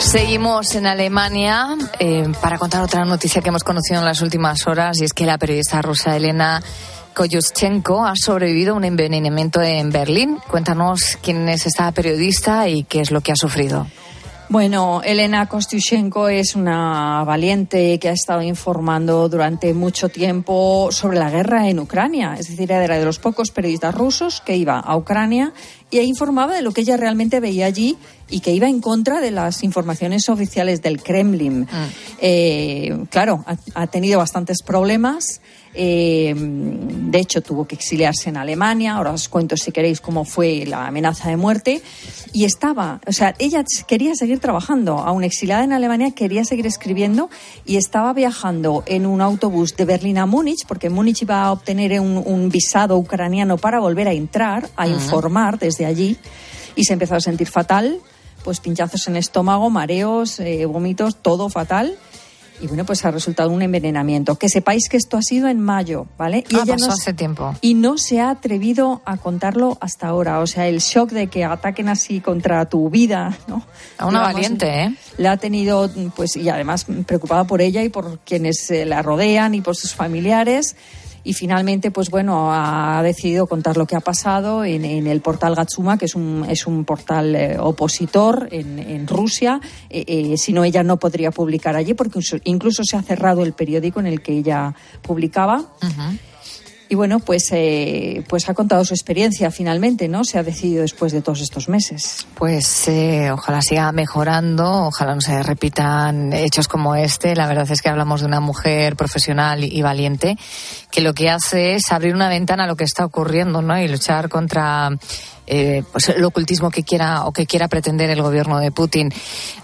Seguimos 0.00 0.74
en 0.74 0.86
Alemania 0.86 1.68
eh, 1.98 2.30
para 2.42 2.58
contar 2.58 2.82
otra 2.82 3.06
noticia 3.06 3.40
que 3.40 3.48
hemos 3.48 3.64
conocido 3.64 4.00
en 4.00 4.04
las 4.04 4.20
últimas 4.20 4.66
horas 4.66 5.00
y 5.00 5.04
es 5.04 5.14
que 5.14 5.24
la 5.24 5.38
periodista 5.38 5.80
rusa 5.80 6.14
Elena 6.14 6.62
Koyuschenko 7.18 8.06
ha 8.06 8.14
sobrevivido 8.14 8.74
a 8.74 8.76
un 8.76 8.84
envenenamiento 8.84 9.60
en 9.60 9.90
Berlín. 9.90 10.38
Cuéntanos 10.48 11.18
quién 11.20 11.48
es 11.48 11.66
esta 11.66 11.90
periodista 11.90 12.68
y 12.68 12.84
qué 12.84 13.00
es 13.00 13.10
lo 13.10 13.22
que 13.22 13.32
ha 13.32 13.34
sufrido. 13.34 13.88
Bueno, 14.48 15.02
Elena 15.04 15.46
Kostyushenko 15.46 16.28
es 16.28 16.54
una 16.54 17.24
valiente 17.24 17.98
que 17.98 18.08
ha 18.08 18.12
estado 18.12 18.40
informando 18.40 19.28
durante 19.28 19.74
mucho 19.74 20.08
tiempo 20.08 20.90
sobre 20.92 21.18
la 21.18 21.28
guerra 21.28 21.68
en 21.68 21.80
Ucrania. 21.80 22.36
Es 22.38 22.50
decir, 22.50 22.70
era 22.70 22.96
de 22.96 23.04
los 23.04 23.18
pocos 23.18 23.50
periodistas 23.50 23.96
rusos 23.96 24.40
que 24.40 24.56
iba 24.56 24.78
a 24.78 24.96
Ucrania 24.96 25.52
y 25.90 25.98
informaba 25.98 26.54
de 26.54 26.62
lo 26.62 26.70
que 26.70 26.82
ella 26.82 26.96
realmente 26.96 27.40
veía 27.40 27.66
allí 27.66 27.98
y 28.30 28.40
que 28.40 28.52
iba 28.52 28.68
en 28.68 28.80
contra 28.80 29.20
de 29.20 29.32
las 29.32 29.64
informaciones 29.64 30.28
oficiales 30.28 30.82
del 30.82 31.02
Kremlin. 31.02 31.66
Eh, 32.20 32.96
claro, 33.10 33.44
ha, 33.44 33.56
ha 33.74 33.86
tenido 33.88 34.18
bastantes 34.18 34.62
problemas. 34.62 35.40
Eh, 35.80 36.34
de 36.36 37.18
hecho, 37.20 37.40
tuvo 37.40 37.64
que 37.64 37.76
exiliarse 37.76 38.30
en 38.30 38.36
Alemania. 38.36 38.96
Ahora 38.96 39.12
os 39.12 39.28
cuento, 39.28 39.56
si 39.56 39.70
queréis, 39.70 40.00
cómo 40.00 40.24
fue 40.24 40.66
la 40.66 40.88
amenaza 40.88 41.30
de 41.30 41.36
muerte. 41.36 41.82
Y 42.32 42.44
estaba, 42.44 43.00
o 43.06 43.12
sea, 43.12 43.36
ella 43.38 43.64
quería 43.86 44.16
seguir 44.16 44.40
trabajando. 44.40 44.98
Aún 44.98 45.22
exiliada 45.22 45.62
en 45.62 45.72
Alemania, 45.72 46.10
quería 46.10 46.44
seguir 46.44 46.66
escribiendo 46.66 47.30
y 47.64 47.76
estaba 47.76 48.12
viajando 48.12 48.82
en 48.86 49.06
un 49.06 49.20
autobús 49.20 49.76
de 49.76 49.84
Berlín 49.84 50.18
a 50.18 50.26
Múnich, 50.26 50.66
porque 50.66 50.90
Múnich 50.90 51.22
iba 51.22 51.44
a 51.44 51.52
obtener 51.52 52.00
un, 52.00 52.24
un 52.26 52.48
visado 52.48 52.98
ucraniano 52.98 53.56
para 53.56 53.78
volver 53.78 54.08
a 54.08 54.12
entrar, 54.12 54.68
a 54.74 54.88
informar 54.88 55.60
desde 55.60 55.86
allí. 55.86 56.16
Y 56.74 56.84
se 56.84 56.94
empezó 56.94 57.14
a 57.14 57.20
sentir 57.20 57.48
fatal, 57.48 58.00
pues 58.42 58.58
pinchazos 58.58 59.06
en 59.06 59.16
estómago, 59.16 59.70
mareos, 59.70 60.40
eh, 60.40 60.66
vómitos, 60.66 61.16
todo 61.22 61.48
fatal. 61.48 61.96
Y 62.60 62.66
bueno, 62.66 62.84
pues 62.84 63.04
ha 63.04 63.10
resultado 63.10 63.50
un 63.50 63.62
envenenamiento. 63.62 64.36
Que 64.36 64.48
sepáis 64.48 64.88
que 64.88 64.96
esto 64.96 65.16
ha 65.16 65.22
sido 65.22 65.48
en 65.48 65.60
mayo, 65.60 66.06
¿vale? 66.18 66.44
Ah, 66.52 66.60
ella 66.62 66.74
pasó 66.74 66.88
no- 66.88 66.92
hace 66.92 67.12
tiempo. 67.12 67.54
y 67.60 67.74
no 67.74 67.98
se 67.98 68.20
ha 68.20 68.30
atrevido 68.30 69.00
a 69.04 69.16
contarlo 69.16 69.78
hasta 69.80 70.08
ahora. 70.08 70.40
O 70.40 70.46
sea, 70.46 70.66
el 70.66 70.78
shock 70.80 71.10
de 71.10 71.28
que 71.28 71.44
ataquen 71.44 71.88
así 71.88 72.20
contra 72.20 72.64
tu 72.68 72.90
vida, 72.90 73.36
¿no? 73.46 73.62
A 73.98 74.06
una 74.06 74.18
Digamos, 74.20 74.34
valiente, 74.34 74.82
¿eh? 74.84 74.94
La 75.18 75.32
ha 75.32 75.36
tenido, 75.36 75.88
pues, 76.16 76.36
y 76.36 76.48
además 76.48 76.86
preocupada 77.06 77.44
por 77.44 77.60
ella 77.60 77.82
y 77.82 77.88
por 77.88 78.18
quienes 78.20 78.70
eh, 78.70 78.84
la 78.84 79.02
rodean 79.02 79.54
y 79.54 79.60
por 79.60 79.76
sus 79.76 79.94
familiares. 79.94 80.74
Y 81.24 81.34
finalmente, 81.34 81.90
pues 81.90 82.10
bueno, 82.10 82.50
ha 82.52 83.02
decidido 83.02 83.46
contar 83.46 83.76
lo 83.76 83.86
que 83.86 83.96
ha 83.96 84.00
pasado 84.00 84.64
en, 84.64 84.84
el 84.84 85.20
portal 85.20 85.54
Gatsuma, 85.54 85.98
que 85.98 86.06
es 86.06 86.14
un, 86.14 86.46
es 86.48 86.66
un 86.66 86.84
portal 86.84 87.34
eh, 87.34 87.56
opositor 87.58 88.48
en, 88.50 89.06
Rusia. 89.06 89.60
Eh, 89.90 90.04
eh, 90.06 90.36
si 90.36 90.52
no, 90.52 90.64
ella 90.64 90.82
no 90.82 90.98
podría 90.98 91.30
publicar 91.30 91.76
allí, 91.76 91.94
porque 91.94 92.20
incluso- 92.44 92.82
se 92.84 92.96
ha 92.96 93.02
cerrado 93.02 93.42
el 93.42 93.52
periódico 93.52 94.00
en 94.00 94.06
el 94.06 94.22
que 94.22 94.32
ella 94.32 94.74
publicaba. 95.02 95.64
Y 96.90 96.94
bueno, 96.94 97.18
pues, 97.18 97.48
eh, 97.52 98.24
pues 98.28 98.48
ha 98.48 98.54
contado 98.54 98.84
su 98.84 98.94
experiencia 98.94 99.50
finalmente, 99.50 100.08
¿no? 100.08 100.24
Se 100.24 100.38
ha 100.38 100.42
decidido 100.42 100.82
después 100.82 101.12
de 101.12 101.20
todos 101.20 101.40
estos 101.42 101.68
meses. 101.68 102.26
Pues 102.34 102.88
eh, 102.88 103.30
ojalá 103.30 103.60
siga 103.60 103.92
mejorando, 103.92 104.86
ojalá 104.86 105.14
no 105.14 105.20
se 105.20 105.42
repitan 105.42 106.32
hechos 106.32 106.66
como 106.66 106.94
este. 106.94 107.36
La 107.36 107.46
verdad 107.46 107.70
es 107.70 107.82
que 107.82 107.90
hablamos 107.90 108.22
de 108.22 108.26
una 108.26 108.40
mujer 108.40 108.96
profesional 108.96 109.64
y 109.64 109.82
valiente 109.82 110.38
que 110.90 111.02
lo 111.02 111.12
que 111.12 111.28
hace 111.28 111.74
es 111.74 111.92
abrir 111.92 112.14
una 112.14 112.30
ventana 112.30 112.64
a 112.64 112.66
lo 112.66 112.76
que 112.76 112.84
está 112.84 113.04
ocurriendo, 113.04 113.60
¿no? 113.60 113.78
Y 113.78 113.86
luchar 113.86 114.30
contra 114.30 114.90
eh, 115.48 115.82
pues 115.90 116.08
el 116.10 116.24
ocultismo 116.24 116.70
que 116.70 116.82
quiera 116.84 117.24
o 117.24 117.32
que 117.32 117.46
quiera 117.46 117.68
pretender 117.68 118.10
el 118.10 118.22
gobierno 118.22 118.58
de 118.58 118.70
Putin. 118.70 119.10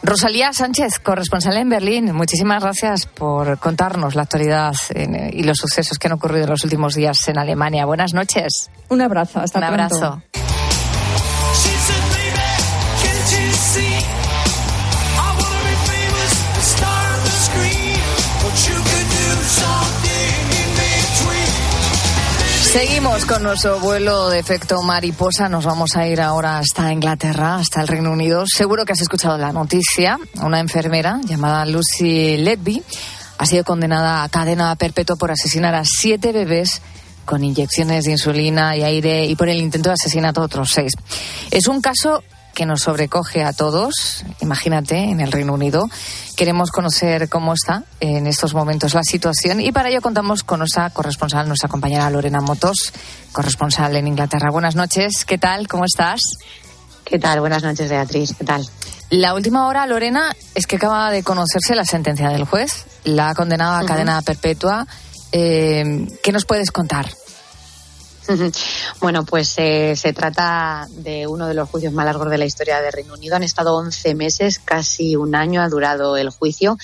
Rosalía 0.02 0.52
Sánchez, 0.52 0.98
corresponsal 0.98 1.56
en 1.56 1.68
Berlín, 1.68 2.12
muchísimas 2.14 2.62
gracias 2.62 3.06
por 3.06 3.58
contarnos 3.58 4.14
la 4.14 4.22
actualidad 4.22 4.74
en- 4.94 5.30
y 5.38 5.42
los 5.44 5.58
sucesos 5.58 5.98
que 5.98 6.06
han 6.08 6.14
ocurrido 6.14 6.44
en 6.44 6.50
los 6.50 6.64
últimos 6.64 6.94
días 6.94 7.26
en 7.28 7.38
Alemania. 7.38 7.84
Buenas 7.86 8.14
noches. 8.14 8.70
Un 8.88 9.00
abrazo, 9.02 9.40
hasta 9.40 9.58
Un 9.60 9.74
pronto. 9.74 9.96
abrazo. 9.96 10.53
Con 23.04 23.42
nuestro 23.42 23.80
vuelo 23.80 24.30
de 24.30 24.38
efecto 24.38 24.82
mariposa. 24.82 25.48
Nos 25.50 25.66
vamos 25.66 25.94
a 25.94 26.06
ir 26.06 26.22
ahora 26.22 26.58
hasta 26.58 26.90
Inglaterra, 26.90 27.56
hasta 27.56 27.82
el 27.82 27.86
Reino 27.86 28.10
Unido. 28.10 28.44
Seguro 28.46 28.84
que 28.84 28.92
has 28.92 29.02
escuchado 29.02 29.36
la 29.36 29.52
noticia. 29.52 30.18
Una 30.42 30.58
enfermera 30.58 31.20
llamada 31.22 31.66
Lucy 31.66 32.38
Letby 32.38 32.82
ha 33.36 33.46
sido 33.46 33.62
condenada 33.62 34.24
a 34.24 34.28
cadena 34.30 34.74
perpetua 34.76 35.16
por 35.16 35.30
asesinar 35.30 35.74
a 35.74 35.84
siete 35.84 36.32
bebés 36.32 36.80
con 37.26 37.44
inyecciones 37.44 38.04
de 38.04 38.12
insulina 38.12 38.74
y 38.74 38.82
aire 38.82 39.26
y 39.26 39.36
por 39.36 39.50
el 39.50 39.58
intento 39.58 39.90
de 39.90 39.94
asesinato 39.94 40.40
a 40.40 40.44
otros 40.44 40.70
seis. 40.72 40.92
Es 41.50 41.68
un 41.68 41.82
caso 41.82 42.24
que 42.54 42.64
nos 42.66 42.82
sobrecoge 42.82 43.44
a 43.44 43.52
todos, 43.52 44.24
imagínate, 44.40 44.96
en 44.96 45.20
el 45.20 45.32
Reino 45.32 45.52
Unido. 45.52 45.88
Queremos 46.36 46.70
conocer 46.70 47.28
cómo 47.28 47.52
está 47.52 47.84
en 48.00 48.26
estos 48.26 48.54
momentos 48.54 48.94
la 48.94 49.02
situación 49.02 49.60
y 49.60 49.72
para 49.72 49.90
ello 49.90 50.00
contamos 50.00 50.42
con 50.42 50.60
nuestra 50.60 50.88
corresponsal, 50.90 51.46
nuestra 51.46 51.68
compañera 51.68 52.08
Lorena 52.10 52.40
Motos, 52.40 52.92
corresponsal 53.32 53.96
en 53.96 54.06
Inglaterra. 54.06 54.50
Buenas 54.50 54.76
noches, 54.76 55.24
¿qué 55.26 55.36
tal? 55.36 55.68
¿Cómo 55.68 55.84
estás? 55.84 56.20
¿Qué 57.04 57.18
tal? 57.18 57.40
Buenas 57.40 57.62
noches, 57.62 57.90
Beatriz. 57.90 58.34
¿Qué 58.38 58.44
tal? 58.44 58.66
La 59.10 59.34
última 59.34 59.66
hora, 59.66 59.86
Lorena, 59.86 60.34
es 60.54 60.66
que 60.66 60.76
acaba 60.76 61.10
de 61.10 61.22
conocerse 61.22 61.74
la 61.74 61.84
sentencia 61.84 62.30
del 62.30 62.44
juez. 62.44 62.86
La 63.04 63.30
ha 63.30 63.34
condenado 63.34 63.76
a 63.76 63.84
cadena 63.84 64.22
perpetua. 64.22 64.86
Eh, 65.30 66.06
¿Qué 66.22 66.32
nos 66.32 66.46
puedes 66.46 66.70
contar? 66.70 67.06
Bueno, 69.00 69.24
pues 69.24 69.54
eh, 69.58 69.94
se 69.96 70.12
trata 70.12 70.86
de 70.90 71.26
uno 71.26 71.46
de 71.46 71.54
los 71.54 71.68
juicios 71.68 71.92
más 71.92 72.06
largos 72.06 72.30
de 72.30 72.38
la 72.38 72.44
historia 72.44 72.80
de 72.80 72.90
Reino 72.90 73.14
Unido. 73.14 73.36
Han 73.36 73.42
estado 73.42 73.76
11 73.76 74.14
meses, 74.14 74.58
casi 74.58 75.16
un 75.16 75.34
año 75.34 75.60
ha 75.60 75.68
durado 75.68 76.16
el 76.16 76.30
juicio 76.30 76.76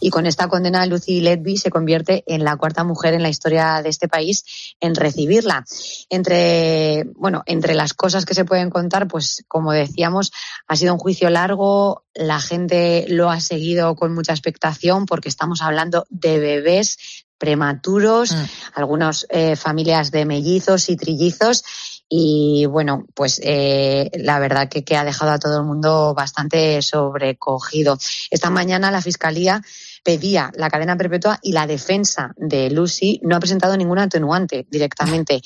y 0.00 0.10
con 0.10 0.26
esta 0.26 0.48
condena 0.48 0.86
Lucy 0.86 1.20
Letby 1.20 1.56
se 1.56 1.70
convierte 1.70 2.24
en 2.26 2.44
la 2.44 2.56
cuarta 2.56 2.84
mujer 2.84 3.14
en 3.14 3.22
la 3.22 3.28
historia 3.28 3.82
de 3.82 3.88
este 3.88 4.08
país 4.08 4.74
en 4.80 4.94
recibirla. 4.94 5.64
Entre, 6.08 7.04
bueno, 7.14 7.42
entre 7.46 7.74
las 7.74 7.94
cosas 7.94 8.24
que 8.24 8.34
se 8.34 8.44
pueden 8.44 8.70
contar, 8.70 9.08
pues 9.08 9.44
como 9.48 9.72
decíamos, 9.72 10.32
ha 10.66 10.76
sido 10.76 10.94
un 10.94 11.00
juicio 11.00 11.30
largo, 11.30 12.04
la 12.14 12.40
gente 12.40 13.06
lo 13.08 13.30
ha 13.30 13.40
seguido 13.40 13.94
con 13.96 14.14
mucha 14.14 14.32
expectación 14.32 15.06
porque 15.06 15.28
estamos 15.28 15.62
hablando 15.62 16.06
de 16.08 16.38
bebés 16.38 17.25
prematuros, 17.38 18.34
algunas 18.74 19.26
eh, 19.28 19.56
familias 19.56 20.10
de 20.10 20.24
mellizos 20.24 20.88
y 20.88 20.96
trillizos. 20.96 21.64
y 22.08 22.66
bueno, 22.66 23.04
pues 23.14 23.40
eh, 23.42 24.10
la 24.14 24.38
verdad 24.38 24.68
que, 24.68 24.84
que 24.84 24.96
ha 24.96 25.04
dejado 25.04 25.32
a 25.32 25.38
todo 25.38 25.58
el 25.58 25.66
mundo 25.66 26.14
bastante 26.14 26.80
sobrecogido. 26.80 27.98
Esta 28.30 28.50
mañana 28.50 28.90
la 28.90 29.02
Fiscalía 29.02 29.60
pedía 30.06 30.52
la 30.54 30.70
cadena 30.70 30.96
perpetua 30.96 31.40
y 31.42 31.50
la 31.50 31.66
defensa 31.66 32.32
de 32.36 32.70
Lucy 32.70 33.20
no 33.24 33.34
ha 33.34 33.40
presentado 33.40 33.76
ningún 33.76 33.98
atenuante 33.98 34.64
directamente. 34.70 35.40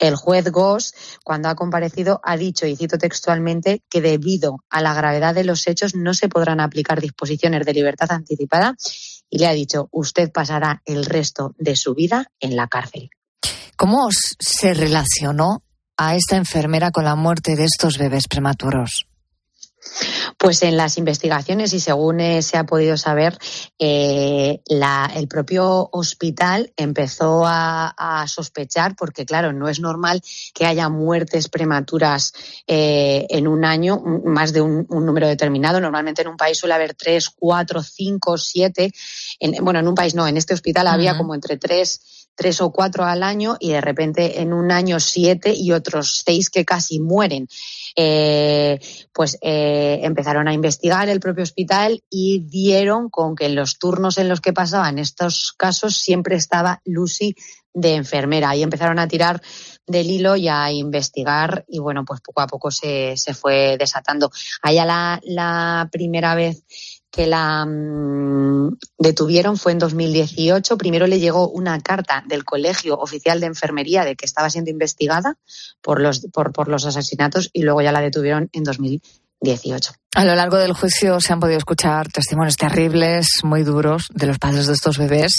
El 0.00 0.16
juez 0.16 0.50
Goss, 0.50 0.94
cuando 1.22 1.48
ha 1.48 1.54
comparecido, 1.54 2.20
ha 2.24 2.36
dicho, 2.36 2.66
y 2.66 2.74
cito 2.74 2.98
textualmente, 2.98 3.84
que 3.88 4.00
debido 4.00 4.64
a 4.68 4.80
la 4.80 4.94
gravedad 4.94 5.32
de 5.32 5.44
los 5.44 5.68
hechos 5.68 5.94
no 5.94 6.12
se 6.12 6.28
podrán 6.28 6.58
aplicar 6.58 7.00
disposiciones 7.00 7.64
de 7.64 7.74
libertad 7.74 8.10
anticipada 8.10 8.74
y 9.30 9.38
le 9.38 9.46
ha 9.46 9.52
dicho, 9.52 9.88
usted 9.92 10.30
pasará 10.30 10.82
el 10.84 11.06
resto 11.06 11.54
de 11.58 11.76
su 11.76 11.94
vida 11.94 12.26
en 12.40 12.56
la 12.56 12.68
cárcel. 12.68 13.10
¿Cómo 13.76 14.08
se 14.12 14.74
relacionó 14.74 15.62
a 15.96 16.16
esta 16.16 16.36
enfermera 16.36 16.90
con 16.90 17.04
la 17.04 17.14
muerte 17.14 17.56
de 17.56 17.64
estos 17.64 17.96
bebés 17.96 18.28
prematuros? 18.28 19.06
Pues 20.38 20.62
en 20.62 20.76
las 20.76 20.96
investigaciones 20.98 21.72
y 21.72 21.80
según 21.80 22.20
eh, 22.20 22.42
se 22.42 22.56
ha 22.56 22.64
podido 22.64 22.96
saber, 22.96 23.36
eh, 23.78 24.60
la, 24.66 25.10
el 25.14 25.28
propio 25.28 25.88
hospital 25.92 26.72
empezó 26.76 27.44
a, 27.46 27.94
a, 27.96 28.26
sospechar, 28.28 28.96
porque 28.96 29.26
claro, 29.26 29.52
no 29.52 29.68
es 29.68 29.80
normal 29.80 30.22
que 30.54 30.66
haya 30.66 30.88
muertes 30.88 31.48
prematuras 31.48 32.32
eh, 32.66 33.26
en 33.28 33.48
un 33.48 33.64
año, 33.64 34.00
más 34.24 34.52
de 34.52 34.60
un, 34.60 34.86
un, 34.88 35.06
número 35.06 35.28
determinado. 35.28 35.80
Normalmente 35.80 36.22
en 36.22 36.28
un 36.28 36.36
país 36.36 36.58
suele 36.58 36.74
haber 36.74 36.94
tres, 36.94 37.28
cuatro, 37.30 37.82
cinco, 37.82 38.38
siete. 38.38 38.92
En, 39.38 39.62
bueno, 39.64 39.80
en 39.80 39.88
un 39.88 39.94
país 39.94 40.14
no, 40.14 40.26
en 40.26 40.36
este 40.36 40.54
hospital 40.54 40.86
uh 40.86 40.90
-huh. 40.90 40.94
había 40.94 41.16
como 41.16 41.34
entre 41.34 41.56
tres 41.56 42.00
tres 42.40 42.62
o 42.62 42.72
cuatro 42.72 43.04
al 43.04 43.22
año 43.22 43.58
y 43.60 43.72
de 43.72 43.82
repente 43.82 44.40
en 44.40 44.54
un 44.54 44.72
año 44.72 44.98
siete 44.98 45.52
y 45.54 45.72
otros 45.72 46.22
seis 46.24 46.48
que 46.48 46.64
casi 46.64 46.98
mueren. 46.98 47.46
Eh, 47.96 48.78
pues 49.12 49.36
eh, 49.42 49.79
empezaron 50.02 50.48
a 50.48 50.52
investigar 50.52 51.08
el 51.08 51.20
propio 51.20 51.42
hospital 51.42 52.02
y 52.10 52.40
dieron 52.40 53.08
con 53.10 53.34
que 53.34 53.46
en 53.46 53.54
los 53.54 53.78
turnos 53.78 54.18
en 54.18 54.28
los 54.28 54.40
que 54.40 54.52
pasaban 54.52 54.98
estos 54.98 55.52
casos 55.56 55.96
siempre 55.96 56.36
estaba 56.36 56.80
Lucy 56.84 57.34
de 57.72 57.94
enfermera 57.94 58.54
y 58.56 58.62
empezaron 58.62 58.98
a 58.98 59.08
tirar 59.08 59.40
del 59.86 60.10
hilo 60.10 60.36
y 60.36 60.48
a 60.48 60.70
investigar 60.72 61.64
y 61.68 61.78
bueno, 61.78 62.04
pues 62.04 62.20
poco 62.20 62.40
a 62.40 62.46
poco 62.46 62.70
se, 62.70 63.16
se 63.16 63.34
fue 63.34 63.76
desatando. 63.78 64.30
Allá 64.62 64.84
la, 64.84 65.20
la 65.24 65.88
primera 65.90 66.34
vez 66.34 66.64
que 67.10 67.26
la 67.26 67.66
mmm, 67.66 68.76
detuvieron 68.98 69.56
fue 69.56 69.72
en 69.72 69.78
2018. 69.78 70.78
Primero 70.78 71.06
le 71.06 71.18
llegó 71.18 71.48
una 71.48 71.80
carta 71.80 72.24
del 72.26 72.44
Colegio 72.44 72.98
Oficial 72.98 73.40
de 73.40 73.46
Enfermería 73.46 74.04
de 74.04 74.16
que 74.16 74.26
estaba 74.26 74.50
siendo 74.50 74.70
investigada 74.70 75.36
por 75.82 76.00
los, 76.00 76.20
por, 76.32 76.52
por 76.52 76.68
los 76.68 76.86
asesinatos 76.86 77.50
y 77.52 77.62
luego 77.62 77.82
ya 77.82 77.92
la 77.92 78.00
detuvieron 78.00 78.48
en 78.52 78.64
2018. 78.64 79.19
A 80.14 80.24
lo 80.24 80.34
largo 80.34 80.58
del 80.58 80.72
juicio 80.72 81.20
se 81.20 81.32
han 81.32 81.40
podido 81.40 81.58
escuchar 81.58 82.08
testimonios 82.08 82.56
terribles, 82.56 83.28
muy 83.42 83.62
duros, 83.62 84.08
de 84.12 84.26
los 84.26 84.38
padres 84.38 84.66
de 84.66 84.74
estos 84.74 84.98
bebés. 84.98 85.32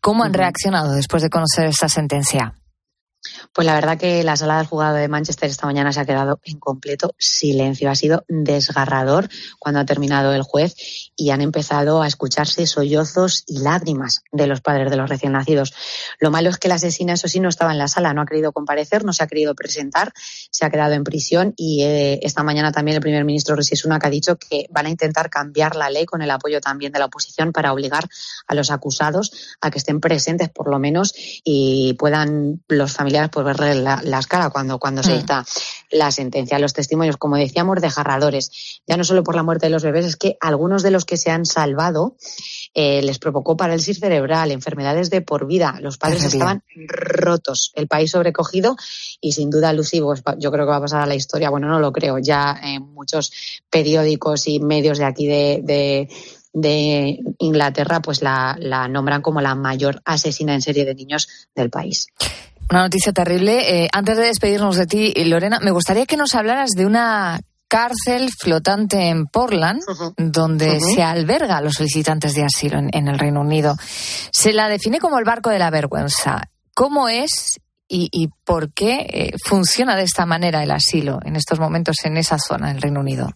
¿Cómo 0.00 0.24
han 0.24 0.34
reaccionado 0.34 0.92
después 0.92 1.22
de 1.22 1.30
conocer 1.30 1.66
esta 1.66 1.88
sentencia? 1.88 2.54
Pues 3.52 3.66
la 3.66 3.74
verdad 3.74 3.98
que 3.98 4.24
la 4.24 4.36
sala 4.36 4.56
del 4.58 4.66
juzgado 4.66 4.96
de 4.96 5.08
Manchester 5.08 5.48
esta 5.48 5.66
mañana 5.66 5.92
se 5.92 6.00
ha 6.00 6.04
quedado 6.04 6.40
en 6.44 6.58
completo 6.58 7.14
silencio. 7.18 7.90
Ha 7.90 7.94
sido 7.94 8.24
desgarrador 8.28 9.28
cuando 9.58 9.80
ha 9.80 9.84
terminado 9.84 10.32
el 10.32 10.42
juez 10.42 10.74
y 11.16 11.30
han 11.30 11.40
empezado 11.40 12.02
a 12.02 12.08
escucharse 12.08 12.66
sollozos 12.66 13.44
y 13.46 13.60
lágrimas 13.60 14.24
de 14.32 14.46
los 14.46 14.60
padres 14.60 14.90
de 14.90 14.96
los 14.96 15.08
recién 15.08 15.32
nacidos. 15.32 15.72
Lo 16.18 16.30
malo 16.30 16.50
es 16.50 16.58
que 16.58 16.68
la 16.68 16.74
asesina, 16.76 17.12
eso 17.12 17.28
sí, 17.28 17.38
no 17.38 17.48
estaba 17.48 17.72
en 17.72 17.78
la 17.78 17.88
sala, 17.88 18.12
no 18.12 18.22
ha 18.22 18.26
querido 18.26 18.52
comparecer, 18.52 19.04
no 19.04 19.12
se 19.12 19.22
ha 19.22 19.28
querido 19.28 19.54
presentar, 19.54 20.12
se 20.50 20.64
ha 20.64 20.70
quedado 20.70 20.94
en 20.94 21.04
prisión 21.04 21.54
y 21.56 21.84
eh, 21.84 22.20
esta 22.22 22.42
mañana 22.42 22.72
también 22.72 22.96
el 22.96 23.02
primer 23.02 23.24
ministro 23.24 23.54
Rishi 23.54 23.76
Sunak 23.76 24.04
ha 24.04 24.10
dicho 24.10 24.36
que 24.36 24.66
van 24.70 24.86
a 24.86 24.90
intentar 24.90 25.30
cambiar 25.30 25.76
la 25.76 25.90
ley 25.90 26.06
con 26.06 26.22
el 26.22 26.30
apoyo 26.30 26.60
también 26.60 26.92
de 26.92 26.98
la 26.98 27.06
oposición 27.06 27.52
para 27.52 27.72
obligar 27.72 28.08
a 28.46 28.54
los 28.54 28.70
acusados 28.70 29.56
a 29.60 29.70
que 29.70 29.78
estén 29.78 30.00
presentes 30.00 30.48
por 30.48 30.68
lo 30.68 30.78
menos 30.78 31.14
y 31.44 31.94
puedan 31.94 32.62
los 32.68 32.92
familiares 32.92 33.11
pues 33.30 33.44
verle 33.44 33.74
la, 33.74 34.00
las 34.04 34.26
caras 34.26 34.50
cuando, 34.50 34.78
cuando 34.78 35.02
se 35.02 35.14
dicta 35.14 35.44
la 35.90 36.10
sentencia. 36.10 36.58
Los 36.58 36.72
testimonios, 36.72 37.16
como 37.16 37.36
decíamos, 37.36 37.80
desgarradores. 37.80 38.80
Ya 38.86 38.96
no 38.96 39.04
solo 39.04 39.22
por 39.22 39.34
la 39.34 39.42
muerte 39.42 39.66
de 39.66 39.70
los 39.70 39.82
bebés, 39.82 40.06
es 40.06 40.16
que 40.16 40.36
algunos 40.40 40.82
de 40.82 40.90
los 40.90 41.04
que 41.04 41.16
se 41.16 41.30
han 41.30 41.46
salvado 41.46 42.16
eh, 42.74 43.02
les 43.02 43.18
provocó 43.18 43.56
parálisis 43.56 44.00
cerebral, 44.00 44.50
enfermedades 44.50 45.10
de 45.10 45.20
por 45.20 45.46
vida. 45.46 45.78
Los 45.80 45.98
padres 45.98 46.24
estaban 46.24 46.62
rotos, 46.88 47.72
el 47.74 47.88
país 47.88 48.10
sobrecogido 48.10 48.76
y 49.20 49.32
sin 49.32 49.50
duda 49.50 49.72
Lucy, 49.72 50.00
pues, 50.00 50.22
yo 50.38 50.50
creo 50.50 50.64
que 50.64 50.70
va 50.70 50.76
a 50.76 50.80
pasar 50.82 51.02
a 51.02 51.06
la 51.06 51.14
historia. 51.14 51.50
Bueno, 51.50 51.68
no 51.68 51.78
lo 51.80 51.92
creo. 51.92 52.18
Ya 52.18 52.58
en 52.62 52.92
muchos 52.92 53.32
periódicos 53.70 54.46
y 54.46 54.60
medios 54.60 54.98
de 54.98 55.04
aquí 55.04 55.26
de, 55.26 55.60
de 55.62 56.08
de 56.52 57.18
Inglaterra, 57.38 58.00
pues 58.00 58.22
la, 58.22 58.56
la, 58.58 58.88
nombran 58.88 59.22
como 59.22 59.40
la 59.40 59.54
mayor 59.54 60.02
asesina 60.04 60.54
en 60.54 60.62
serie 60.62 60.84
de 60.84 60.94
niños 60.94 61.28
del 61.54 61.70
país. 61.70 62.08
Una 62.72 62.84
noticia 62.84 63.12
terrible. 63.12 63.84
Eh, 63.84 63.88
antes 63.92 64.16
de 64.16 64.22
despedirnos 64.22 64.76
de 64.76 64.86
ti, 64.86 65.12
Lorena, 65.26 65.60
me 65.60 65.72
gustaría 65.72 66.06
que 66.06 66.16
nos 66.16 66.34
hablaras 66.34 66.70
de 66.70 66.86
una 66.86 67.38
cárcel 67.68 68.30
flotante 68.30 69.10
en 69.10 69.26
Portland, 69.26 69.82
uh 69.86 69.92
-huh. 69.92 70.14
donde 70.16 70.70
uh 70.70 70.80
-huh. 70.80 70.94
se 70.94 71.02
alberga 71.02 71.58
a 71.58 71.60
los 71.60 71.74
solicitantes 71.74 72.32
de 72.32 72.44
asilo 72.44 72.78
en, 72.78 72.88
en, 72.94 73.08
el 73.08 73.18
Reino 73.18 73.42
Unido. 73.42 73.76
Se 74.32 74.54
la 74.54 74.70
define 74.70 75.00
como 75.00 75.18
el 75.18 75.24
barco 75.26 75.50
de 75.50 75.58
la 75.58 75.68
vergüenza. 75.68 76.44
¿Cómo 76.74 77.10
es 77.10 77.60
y, 77.88 78.08
y 78.10 78.28
por 78.42 78.72
qué 78.72 79.06
eh, 79.06 79.32
funciona 79.44 79.94
de 79.94 80.04
esta 80.04 80.24
manera 80.24 80.62
el 80.62 80.70
asilo 80.70 81.18
en 81.26 81.36
estos 81.36 81.60
momentos 81.60 81.96
en 82.04 82.16
esa 82.16 82.38
zona, 82.38 82.70
en 82.70 82.76
el 82.76 82.82
Reino 82.82 83.00
Unido? 83.00 83.28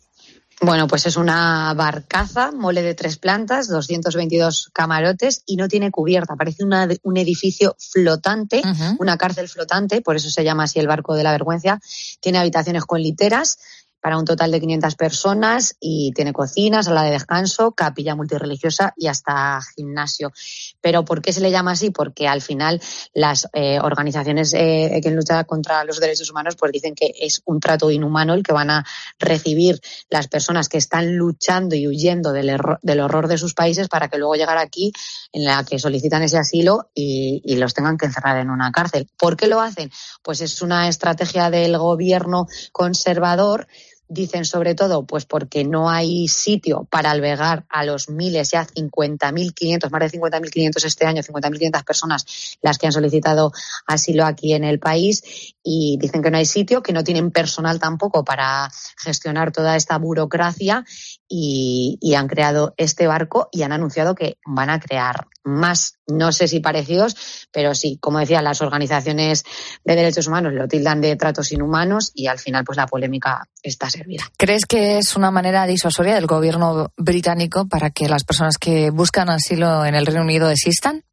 Bueno, 0.63 0.87
pues 0.87 1.05
es 1.05 1.17
una 1.19 1.75
barcaza, 1.75 2.51
mole 2.51 2.81
de 2.83 2.95
tres 2.95 3.19
plantas, 3.19 3.69
222 3.69 4.71
camarotes 4.73 5.43
y 5.45 5.57
no 5.57 5.69
tiene 5.69 5.91
cubierta. 5.91 6.35
Parece 6.35 6.65
una, 6.65 6.89
un 7.03 7.17
edificio 7.19 7.77
flotante, 7.79 8.63
uh 8.65 8.69
-huh. 8.69 8.97
una 8.99 9.19
cárcel 9.19 9.49
flotante, 9.49 10.01
por 10.01 10.17
eso 10.17 10.31
se 10.31 10.45
llama 10.45 10.65
así 10.65 10.79
el 10.79 10.87
barco 10.87 11.15
de 11.15 11.25
la 11.25 11.33
vergüenza. 11.33 11.79
Tiene 12.21 12.39
habitaciones 12.39 12.87
con 12.87 13.03
literas 13.03 13.59
para 14.01 14.18
un 14.18 14.24
total 14.24 14.51
de 14.51 14.61
500 14.61 14.94
personas 14.94 15.76
y 15.80 16.12
tiene 16.14 16.32
cocina, 16.32 16.82
sala 16.82 17.03
de 17.03 17.11
descanso, 17.11 17.72
capilla 17.72 18.14
multireligiosa 18.14 18.94
y 18.97 19.09
hasta 19.09 19.61
gimnasio. 19.74 20.32
Pero 20.80 21.05
¿por 21.05 21.22
qué 21.22 21.32
se 21.32 21.40
le 21.40 21.51
llama 21.51 21.72
así? 21.72 21.90
Porque 21.90 22.28
al 22.28 22.40
final 22.40 22.80
las 23.14 23.49
eh, 23.53 23.78
organizaciones 23.80 24.55
eh, 24.55 25.01
que 25.03 25.11
luchan 25.11 25.44
contra 25.44 25.84
los 25.84 26.01
derechos 26.01 26.30
humanos 26.30 26.57
pues 26.57 26.72
dicen 26.72 26.94
que 26.94 27.12
es 27.20 27.42
un 27.44 27.61
trato 27.61 27.90
inhumano 27.90 28.34
el 28.34 28.42
que 28.42 28.53
van 28.53 28.70
a 28.70 28.86
recibir 29.18 29.80
las 30.09 30.28
personas 30.28 30.68
que 30.68 30.78
están 30.78 31.16
luchando 31.16 31.74
y 31.74 31.88
huyendo 31.88 32.32
del, 32.32 32.51
error, 32.51 32.78
del 32.82 33.01
horror 33.01 33.28
de 33.28 33.38
sus 33.38 33.55
países 33.55 33.88
para 33.88 34.09
que 34.09 34.18
luego 34.18 34.34
llegar 34.34 34.59
aquí 34.59 34.92
en 35.32 35.44
la 35.44 35.64
que 35.64 35.78
solicitan 35.78 36.22
ese 36.22 36.38
asilo 36.38 36.90
y 36.94 37.57
los 37.57 37.74
tengan 37.74 37.99
que 37.99 38.07
encerrar 38.07 38.38
en 38.38 38.51
una 38.51 38.70
cárcel. 38.72 39.09
¿Por 39.18 39.36
qué 39.36 39.47
lo 39.47 39.61
hacen? 39.61 39.90
Pues 40.22 40.40
es 40.40 40.62
una 40.62 40.88
estrategia 40.88 41.51
del 41.51 41.76
gobierno 41.78 42.47
conservador 42.72 43.66
Dicen 44.09 44.45
sobre 44.45 44.75
todo, 44.75 45.05
pues 45.05 45.27
porque 45.27 45.65
no 45.65 45.91
hay 45.91 46.29
sitio 46.29 46.87
para 46.91 47.11
albergar 47.11 47.65
a 47.69 47.85
los 47.85 48.09
miles, 48.09 48.51
ya 48.51 48.67
50.500, 48.67 49.91
más 49.91 50.01
de 50.01 50.19
50.500 50.19 50.85
este 50.85 51.07
año, 51.07 51.23
50.500 51.23 51.85
personas 51.85 52.59
las 52.63 52.79
que 52.79 52.87
han 52.87 52.93
solicitado 52.93 53.53
asilo 53.87 54.25
aquí 54.25 54.53
en 54.55 54.65
el 54.65 54.79
país 54.79 55.55
y 55.63 55.99
dicen 56.01 56.23
que 56.23 56.31
no 56.31 56.39
hay 56.39 56.47
sitio, 56.47 56.83
que 56.83 56.93
no 56.93 57.03
tienen 57.03 57.31
personal 57.33 57.81
tampoco 57.81 58.25
para 58.25 58.71
gestionar 58.97 59.51
toda 59.51 59.75
esta 59.77 59.99
burocracia 59.99 60.85
y, 61.29 61.99
y, 62.01 62.15
han 62.15 62.29
creado 62.29 62.75
este 62.77 63.09
barco 63.09 63.49
y 63.51 63.63
han 63.63 63.73
anunciado 63.73 64.15
que 64.15 64.39
van 64.47 64.71
a 64.71 64.79
crear 64.79 65.27
más, 65.47 65.99
no 66.07 66.32
sé 66.32 66.49
si 66.49 66.61
parecidos, 66.61 67.49
pero 67.53 67.74
sí, 67.74 67.99
como 68.01 68.18
decía, 68.18 68.42
las 68.42 68.61
organizaciones 68.61 69.44
de 69.84 69.94
derechos 69.94 70.26
humanos 70.26 70.53
lo 70.53 70.68
tildan 70.68 71.01
de 71.01 71.16
tratos 71.16 71.53
inhumanos 71.53 72.11
y 72.14 72.26
al 72.26 72.38
final 72.38 72.64
pues 72.64 72.76
la 72.76 72.86
polémica 72.86 73.49
está 73.62 73.88
servida. 73.88 74.24
¿Crees 74.36 74.66
que 74.66 74.99
es 74.99 75.16
una 75.16 75.30
manera 75.30 75.66
disuasoria 75.66 76.16
del 76.16 76.26
gobierno 76.26 76.92
británico 76.97 77.66
para 77.68 77.90
que 77.90 78.09
las 78.09 78.24
personas 78.24 78.59
que 78.59 78.90
buscan 78.90 79.30
asilo 79.30 79.84
en 79.84 79.94
el 79.94 80.05
Reino 80.05 80.22
Unido 80.22 80.49
desistan? 80.49 81.05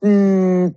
Mm, 0.00 0.68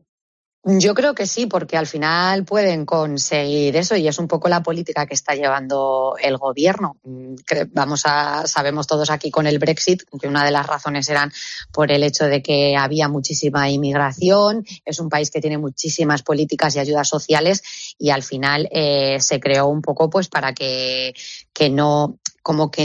yo 0.64 0.94
creo 0.94 1.16
que 1.16 1.26
sí, 1.26 1.46
porque 1.46 1.78
al 1.78 1.88
final 1.88 2.44
pueden 2.44 2.86
conseguir 2.86 3.78
eso 3.78 3.96
y 3.96 4.08
es 4.10 4.20
un 4.20 4.28
poco 4.28 4.50
la 4.50 4.62
política 4.62 5.06
que 5.06 5.14
está 5.14 5.34
llevando 5.34 6.16
el 6.22 6.38
gobierno. 6.38 6.98
Mm, 7.04 7.36
vamos 7.72 8.04
a, 8.06 8.46
sabemos 8.46 8.86
todos 8.86 9.10
aquí 9.10 9.32
con 9.32 9.48
el 9.48 9.58
Brexit 9.58 10.04
que 10.20 10.28
una 10.28 10.44
de 10.44 10.52
las 10.52 10.68
razones 10.68 11.08
eran 11.08 11.32
por 11.72 11.92
el 11.92 12.04
hecho 12.04 12.26
de 12.26 12.42
que 12.42 12.76
había 12.76 13.08
muchísima 13.08 13.70
inmigración, 13.70 14.66
es 14.84 15.00
un 15.00 15.08
país 15.08 15.32
que 15.32 15.40
tiene 15.40 15.58
muchísimas 15.58 16.24
políticas 16.24 16.76
y 16.76 16.80
ayudas 16.80 17.08
sociales 17.08 17.96
y 17.98 18.10
al 18.10 18.24
final 18.24 18.68
eh, 18.72 19.18
se 19.22 19.40
creó 19.40 19.68
un 19.68 19.82
poco 19.82 20.10
pues 20.10 20.28
para 20.28 20.54
que, 20.54 21.14
que 21.54 21.70
no, 21.70 22.20
como 22.44 22.70
que 22.70 22.84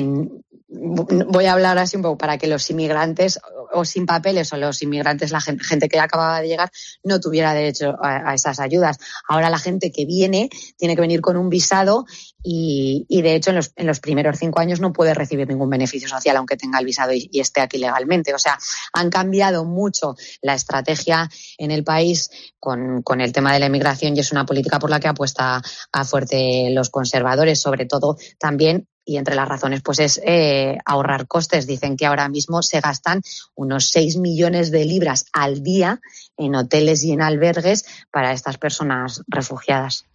voy 0.75 1.47
a 1.47 1.53
hablar 1.53 1.79
así 1.79 1.97
un 1.97 2.03
poco 2.03 2.18
para 2.18 2.39
que 2.39 2.47
los 2.47 2.68
inmigrantes 2.70 3.39
o 3.72 3.85
sin 3.85 4.07
papeles 4.07 4.53
o 4.53 4.57
los 4.57 4.83
inmigrantes, 4.83 5.31
la 5.31 5.41
gente, 5.41 5.89
que 5.89 5.99
acababa 5.99 6.41
de 6.41 6.49
llegar, 6.49 6.70
no 7.03 7.20
tuviera 7.20 7.55
derecho 7.55 7.97
a, 8.01 8.35
esas 8.35 8.61
ayudas. 8.61 8.99
Ahora 9.29 9.51
la 9.51 9.59
gente 9.59 9.91
que 9.91 10.07
viene 10.07 10.49
tiene 10.77 10.95
que 10.95 11.01
venir 11.01 11.20
con 11.20 11.37
un 11.37 11.49
visado 11.49 12.07
y, 12.43 13.07
de 13.09 13.35
hecho 13.35 13.51
en 13.51 13.87
los, 13.87 14.01
primeros 14.01 14.39
cinco 14.39 14.61
años 14.61 14.81
no 14.81 14.93
puede 14.93 15.14
recibir 15.14 15.49
ningún 15.49 15.70
beneficio 15.70 16.09
social 16.09 16.37
aunque 16.37 16.57
tenga 16.57 16.79
el 16.79 16.85
visado 16.85 17.12
y, 17.12 17.29
y, 17.33 17.41
esté 17.41 17.61
aquí 17.61 17.79
legalmente. 17.79 18.35
O 18.35 18.39
sea, 18.39 18.59
han 18.93 19.11
cambiado 19.11 19.64
mucho 19.64 20.16
la 20.43 20.55
estrategia 20.55 21.29
en 21.59 21.70
el 21.70 21.85
país 21.85 22.31
con, 22.59 23.03
con, 23.03 23.20
el 23.20 23.33
tema 23.33 23.53
de 23.53 23.61
la 23.61 23.66
inmigración 23.66 24.16
y 24.16 24.20
es 24.20 24.33
una 24.33 24.47
política 24.47 24.79
por 24.79 24.91
la 24.91 25.01
que 25.01 25.09
apuesta 25.09 25.62
a 25.93 26.05
fuerte 26.05 26.70
los 26.70 26.91
conservadores, 26.91 27.61
sobre 27.61 27.87
todo 27.87 28.16
también 28.39 28.89
y 29.05 29.17
entre 29.17 29.35
las 29.35 29.49
razones 29.49 29.83
pues 29.83 29.99
es 29.99 30.21
eh, 30.25 30.79
ahorrar 30.85 31.27
costes. 31.27 31.67
Dicen 31.67 31.97
que 31.97 32.07
ahora 32.07 32.29
mismo 32.29 32.63
se 32.63 32.81
gastan 32.81 33.23
unos 33.55 33.91
6 33.91 34.17
millones 34.17 34.71
de 34.71 34.85
libras 34.85 35.27
al 35.33 35.63
día 35.63 36.01
en 36.37 36.55
hoteles 36.55 37.05
y 37.05 37.13
en 37.13 37.23
albergues 37.23 37.85
para 38.11 38.33
estas 38.33 38.59
personas 38.59 39.23
refugiadas. 39.29 40.07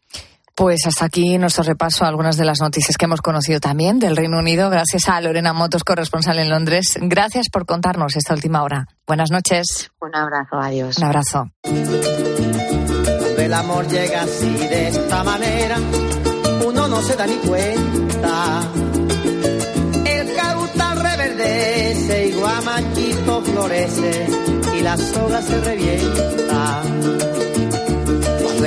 Pues 0.56 0.86
hasta 0.86 1.06
aquí 1.06 1.38
nuestro 1.38 1.64
repaso 1.64 2.04
a 2.04 2.10
algunas 2.10 2.36
de 2.36 2.44
las 2.44 2.60
noticias 2.60 2.98
que 2.98 3.06
hemos 3.06 3.22
conocido 3.22 3.62
también 3.62 3.98
del 3.98 4.18
Reino 4.18 4.40
Unido, 4.40 4.70
gracias 4.70 5.08
a 5.08 5.22
Lorena 5.22 5.54
Motos, 5.54 5.86
corresponsal 5.86 6.38
en 6.38 6.50
Londres. 6.50 7.00
Gracias 7.00 7.48
por 7.50 7.66
contarnos 7.66 8.18
esta 8.18 8.34
última 8.34 8.62
hora. 8.64 8.86
Buenas 9.08 9.32
noches. 9.32 9.90
Un 10.02 10.14
abrazo, 10.14 10.58
adiós. 10.60 10.98
Un 10.98 11.06
abrazo. 11.06 11.50
El 13.38 13.54
amor 13.54 13.88
llega 13.88 14.24
así 14.24 14.50
de 14.50 14.90
esta 14.90 15.24
manera, 15.24 15.78
uno 16.68 16.90
no 16.90 17.02
se 17.04 17.16
da 17.16 17.26
ni 17.26 17.38
cuenta. 17.38 18.09
El 20.06 20.36
carutal 20.36 21.00
reverdece 21.00 22.28
y 22.28 22.32
guamachito 22.34 23.42
florece 23.42 24.28
y 24.78 24.82
la 24.82 24.98
soga 24.98 25.42
se 25.42 25.62
revienta. 25.62 26.82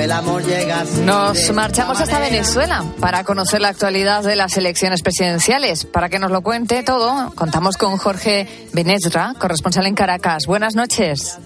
El 0.03 0.11
amor 0.11 0.43
llega 0.43 0.83
Nos 1.05 1.53
marchamos 1.53 2.01
hasta 2.01 2.19
Venezuela 2.19 2.83
para 2.99 3.23
conocer 3.23 3.61
la 3.61 3.69
actualidad 3.69 4.23
de 4.23 4.35
las 4.35 4.57
elecciones 4.57 5.01
presidenciales. 5.01 5.85
Para 5.85 6.09
que 6.09 6.19
nos 6.19 6.29
lo 6.29 6.41
cuente 6.41 6.83
todo, 6.83 7.31
contamos 7.35 7.77
con 7.77 7.95
Jorge 7.97 8.67
Benesra, 8.73 9.33
corresponsal 9.39 9.85
en 9.85 9.95
Caracas. 9.95 10.45
Buenas 10.45 10.75
noches. 10.75 11.39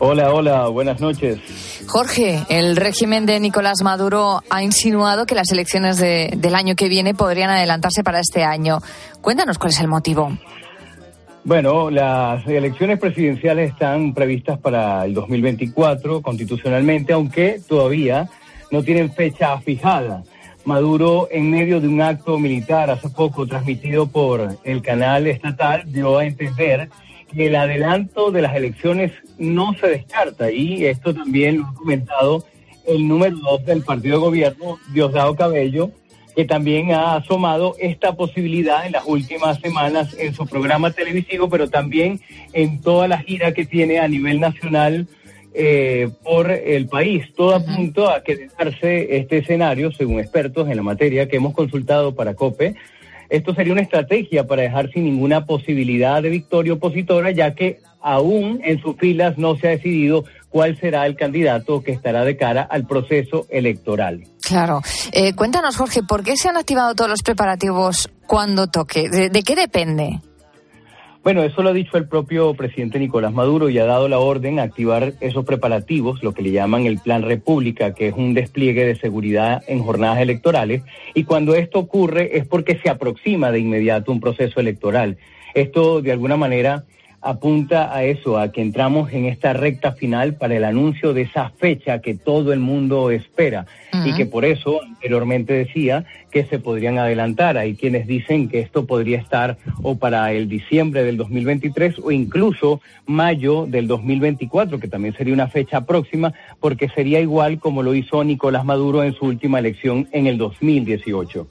Hola, 0.00 0.34
hola, 0.34 0.68
buenas 0.68 1.00
noches. 1.00 1.38
Jorge, 1.86 2.42
el 2.48 2.76
régimen 2.76 3.26
de 3.26 3.38
Nicolás 3.38 3.82
Maduro 3.82 4.42
ha 4.50 4.62
insinuado 4.62 5.24
que 5.24 5.34
las 5.34 5.50
elecciones 5.52 5.98
de, 5.98 6.32
del 6.36 6.54
año 6.54 6.74
que 6.74 6.88
viene 6.88 7.14
podrían 7.14 7.50
adelantarse 7.50 8.02
para 8.02 8.18
este 8.18 8.42
año. 8.42 8.80
Cuéntanos 9.20 9.58
cuál 9.58 9.70
es 9.70 9.80
el 9.80 9.88
motivo. 9.88 10.36
Bueno, 11.44 11.90
las 11.90 12.46
elecciones 12.46 12.98
presidenciales 12.98 13.72
están 13.72 14.14
previstas 14.14 14.58
para 14.58 15.04
el 15.04 15.14
2024 15.14 16.22
constitucionalmente, 16.22 17.12
aunque 17.12 17.60
todavía 17.68 18.28
no 18.70 18.82
tienen 18.82 19.12
fecha 19.12 19.58
fijada. 19.60 20.24
Maduro, 20.64 21.28
en 21.30 21.50
medio 21.50 21.80
de 21.80 21.88
un 21.88 22.00
acto 22.00 22.38
militar 22.38 22.90
hace 22.90 23.10
poco 23.10 23.46
transmitido 23.46 24.06
por 24.06 24.56
el 24.64 24.82
canal 24.82 25.26
estatal, 25.26 25.82
dio 25.86 26.18
a 26.18 26.24
entender 26.24 26.88
que 27.30 27.48
el 27.48 27.56
adelanto 27.56 28.30
de 28.30 28.40
las 28.40 28.56
elecciones 28.56 29.12
no 29.38 29.74
se 29.74 29.88
descarta. 29.88 30.50
Y 30.50 30.84
esto 30.86 31.14
también 31.14 31.58
lo 31.58 31.66
ha 31.66 31.74
comentado 31.74 32.44
el 32.86 33.08
número 33.08 33.36
dos 33.36 33.64
del 33.64 33.82
partido 33.82 34.16
de 34.16 34.24
gobierno, 34.24 34.78
Diosdado 34.92 35.34
Cabello, 35.34 35.90
que 36.36 36.44
también 36.44 36.92
ha 36.92 37.16
asomado 37.16 37.76
esta 37.78 38.14
posibilidad 38.16 38.86
en 38.86 38.92
las 38.92 39.04
últimas 39.06 39.60
semanas 39.60 40.14
en 40.18 40.34
su 40.34 40.46
programa 40.46 40.90
televisivo, 40.90 41.48
pero 41.48 41.70
también 41.70 42.20
en 42.52 42.80
toda 42.80 43.08
la 43.08 43.18
gira 43.18 43.52
que 43.52 43.64
tiene 43.64 44.00
a 44.00 44.08
nivel 44.08 44.40
nacional 44.40 45.06
eh, 45.54 46.10
por 46.24 46.50
el 46.50 46.88
país. 46.88 47.32
Todo 47.36 47.54
apunta 47.54 48.16
a 48.16 48.22
que 48.22 48.48
darse 48.58 49.16
este 49.16 49.38
escenario, 49.38 49.92
según 49.92 50.18
expertos 50.18 50.68
en 50.68 50.76
la 50.76 50.82
materia 50.82 51.28
que 51.28 51.36
hemos 51.36 51.54
consultado 51.54 52.14
para 52.14 52.34
COPE, 52.34 52.74
esto 53.30 53.54
sería 53.54 53.72
una 53.72 53.82
estrategia 53.82 54.46
para 54.46 54.62
dejar 54.62 54.90
sin 54.92 55.04
ninguna 55.04 55.46
posibilidad 55.46 56.22
de 56.22 56.30
victoria 56.30 56.74
opositora, 56.74 57.30
ya 57.30 57.54
que 57.54 57.78
aún 58.04 58.60
en 58.62 58.80
sus 58.80 58.96
filas 58.96 59.38
no 59.38 59.56
se 59.56 59.66
ha 59.66 59.70
decidido 59.70 60.24
cuál 60.50 60.78
será 60.78 61.06
el 61.06 61.16
candidato 61.16 61.82
que 61.82 61.90
estará 61.90 62.24
de 62.24 62.36
cara 62.36 62.62
al 62.62 62.86
proceso 62.86 63.46
electoral. 63.48 64.24
Claro. 64.42 64.82
Eh, 65.12 65.34
cuéntanos, 65.34 65.76
Jorge, 65.76 66.02
¿por 66.02 66.22
qué 66.22 66.36
se 66.36 66.50
han 66.50 66.58
activado 66.58 66.94
todos 66.94 67.10
los 67.10 67.22
preparativos 67.22 68.10
cuando 68.26 68.66
toque? 68.68 69.08
¿De, 69.08 69.30
de 69.30 69.42
qué 69.42 69.56
depende? 69.56 70.20
Bueno, 71.24 71.42
eso 71.42 71.62
lo 71.62 71.70
ha 71.70 71.72
dicho 71.72 71.96
el 71.96 72.06
propio 72.06 72.52
presidente 72.52 72.98
Nicolás 72.98 73.32
Maduro 73.32 73.70
y 73.70 73.78
ha 73.78 73.86
dado 73.86 74.08
la 74.08 74.18
orden 74.18 74.58
a 74.58 74.64
activar 74.64 75.14
esos 75.20 75.46
preparativos, 75.46 76.22
lo 76.22 76.34
que 76.34 76.42
le 76.42 76.50
llaman 76.50 76.84
el 76.84 76.98
Plan 76.98 77.22
República, 77.22 77.94
que 77.94 78.08
es 78.08 78.14
un 78.14 78.34
despliegue 78.34 78.84
de 78.84 78.96
seguridad 78.96 79.62
en 79.66 79.82
jornadas 79.82 80.18
electorales. 80.18 80.82
Y 81.14 81.24
cuando 81.24 81.54
esto 81.54 81.78
ocurre 81.78 82.36
es 82.36 82.46
porque 82.46 82.78
se 82.82 82.90
aproxima 82.90 83.50
de 83.50 83.60
inmediato 83.60 84.12
un 84.12 84.20
proceso 84.20 84.60
electoral. 84.60 85.16
Esto, 85.54 86.02
de 86.02 86.12
alguna 86.12 86.36
manera, 86.36 86.84
apunta 87.24 87.94
a 87.94 88.04
eso, 88.04 88.38
a 88.38 88.52
que 88.52 88.60
entramos 88.60 89.12
en 89.12 89.24
esta 89.24 89.54
recta 89.54 89.92
final 89.92 90.34
para 90.34 90.54
el 90.56 90.64
anuncio 90.64 91.14
de 91.14 91.22
esa 91.22 91.48
fecha 91.50 92.00
que 92.00 92.14
todo 92.14 92.52
el 92.52 92.60
mundo 92.60 93.10
espera 93.10 93.66
uh 93.92 93.96
-huh. 93.96 94.10
y 94.10 94.12
que 94.14 94.26
por 94.26 94.44
eso 94.44 94.80
anteriormente 95.04 95.52
decía 95.52 96.06
que 96.30 96.46
se 96.46 96.58
podrían 96.58 96.98
adelantar. 96.98 97.58
Hay 97.58 97.74
quienes 97.74 98.06
dicen 98.06 98.48
que 98.48 98.60
esto 98.60 98.86
podría 98.86 99.18
estar 99.18 99.58
o 99.82 99.96
para 99.96 100.32
el 100.32 100.48
diciembre 100.48 101.04
del 101.04 101.18
2023 101.18 101.96
o 102.02 102.10
incluso 102.10 102.80
mayo 103.04 103.66
del 103.66 103.86
2024, 103.86 104.80
que 104.80 104.88
también 104.88 105.14
sería 105.14 105.34
una 105.34 105.48
fecha 105.48 105.82
próxima, 105.82 106.32
porque 106.58 106.88
sería 106.88 107.20
igual 107.20 107.58
como 107.58 107.82
lo 107.82 107.94
hizo 107.94 108.24
Nicolás 108.24 108.64
Maduro 108.64 109.04
en 109.04 109.12
su 109.12 109.26
última 109.26 109.58
elección 109.58 110.08
en 110.12 110.26
el 110.26 110.38
2018. 110.38 111.48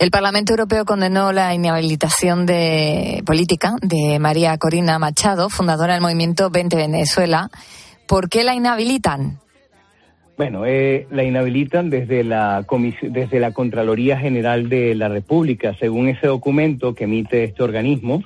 El 0.00 0.10
Parlamento 0.10 0.52
Europeo 0.52 0.84
condenó 0.84 1.30
la 1.30 1.54
inhabilitación 1.54 2.44
de 2.44 3.22
política 3.24 3.76
de 3.82 4.18
María 4.18 4.58
Corina 4.58 4.98
Machado, 4.98 5.48
fundadora 5.48 5.92
del 5.92 6.02
movimiento 6.02 6.50
20 6.50 6.74
Venezuela. 6.76 7.50
¿Por 8.08 8.28
qué 8.28 8.42
la 8.42 8.54
inhabilitan? 8.56 9.38
Bueno, 10.36 10.66
eh, 10.66 11.06
la 11.10 11.24
inhabilitan 11.24 11.88
desde 11.88 12.22
la, 12.22 12.66
desde 13.02 13.40
la 13.40 13.52
Contraloría 13.52 14.18
General 14.18 14.68
de 14.68 14.94
la 14.94 15.08
República. 15.08 15.74
Según 15.78 16.08
ese 16.08 16.26
documento 16.26 16.94
que 16.94 17.04
emite 17.04 17.42
este 17.44 17.62
organismo 17.62 18.22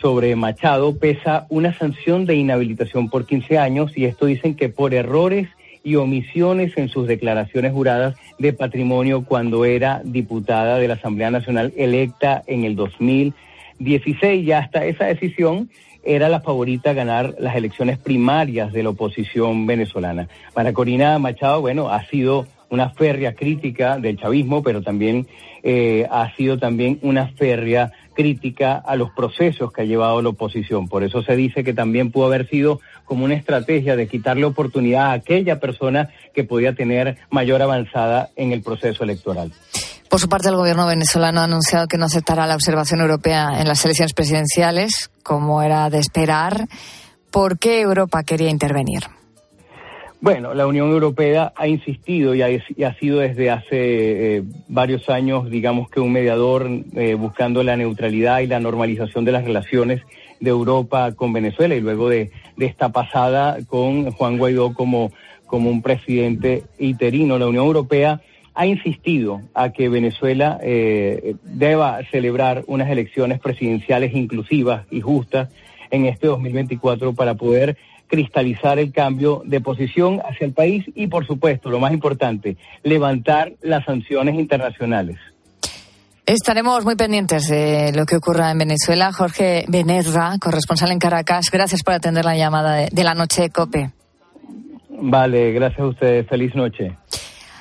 sobre 0.00 0.34
Machado, 0.34 0.98
pesa 0.98 1.46
una 1.48 1.72
sanción 1.72 2.26
de 2.26 2.34
inhabilitación 2.34 3.08
por 3.08 3.26
15 3.26 3.58
años 3.58 3.96
y 3.96 4.06
esto 4.06 4.26
dicen 4.26 4.56
que 4.56 4.70
por 4.70 4.92
errores 4.92 5.48
y 5.84 5.94
omisiones 5.94 6.76
en 6.76 6.88
sus 6.88 7.06
declaraciones 7.06 7.72
juradas 7.72 8.16
de 8.40 8.52
patrimonio 8.52 9.24
cuando 9.24 9.64
era 9.64 10.02
diputada 10.04 10.78
de 10.78 10.88
la 10.88 10.94
Asamblea 10.94 11.30
Nacional 11.30 11.72
electa 11.76 12.42
en 12.48 12.64
el 12.64 12.74
2016. 12.74 14.44
Y 14.44 14.50
hasta 14.50 14.84
esa 14.84 15.04
decisión 15.04 15.70
era 16.06 16.28
la 16.28 16.40
favorita 16.40 16.90
a 16.90 16.94
ganar 16.94 17.34
las 17.38 17.56
elecciones 17.56 17.98
primarias 17.98 18.72
de 18.72 18.82
la 18.82 18.90
oposición 18.90 19.66
venezolana. 19.66 20.28
Para 20.54 20.72
Corina 20.72 21.18
Machado, 21.18 21.60
bueno, 21.60 21.90
ha 21.90 22.04
sido 22.06 22.46
una 22.70 22.90
férrea 22.90 23.34
crítica 23.34 23.98
del 23.98 24.18
chavismo, 24.18 24.62
pero 24.62 24.82
también 24.82 25.26
eh, 25.62 26.06
ha 26.10 26.34
sido 26.36 26.58
también 26.58 26.98
una 27.02 27.28
férrea 27.28 27.92
crítica 28.14 28.76
a 28.76 28.96
los 28.96 29.10
procesos 29.10 29.72
que 29.72 29.82
ha 29.82 29.84
llevado 29.84 30.22
la 30.22 30.30
oposición. 30.30 30.88
Por 30.88 31.04
eso 31.04 31.22
se 31.22 31.36
dice 31.36 31.64
que 31.64 31.74
también 31.74 32.10
pudo 32.10 32.26
haber 32.26 32.48
sido 32.48 32.80
como 33.04 33.24
una 33.24 33.34
estrategia 33.34 33.94
de 33.94 34.08
quitarle 34.08 34.44
oportunidad 34.44 35.06
a 35.06 35.12
aquella 35.12 35.60
persona 35.60 36.08
que 36.34 36.44
podía 36.44 36.74
tener 36.74 37.18
mayor 37.30 37.62
avanzada 37.62 38.30
en 38.36 38.52
el 38.52 38.62
proceso 38.62 39.04
electoral. 39.04 39.52
Por 40.08 40.20
su 40.20 40.28
parte, 40.28 40.48
el 40.48 40.56
gobierno 40.56 40.86
venezolano 40.86 41.40
ha 41.40 41.44
anunciado 41.44 41.88
que 41.88 41.98
no 41.98 42.06
aceptará 42.06 42.46
la 42.46 42.54
observación 42.54 43.00
europea 43.00 43.60
en 43.60 43.68
las 43.68 43.84
elecciones 43.84 44.14
presidenciales, 44.14 45.10
como 45.26 45.62
era 45.62 45.90
de 45.90 45.98
esperar. 45.98 46.68
¿Por 47.30 47.58
qué 47.58 47.80
Europa 47.80 48.22
quería 48.22 48.48
intervenir? 48.48 49.02
Bueno, 50.20 50.54
la 50.54 50.66
Unión 50.66 50.90
Europea 50.90 51.52
ha 51.54 51.68
insistido 51.68 52.34
y 52.34 52.42
ha, 52.42 52.94
sido 52.94 53.18
desde 53.18 53.50
hace 53.50 54.36
eh, 54.36 54.42
varios 54.68 55.08
años, 55.10 55.50
digamos 55.50 55.90
que 55.90 56.00
un 56.00 56.12
mediador 56.12 56.68
eh, 56.94 57.14
buscando 57.14 57.62
la 57.62 57.76
neutralidad 57.76 58.40
y 58.40 58.46
la 58.46 58.58
normalización 58.58 59.24
de 59.24 59.32
las 59.32 59.44
relaciones 59.44 60.02
de 60.40 60.50
Europa 60.50 61.12
con 61.12 61.32
Venezuela 61.32 61.74
y 61.74 61.80
luego 61.80 62.08
de, 62.08 62.30
de 62.56 62.66
esta 62.66 62.90
pasada 62.90 63.58
con 63.66 64.10
Juan 64.12 64.38
Guaidó 64.38 64.74
como, 64.74 65.12
como 65.46 65.70
un 65.70 65.82
presidente 65.82 66.64
interino. 66.78 67.38
La 67.38 67.48
Unión 67.48 67.66
Europea 67.66 68.20
ha 68.56 68.66
insistido 68.66 69.42
a 69.54 69.70
que 69.70 69.88
Venezuela 69.88 70.58
eh, 70.62 71.36
deba 71.44 72.00
celebrar 72.10 72.64
unas 72.66 72.90
elecciones 72.90 73.38
presidenciales 73.38 74.14
inclusivas 74.14 74.86
y 74.90 75.00
justas 75.02 75.50
en 75.90 76.06
este 76.06 76.26
2024 76.26 77.14
para 77.14 77.34
poder 77.34 77.76
cristalizar 78.08 78.78
el 78.78 78.92
cambio 78.92 79.42
de 79.44 79.60
posición 79.60 80.20
hacia 80.24 80.46
el 80.46 80.52
país 80.52 80.84
y, 80.94 81.08
por 81.08 81.26
supuesto, 81.26 81.70
lo 81.70 81.80
más 81.80 81.92
importante, 81.92 82.56
levantar 82.82 83.52
las 83.62 83.84
sanciones 83.84 84.36
internacionales. 84.36 85.18
Estaremos 86.24 86.84
muy 86.84 86.96
pendientes 86.96 87.48
de 87.48 87.92
lo 87.94 88.04
que 88.04 88.16
ocurra 88.16 88.50
en 88.50 88.58
Venezuela. 88.58 89.12
Jorge 89.12 89.64
Benerra, 89.68 90.36
corresponsal 90.40 90.90
en 90.90 90.98
Caracas, 90.98 91.50
gracias 91.52 91.82
por 91.84 91.94
atender 91.94 92.24
la 92.24 92.36
llamada 92.36 92.74
de, 92.74 92.88
de 92.90 93.04
la 93.04 93.14
noche 93.14 93.42
de 93.42 93.50
COPE. 93.50 93.90
Vale, 94.98 95.52
gracias 95.52 95.80
a 95.80 95.86
ustedes. 95.86 96.26
Feliz 96.26 96.54
noche. 96.54 96.96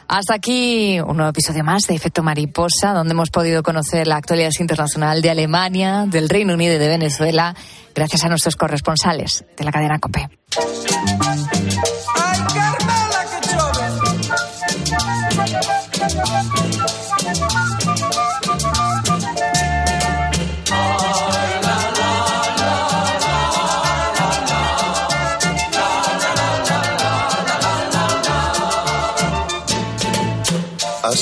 Hasta 0.07 0.35
aquí 0.35 0.99
un 0.99 1.17
nuevo 1.17 1.31
episodio 1.31 1.63
más 1.63 1.83
de 1.83 1.95
Efecto 1.95 2.21
Mariposa, 2.21 2.93
donde 2.93 3.13
hemos 3.13 3.31
podido 3.31 3.63
conocer 3.63 4.07
la 4.07 4.17
actualidad 4.17 4.51
internacional 4.59 5.21
de 5.21 5.31
Alemania, 5.31 6.05
del 6.07 6.29
Reino 6.29 6.53
Unido 6.53 6.75
y 6.75 6.77
de 6.77 6.87
Venezuela, 6.87 7.55
gracias 7.93 8.23
a 8.23 8.29
nuestros 8.29 8.55
corresponsales 8.55 9.45
de 9.57 9.63
la 9.63 9.71
cadena 9.71 9.99
COPE. 9.99 10.29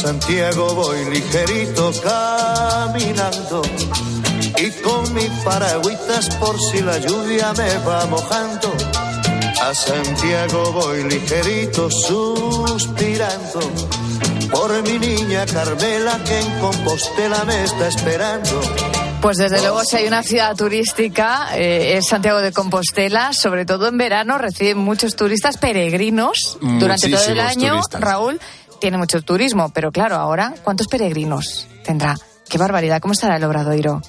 Santiago 0.04 0.76
voy 0.76 1.06
ligerito 1.06 1.90
caminando 2.04 3.62
y 4.58 4.70
con 4.82 5.14
mis 5.14 5.30
paragüitas 5.46 6.28
por 6.36 6.60
si 6.60 6.82
la 6.82 6.98
lluvia 6.98 7.54
me 7.54 7.78
va 7.88 8.06
mojando. 8.08 8.70
A 9.62 9.74
Santiago 9.74 10.74
voy 10.74 11.06
ligerito 11.06 11.90
suspirando 11.90 13.62
por 14.52 14.84
mi 14.84 15.00
niña 15.00 15.46
Carmela 15.46 16.20
que 16.26 16.38
en 16.38 16.60
Compostela 16.60 17.46
me 17.46 17.64
está 17.64 17.88
esperando. 17.88 18.62
Pues 19.22 19.38
desde 19.38 19.62
luego, 19.62 19.86
si 19.86 19.96
hay 19.96 20.08
una 20.08 20.22
ciudad 20.22 20.54
turística, 20.54 21.56
eh, 21.56 21.96
es 21.96 22.08
Santiago 22.08 22.40
de 22.40 22.52
Compostela, 22.52 23.32
sobre 23.32 23.66
todo 23.66 23.88
en 23.88 23.98
verano, 23.98 24.38
recibe 24.38 24.76
muchos 24.76 25.16
turistas 25.16 25.56
peregrinos 25.56 26.58
durante 26.60 27.10
todo 27.10 27.26
el 27.28 27.40
año. 27.40 27.76
turistas. 27.76 28.02
Raúl 28.02 28.42
tiene 28.84 28.98
mucho 28.98 29.22
turismo, 29.22 29.72
pero 29.74 29.94
claro, 29.94 30.16
ahora, 30.18 30.54
¿cuántos 30.62 30.88
peregrinos 30.88 31.68
tendrá? 31.86 32.18
Qué 32.50 32.58
barbaridad, 32.58 33.00
¿cómo 33.02 33.14
estará 33.14 33.38
el 33.38 33.44
Obradoiro? 33.46 34.02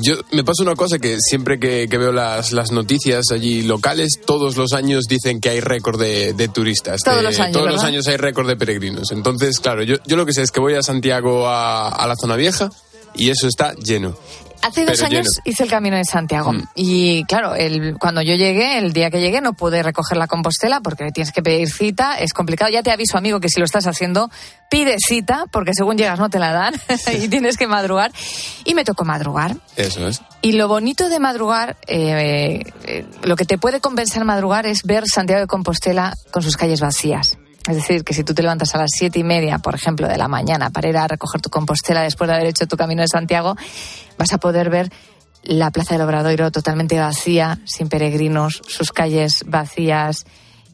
Yo, 0.00 0.14
me 0.32 0.42
pasa 0.42 0.62
una 0.62 0.74
cosa 0.74 0.98
que 0.98 1.18
siempre 1.20 1.60
que, 1.60 1.86
que 1.86 1.98
veo 1.98 2.12
las, 2.12 2.52
las 2.52 2.72
noticias 2.72 3.26
allí 3.30 3.60
locales, 3.60 4.18
todos 4.24 4.56
los 4.56 4.72
años 4.72 5.04
dicen 5.06 5.38
que 5.38 5.50
hay 5.50 5.60
récord 5.60 6.00
de, 6.00 6.32
de 6.32 6.48
turistas. 6.48 7.02
Todos 7.04 7.18
De- 7.18 7.22
los 7.24 7.38
años, 7.40 7.52
Todos 7.58 7.70
los 7.72 7.84
años 7.84 8.08
hay 8.08 8.16
récord 8.16 8.48
de 8.48 8.56
peregrinos. 8.56 9.12
Entonces, 9.12 9.60
claro, 9.60 9.82
yo, 9.82 9.96
yo 10.06 10.16
lo 10.16 10.24
que 10.24 10.32
sé 10.32 10.40
es 10.40 10.50
que 10.50 10.60
voy 10.60 10.76
a 10.76 10.82
Santiago 10.82 11.46
a, 11.46 11.90
a 11.90 12.06
la 12.08 12.14
zona 12.18 12.34
vieja 12.36 12.70
y 13.14 13.28
eso 13.28 13.46
está 13.46 13.74
lleno. 13.74 14.16
Hace 14.62 14.84
dos 14.84 15.02
años 15.02 15.26
lleno. 15.26 15.42
hice 15.44 15.64
el 15.64 15.70
camino 15.70 15.96
de 15.96 16.04
Santiago 16.04 16.52
Mm. 16.52 16.62
y 16.74 17.24
claro, 17.24 17.54
el, 17.54 17.96
cuando 17.98 18.22
yo 18.22 18.34
llegué, 18.34 18.78
el 18.78 18.92
día 18.92 19.10
que 19.10 19.20
llegué, 19.20 19.40
no 19.40 19.52
pude 19.54 19.82
recoger 19.82 20.16
la 20.18 20.26
compostela 20.26 20.80
porque 20.80 21.10
tienes 21.12 21.32
que 21.32 21.42
pedir 21.42 21.68
cita, 21.70 22.18
es 22.18 22.32
complicado. 22.32 22.70
Ya 22.70 22.82
te 22.82 22.90
aviso, 22.90 23.18
amigo, 23.18 23.40
que 23.40 23.48
si 23.48 23.58
lo 23.58 23.64
estás 23.64 23.86
haciendo, 23.86 24.30
pide 24.70 24.96
cita 24.98 25.44
porque 25.50 25.72
según 25.74 25.98
llegas 25.98 26.18
no 26.18 26.30
te 26.30 26.38
la 26.38 26.52
dan 26.52 26.74
y 27.22 27.28
tienes 27.28 27.56
que 27.56 27.66
madrugar. 27.66 28.12
Y 28.64 28.74
me 28.74 28.84
tocó 28.84 29.04
madrugar. 29.04 29.56
Eso 29.76 30.06
es. 30.08 30.22
Y 30.42 30.52
lo 30.52 30.68
bonito 30.68 31.08
de 31.08 31.18
madrugar, 31.20 31.76
eh, 31.86 32.62
eh, 32.84 33.06
lo 33.22 33.36
que 33.36 33.44
te 33.44 33.58
puede 33.58 33.80
compensar 33.80 34.24
madrugar 34.24 34.66
es 34.66 34.82
ver 34.84 35.04
Santiago 35.06 35.40
de 35.40 35.46
Compostela 35.46 36.14
con 36.30 36.42
sus 36.42 36.56
calles 36.56 36.80
vacías. 36.80 37.38
Es 37.68 37.76
decir, 37.76 38.02
que 38.02 38.12
si 38.12 38.24
tú 38.24 38.34
te 38.34 38.42
levantas 38.42 38.74
a 38.74 38.78
las 38.78 38.90
siete 38.92 39.20
y 39.20 39.24
media, 39.24 39.58
por 39.58 39.74
ejemplo, 39.74 40.08
de 40.08 40.18
la 40.18 40.28
mañana 40.28 40.70
para 40.70 40.88
ir 40.88 40.96
a 40.96 41.06
recoger 41.06 41.40
tu 41.40 41.48
compostela 41.48 42.02
después 42.02 42.28
de 42.28 42.34
haber 42.34 42.48
hecho 42.48 42.66
tu 42.66 42.76
camino 42.76 43.02
de 43.02 43.08
Santiago, 43.08 43.56
vas 44.18 44.32
a 44.32 44.38
poder 44.38 44.68
ver 44.68 44.90
la 45.44 45.70
Plaza 45.70 45.94
del 45.94 46.02
Obradoiro 46.02 46.50
totalmente 46.50 46.98
vacía, 46.98 47.60
sin 47.64 47.88
peregrinos, 47.88 48.62
sus 48.66 48.92
calles 48.92 49.44
vacías, 49.46 50.24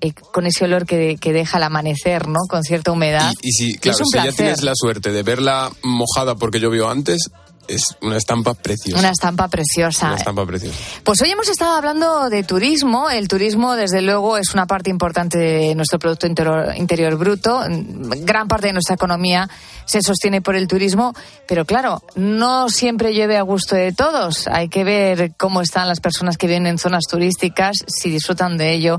eh, 0.01 0.13
con 0.13 0.47
ese 0.47 0.65
olor 0.65 0.87
que, 0.87 1.17
que 1.21 1.33
deja 1.33 1.59
el 1.59 1.65
amanecer, 1.65 2.29
¿no? 2.29 2.41
Con 2.49 2.63
cierta 2.63 2.93
humedad. 2.93 3.33
Y 3.43 3.51
si, 3.53 3.71
Y 3.71 3.75
es 3.75 3.81
claro, 3.81 4.05
si 4.05 4.19
ya 4.19 4.33
tienes 4.33 4.63
la 4.63 4.73
suerte 4.75 5.11
de 5.11 5.23
verla 5.23 5.71
mojada 5.83 6.37
porque 6.37 6.61
llovió 6.61 6.89
antes, 6.89 7.31
es 7.69 7.97
una 8.03 8.17
estampa 8.17 8.55
preciosa. 8.55 8.99
Una 8.99 9.11
estampa 9.11 9.49
preciosa. 9.49 10.07
Una 10.09 10.17
estampa 10.17 10.47
preciosa. 10.47 10.77
Pues 11.05 11.21
hoy 11.23 11.31
hemos 11.31 11.49
estado 11.49 11.77
hablando 11.77 12.31
de 12.31 12.43
turismo. 12.43 13.11
El 13.11 13.29
turismo, 13.29 13.77
desde 13.77 14.03
luego, 14.03 14.39
es 14.39 14.55
una 14.55 14.67
parte 14.67 14.91
importante 14.91 15.39
de 15.39 15.75
nuestro 15.75 15.99
Producto 15.99 16.27
Interior, 16.27 16.75
Interior 16.77 17.17
Bruto. 17.17 17.63
Gran 17.69 18.49
parte 18.49 18.69
de 18.69 18.73
nuestra 18.73 18.95
economía 18.95 19.49
se 19.85 20.03
sostiene 20.03 20.41
por 20.41 20.57
el 20.57 20.67
turismo. 20.67 21.15
Pero 21.47 21.65
claro, 21.65 22.03
no 22.17 22.69
siempre 22.69 23.15
llueve 23.15 23.37
a 23.37 23.43
gusto 23.43 23.77
de 23.77 23.93
todos. 23.93 24.49
Hay 24.49 24.69
que 24.69 24.85
ver 24.85 25.33
cómo 25.37 25.61
están 25.61 25.89
las 25.89 26.01
personas 26.01 26.37
que 26.37 26.47
viven 26.47 26.67
en 26.67 26.79
zonas 26.79 27.05
turísticas, 27.09 27.77
si 27.87 28.11
disfrutan 28.11 28.57
de 28.57 28.73
ello, 28.73 28.99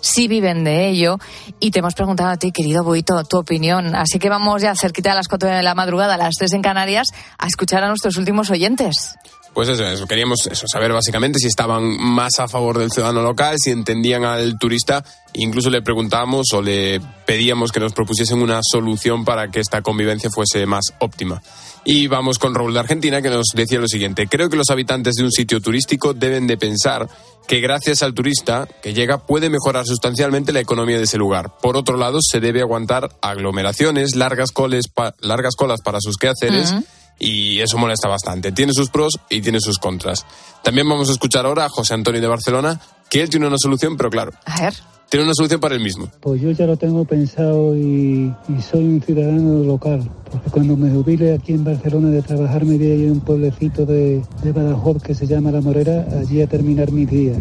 si 0.00 0.28
viven 0.28 0.64
de 0.64 0.88
ello. 0.88 1.18
Y 1.60 1.70
te 1.70 1.78
hemos 1.80 1.94
preguntado 1.94 2.30
a 2.30 2.36
ti, 2.36 2.52
querido 2.52 2.84
Buito, 2.84 3.22
tu 3.24 3.38
opinión. 3.38 3.94
Así 3.94 4.18
que 4.18 4.28
vamos 4.28 4.62
ya 4.62 4.74
cerquita 4.74 5.12
a 5.12 5.14
las 5.14 5.28
4 5.28 5.48
de 5.48 5.62
la 5.62 5.74
madrugada, 5.74 6.14
a 6.14 6.18
las 6.18 6.34
3 6.36 6.54
en 6.54 6.62
Canarias, 6.62 7.08
a 7.38 7.46
escuchar 7.46 7.84
a 7.84 7.88
nuestros 8.08 8.16
últimos 8.22 8.50
oyentes. 8.50 9.14
Pues 9.54 9.68
eso, 9.68 9.84
eso, 9.86 10.06
queríamos 10.06 10.46
eso, 10.50 10.66
saber 10.68 10.92
básicamente 10.92 11.38
si 11.40 11.48
estaban 11.48 11.82
más 11.98 12.38
a 12.38 12.46
favor 12.48 12.78
del 12.78 12.90
ciudadano 12.92 13.22
local, 13.22 13.56
si 13.58 13.70
entendían 13.70 14.24
al 14.24 14.56
turista, 14.58 15.02
incluso 15.32 15.68
le 15.68 15.82
preguntábamos 15.82 16.46
o 16.52 16.62
le 16.62 17.00
pedíamos 17.26 17.72
que 17.72 17.80
nos 17.80 17.92
propusiesen 17.92 18.40
una 18.40 18.60
solución 18.62 19.24
para 19.24 19.50
que 19.50 19.58
esta 19.60 19.82
convivencia 19.82 20.30
fuese 20.30 20.64
más 20.66 20.92
óptima. 21.00 21.42
Y 21.84 22.06
vamos 22.06 22.38
con 22.38 22.54
Raúl 22.54 22.72
de 22.74 22.80
Argentina 22.80 23.20
que 23.20 23.30
nos 23.30 23.46
decía 23.54 23.80
lo 23.80 23.88
siguiente, 23.88 24.28
creo 24.28 24.48
que 24.48 24.56
los 24.56 24.70
habitantes 24.70 25.14
de 25.16 25.24
un 25.24 25.32
sitio 25.32 25.60
turístico 25.60 26.14
deben 26.14 26.46
de 26.46 26.56
pensar 26.56 27.08
que 27.48 27.60
gracias 27.60 28.02
al 28.02 28.12
turista 28.14 28.68
que 28.82 28.92
llega 28.94 29.26
puede 29.26 29.48
mejorar 29.50 29.86
sustancialmente 29.86 30.52
la 30.52 30.60
economía 30.60 30.98
de 30.98 31.04
ese 31.04 31.16
lugar. 31.16 31.56
Por 31.60 31.76
otro 31.76 31.96
lado, 31.96 32.18
se 32.20 32.38
debe 32.40 32.60
aguantar 32.60 33.08
aglomeraciones, 33.22 34.14
largas, 34.14 34.52
coles 34.52 34.86
pa- 34.88 35.14
largas 35.20 35.56
colas 35.56 35.80
para 35.82 35.98
sus 36.00 36.16
quehaceres 36.18 36.72
Ujú. 36.72 36.84
Y 37.18 37.60
eso 37.60 37.78
molesta 37.78 38.08
bastante. 38.08 38.52
Tiene 38.52 38.72
sus 38.72 38.90
pros 38.90 39.18
y 39.30 39.40
tiene 39.40 39.60
sus 39.60 39.78
contras. 39.78 40.24
También 40.62 40.88
vamos 40.88 41.08
a 41.08 41.12
escuchar 41.12 41.46
ahora 41.46 41.64
a 41.64 41.68
José 41.68 41.94
Antonio 41.94 42.20
de 42.20 42.26
Barcelona, 42.26 42.80
que 43.10 43.22
él 43.22 43.28
tiene 43.30 43.46
una 43.46 43.56
solución, 43.58 43.96
pero 43.96 44.10
claro, 44.10 44.32
A 44.44 44.60
ver. 44.62 44.74
tiene 45.08 45.24
una 45.24 45.34
solución 45.34 45.60
para 45.60 45.74
él 45.74 45.80
mismo. 45.82 46.10
Pues 46.20 46.40
yo 46.40 46.50
ya 46.50 46.66
lo 46.66 46.76
tengo 46.76 47.04
pensado 47.04 47.74
y, 47.76 48.32
y 48.48 48.62
soy 48.62 48.84
un 48.84 49.00
ciudadano 49.02 49.64
local, 49.64 50.10
porque 50.30 50.50
cuando 50.50 50.76
me 50.76 50.90
jubile 50.90 51.34
aquí 51.34 51.52
en 51.54 51.64
Barcelona 51.64 52.08
de 52.10 52.22
trabajar 52.22 52.64
me 52.64 52.76
voy 52.76 52.86
a 52.90 52.94
ir 52.94 53.08
a 53.08 53.12
un 53.12 53.20
pueblecito 53.20 53.86
de, 53.86 54.22
de 54.42 54.52
Badajoz 54.52 55.02
que 55.02 55.14
se 55.14 55.26
llama 55.26 55.50
La 55.50 55.60
Morera, 55.60 56.06
allí 56.20 56.42
a 56.42 56.46
terminar 56.46 56.92
mis 56.92 57.08
días. 57.08 57.38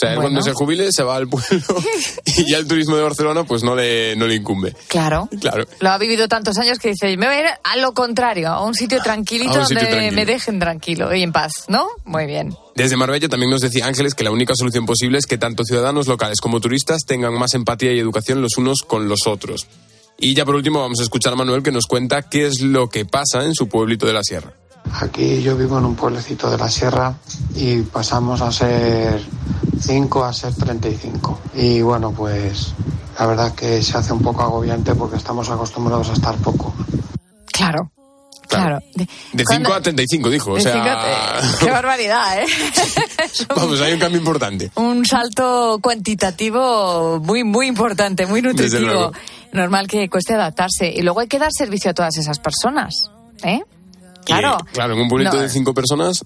O 0.00 0.06
sea, 0.06 0.14
él 0.14 0.20
cuando 0.20 0.40
se 0.40 0.52
jubile 0.54 0.90
se 0.92 1.02
va 1.02 1.16
al 1.16 1.28
pueblo 1.28 1.60
y 2.24 2.50
ya 2.50 2.56
el 2.56 2.66
turismo 2.66 2.96
de 2.96 3.02
Barcelona 3.02 3.44
pues 3.44 3.62
no 3.62 3.76
le, 3.76 4.16
no 4.16 4.26
le 4.26 4.36
incumbe. 4.36 4.74
Claro. 4.88 5.28
Claro. 5.40 5.64
Lo 5.80 5.90
ha 5.90 5.98
vivido 5.98 6.26
tantos 6.26 6.56
años 6.56 6.78
que 6.78 6.88
dice, 6.88 7.14
me 7.18 7.26
voy 7.26 7.36
a 7.36 7.40
ir 7.40 7.46
a 7.62 7.76
lo 7.76 7.92
contrario, 7.92 8.48
a 8.48 8.64
un 8.64 8.74
sitio 8.74 9.02
tranquilito 9.02 9.58
A 9.58 9.60
un 9.60 9.66
sitio 9.66 9.82
donde 9.82 9.96
tranquilo. 9.96 10.16
me 10.16 10.26
dejen 10.26 10.58
tranquilo 10.58 11.14
y 11.14 11.22
en 11.22 11.32
paz, 11.32 11.64
¿no? 11.68 11.86
Muy 12.04 12.24
bien. 12.24 12.56
Desde 12.74 12.96
Marbella 12.96 13.28
también 13.28 13.50
nos 13.50 13.60
decía 13.60 13.86
Ángeles 13.86 14.14
que 14.14 14.24
la 14.24 14.30
única 14.30 14.54
solución 14.54 14.86
posible 14.86 15.18
es 15.18 15.26
que 15.26 15.36
tanto 15.36 15.64
ciudadanos 15.64 16.06
locales 16.06 16.40
como 16.40 16.60
turistas 16.60 17.02
tengan 17.06 17.34
más 17.34 17.52
empatía 17.52 17.92
y 17.92 17.98
educación 17.98 18.40
los 18.40 18.56
unos 18.56 18.80
con 18.80 19.06
los 19.06 19.26
otros. 19.26 19.66
Y 20.18 20.34
ya 20.34 20.46
por 20.46 20.54
último 20.54 20.80
vamos 20.80 21.00
a 21.00 21.02
escuchar 21.02 21.34
a 21.34 21.36
Manuel 21.36 21.62
que 21.62 21.72
nos 21.72 21.86
cuenta 21.86 22.22
qué 22.22 22.46
es 22.46 22.60
lo 22.60 22.88
que 22.88 23.04
pasa 23.04 23.44
en 23.44 23.54
su 23.54 23.68
pueblito 23.68 24.06
de 24.06 24.12
la 24.14 24.22
sierra. 24.22 24.54
Aquí 25.00 25.42
yo 25.42 25.56
vivo 25.56 25.78
en 25.78 25.84
un 25.84 25.94
pueblecito 25.94 26.50
de 26.50 26.58
la 26.58 26.68
sierra 26.68 27.14
y 27.54 27.82
pasamos 27.82 28.40
a 28.40 28.50
ser 28.50 29.22
5 29.80 30.24
a 30.24 30.32
ser 30.32 30.54
35. 30.54 31.38
Y 31.54 31.80
bueno, 31.80 32.10
pues 32.12 32.72
la 33.18 33.26
verdad 33.26 33.46
es 33.48 33.52
que 33.54 33.82
se 33.82 33.96
hace 33.96 34.12
un 34.12 34.20
poco 34.22 34.42
agobiante 34.42 34.94
porque 34.94 35.16
estamos 35.16 35.48
acostumbrados 35.48 36.08
a 36.10 36.12
estar 36.14 36.34
poco. 36.36 36.74
Claro. 37.52 37.90
Claro. 38.48 38.80
De, 38.96 39.08
De 39.32 39.44
cuando- 39.44 39.68
5 39.68 39.74
a 39.78 39.80
35 39.80 40.28
dijo, 40.28 40.52
o 40.52 40.60
sea, 40.60 40.72
cinco 40.72 41.58
qué 41.64 41.70
barbaridad, 41.70 42.42
¿eh? 42.42 42.46
vamos, 43.56 43.80
hay 43.80 43.92
un 43.92 44.00
cambio 44.00 44.18
importante. 44.18 44.72
un 44.74 45.06
salto 45.06 45.78
cuantitativo 45.80 47.20
muy, 47.22 47.44
muy 47.44 47.68
importante, 47.68 48.26
muy 48.26 48.42
nutritivo. 48.42 49.12
Normal 49.52 49.86
que 49.86 50.08
cueste 50.08 50.34
adaptarse. 50.34 50.88
Y 50.88 51.02
luego 51.02 51.20
hay 51.20 51.28
que 51.28 51.38
dar 51.38 51.50
servicio 51.52 51.92
a 51.92 51.94
todas 51.94 52.16
esas 52.16 52.40
personas, 52.40 53.10
¿eh? 53.44 53.62
Claro. 54.30 54.56
Y, 54.68 54.72
claro, 54.72 54.94
en 54.94 55.00
un 55.00 55.08
pueblito 55.08 55.34
No. 55.36 55.42
de 55.42 55.48
5 55.48 55.74
personas, 55.74 56.24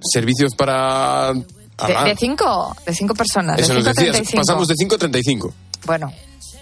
servicios 0.00 0.54
para... 0.54 1.32
De, 1.34 2.14
cinco, 2.16 2.76
de 2.86 2.94
cinco 2.94 3.14
personas. 3.14 3.58
Eso 3.58 3.74
de 3.74 3.80
nos 3.80 3.84
cinco 3.84 3.90
a 3.90 3.92
decías, 3.94 4.12
35. 4.12 4.40
pasamos 4.42 4.68
de 4.68 4.74
5 4.76 4.94
a 4.94 4.98
35. 4.98 5.54
Bueno, 5.86 6.12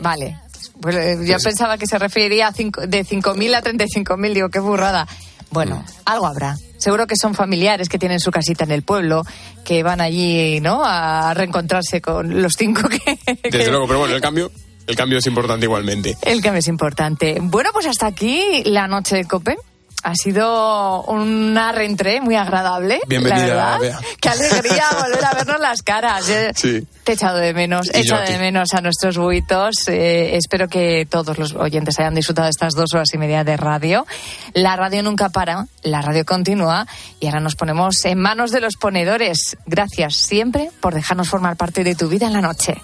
vale. 0.00 0.38
Pues, 0.80 0.96
eh, 0.96 1.16
yo 1.26 1.36
pensaba 1.38 1.76
que 1.76 1.86
se 1.86 1.98
referiría 1.98 2.48
a 2.48 2.52
cinco- 2.52 2.86
de 2.86 3.04
5.000 3.04 3.54
a 3.54 3.62
35.000. 3.62 4.32
Digo, 4.32 4.48
qué 4.48 4.58
burrada. 4.58 5.06
Bueno, 5.50 5.76
Mm. 5.76 5.84
algo 6.06 6.26
habrá. 6.26 6.56
Seguro 6.78 7.06
que 7.06 7.16
son 7.16 7.34
familiares 7.34 7.90
que 7.90 7.98
tienen 7.98 8.20
su 8.20 8.30
casita 8.30 8.64
en 8.64 8.70
el 8.70 8.82
pueblo, 8.82 9.22
que 9.64 9.82
van 9.82 10.00
allí, 10.00 10.60
¿no? 10.62 10.82
A 10.82 11.34
reencontrarse 11.34 12.00
con 12.00 12.40
los 12.40 12.54
cinco 12.56 12.88
que... 12.88 13.18
Desde 13.50 13.70
luego, 13.70 13.86
pero 13.86 13.98
bueno, 13.98 14.14
el 14.14 14.20
cambio, 14.22 14.50
el 14.86 14.96
cambio 14.96 15.18
es 15.18 15.26
importante 15.26 15.66
igualmente. 15.66 16.16
El 16.22 16.40
cambio 16.40 16.60
es 16.60 16.68
importante. 16.68 17.36
Bueno, 17.38 17.68
pues 17.74 17.84
hasta 17.86 18.06
aquí 18.06 18.62
la 18.64 18.88
noche 18.88 19.14
de 19.16 19.24
COPE. 19.26 19.56
Ha 20.02 20.14
sido 20.14 21.02
una 21.04 21.72
reentré 21.72 22.20
muy 22.20 22.34
agradable. 22.34 23.00
Bienvenida, 23.06 23.54
la 23.54 23.78
verdad. 23.78 24.00
Qué 24.20 24.28
alegría 24.28 24.84
volver 25.00 25.24
a 25.24 25.34
vernos 25.34 25.60
las 25.60 25.82
caras. 25.82 26.24
Sí. 26.54 26.86
Te 27.04 27.12
he 27.12 27.14
echado 27.14 27.38
de 27.38 27.54
menos, 27.54 27.90
he 27.92 28.00
echado 28.00 28.24
de 28.24 28.38
menos 28.38 28.74
a 28.74 28.80
nuestros 28.80 29.16
buitos. 29.16 29.88
Eh, 29.88 30.36
espero 30.36 30.68
que 30.68 31.06
todos 31.08 31.38
los 31.38 31.54
oyentes 31.54 31.98
hayan 31.98 32.14
disfrutado 32.14 32.46
de 32.46 32.50
estas 32.50 32.74
dos 32.74 32.92
horas 32.94 33.08
y 33.14 33.18
media 33.18 33.44
de 33.44 33.56
radio. 33.56 34.06
La 34.54 34.76
radio 34.76 35.02
nunca 35.02 35.28
para, 35.28 35.66
la 35.82 36.02
radio 36.02 36.24
continúa 36.24 36.86
y 37.20 37.26
ahora 37.26 37.40
nos 37.40 37.54
ponemos 37.54 38.04
en 38.04 38.18
manos 38.18 38.50
de 38.50 38.60
los 38.60 38.76
ponedores. 38.76 39.56
Gracias 39.66 40.16
siempre 40.16 40.70
por 40.80 40.94
dejarnos 40.94 41.28
formar 41.28 41.56
parte 41.56 41.84
de 41.84 41.94
tu 41.94 42.08
vida 42.08 42.26
en 42.26 42.32
la 42.32 42.40
noche. 42.40 42.80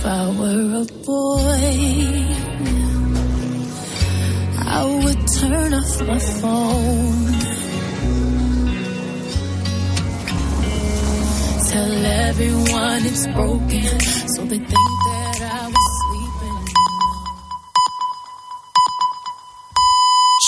If 0.00 0.06
I 0.06 0.28
were 0.30 0.80
a 0.80 0.86
boy, 1.04 1.72
I 4.56 4.80
would 5.04 5.22
turn 5.28 5.74
off 5.74 6.00
my 6.06 6.18
phone. 6.40 7.26
Tell 11.68 12.06
everyone 12.28 13.04
it's 13.04 13.26
broken, 13.26 14.00
so 14.34 14.44
they 14.46 14.60
think 14.72 14.90
that 15.08 15.38
I 15.42 15.66
was 15.68 15.88
sleeping. 16.00 16.64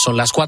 Son 0.03 0.17
las 0.17 0.33
4 0.33 0.47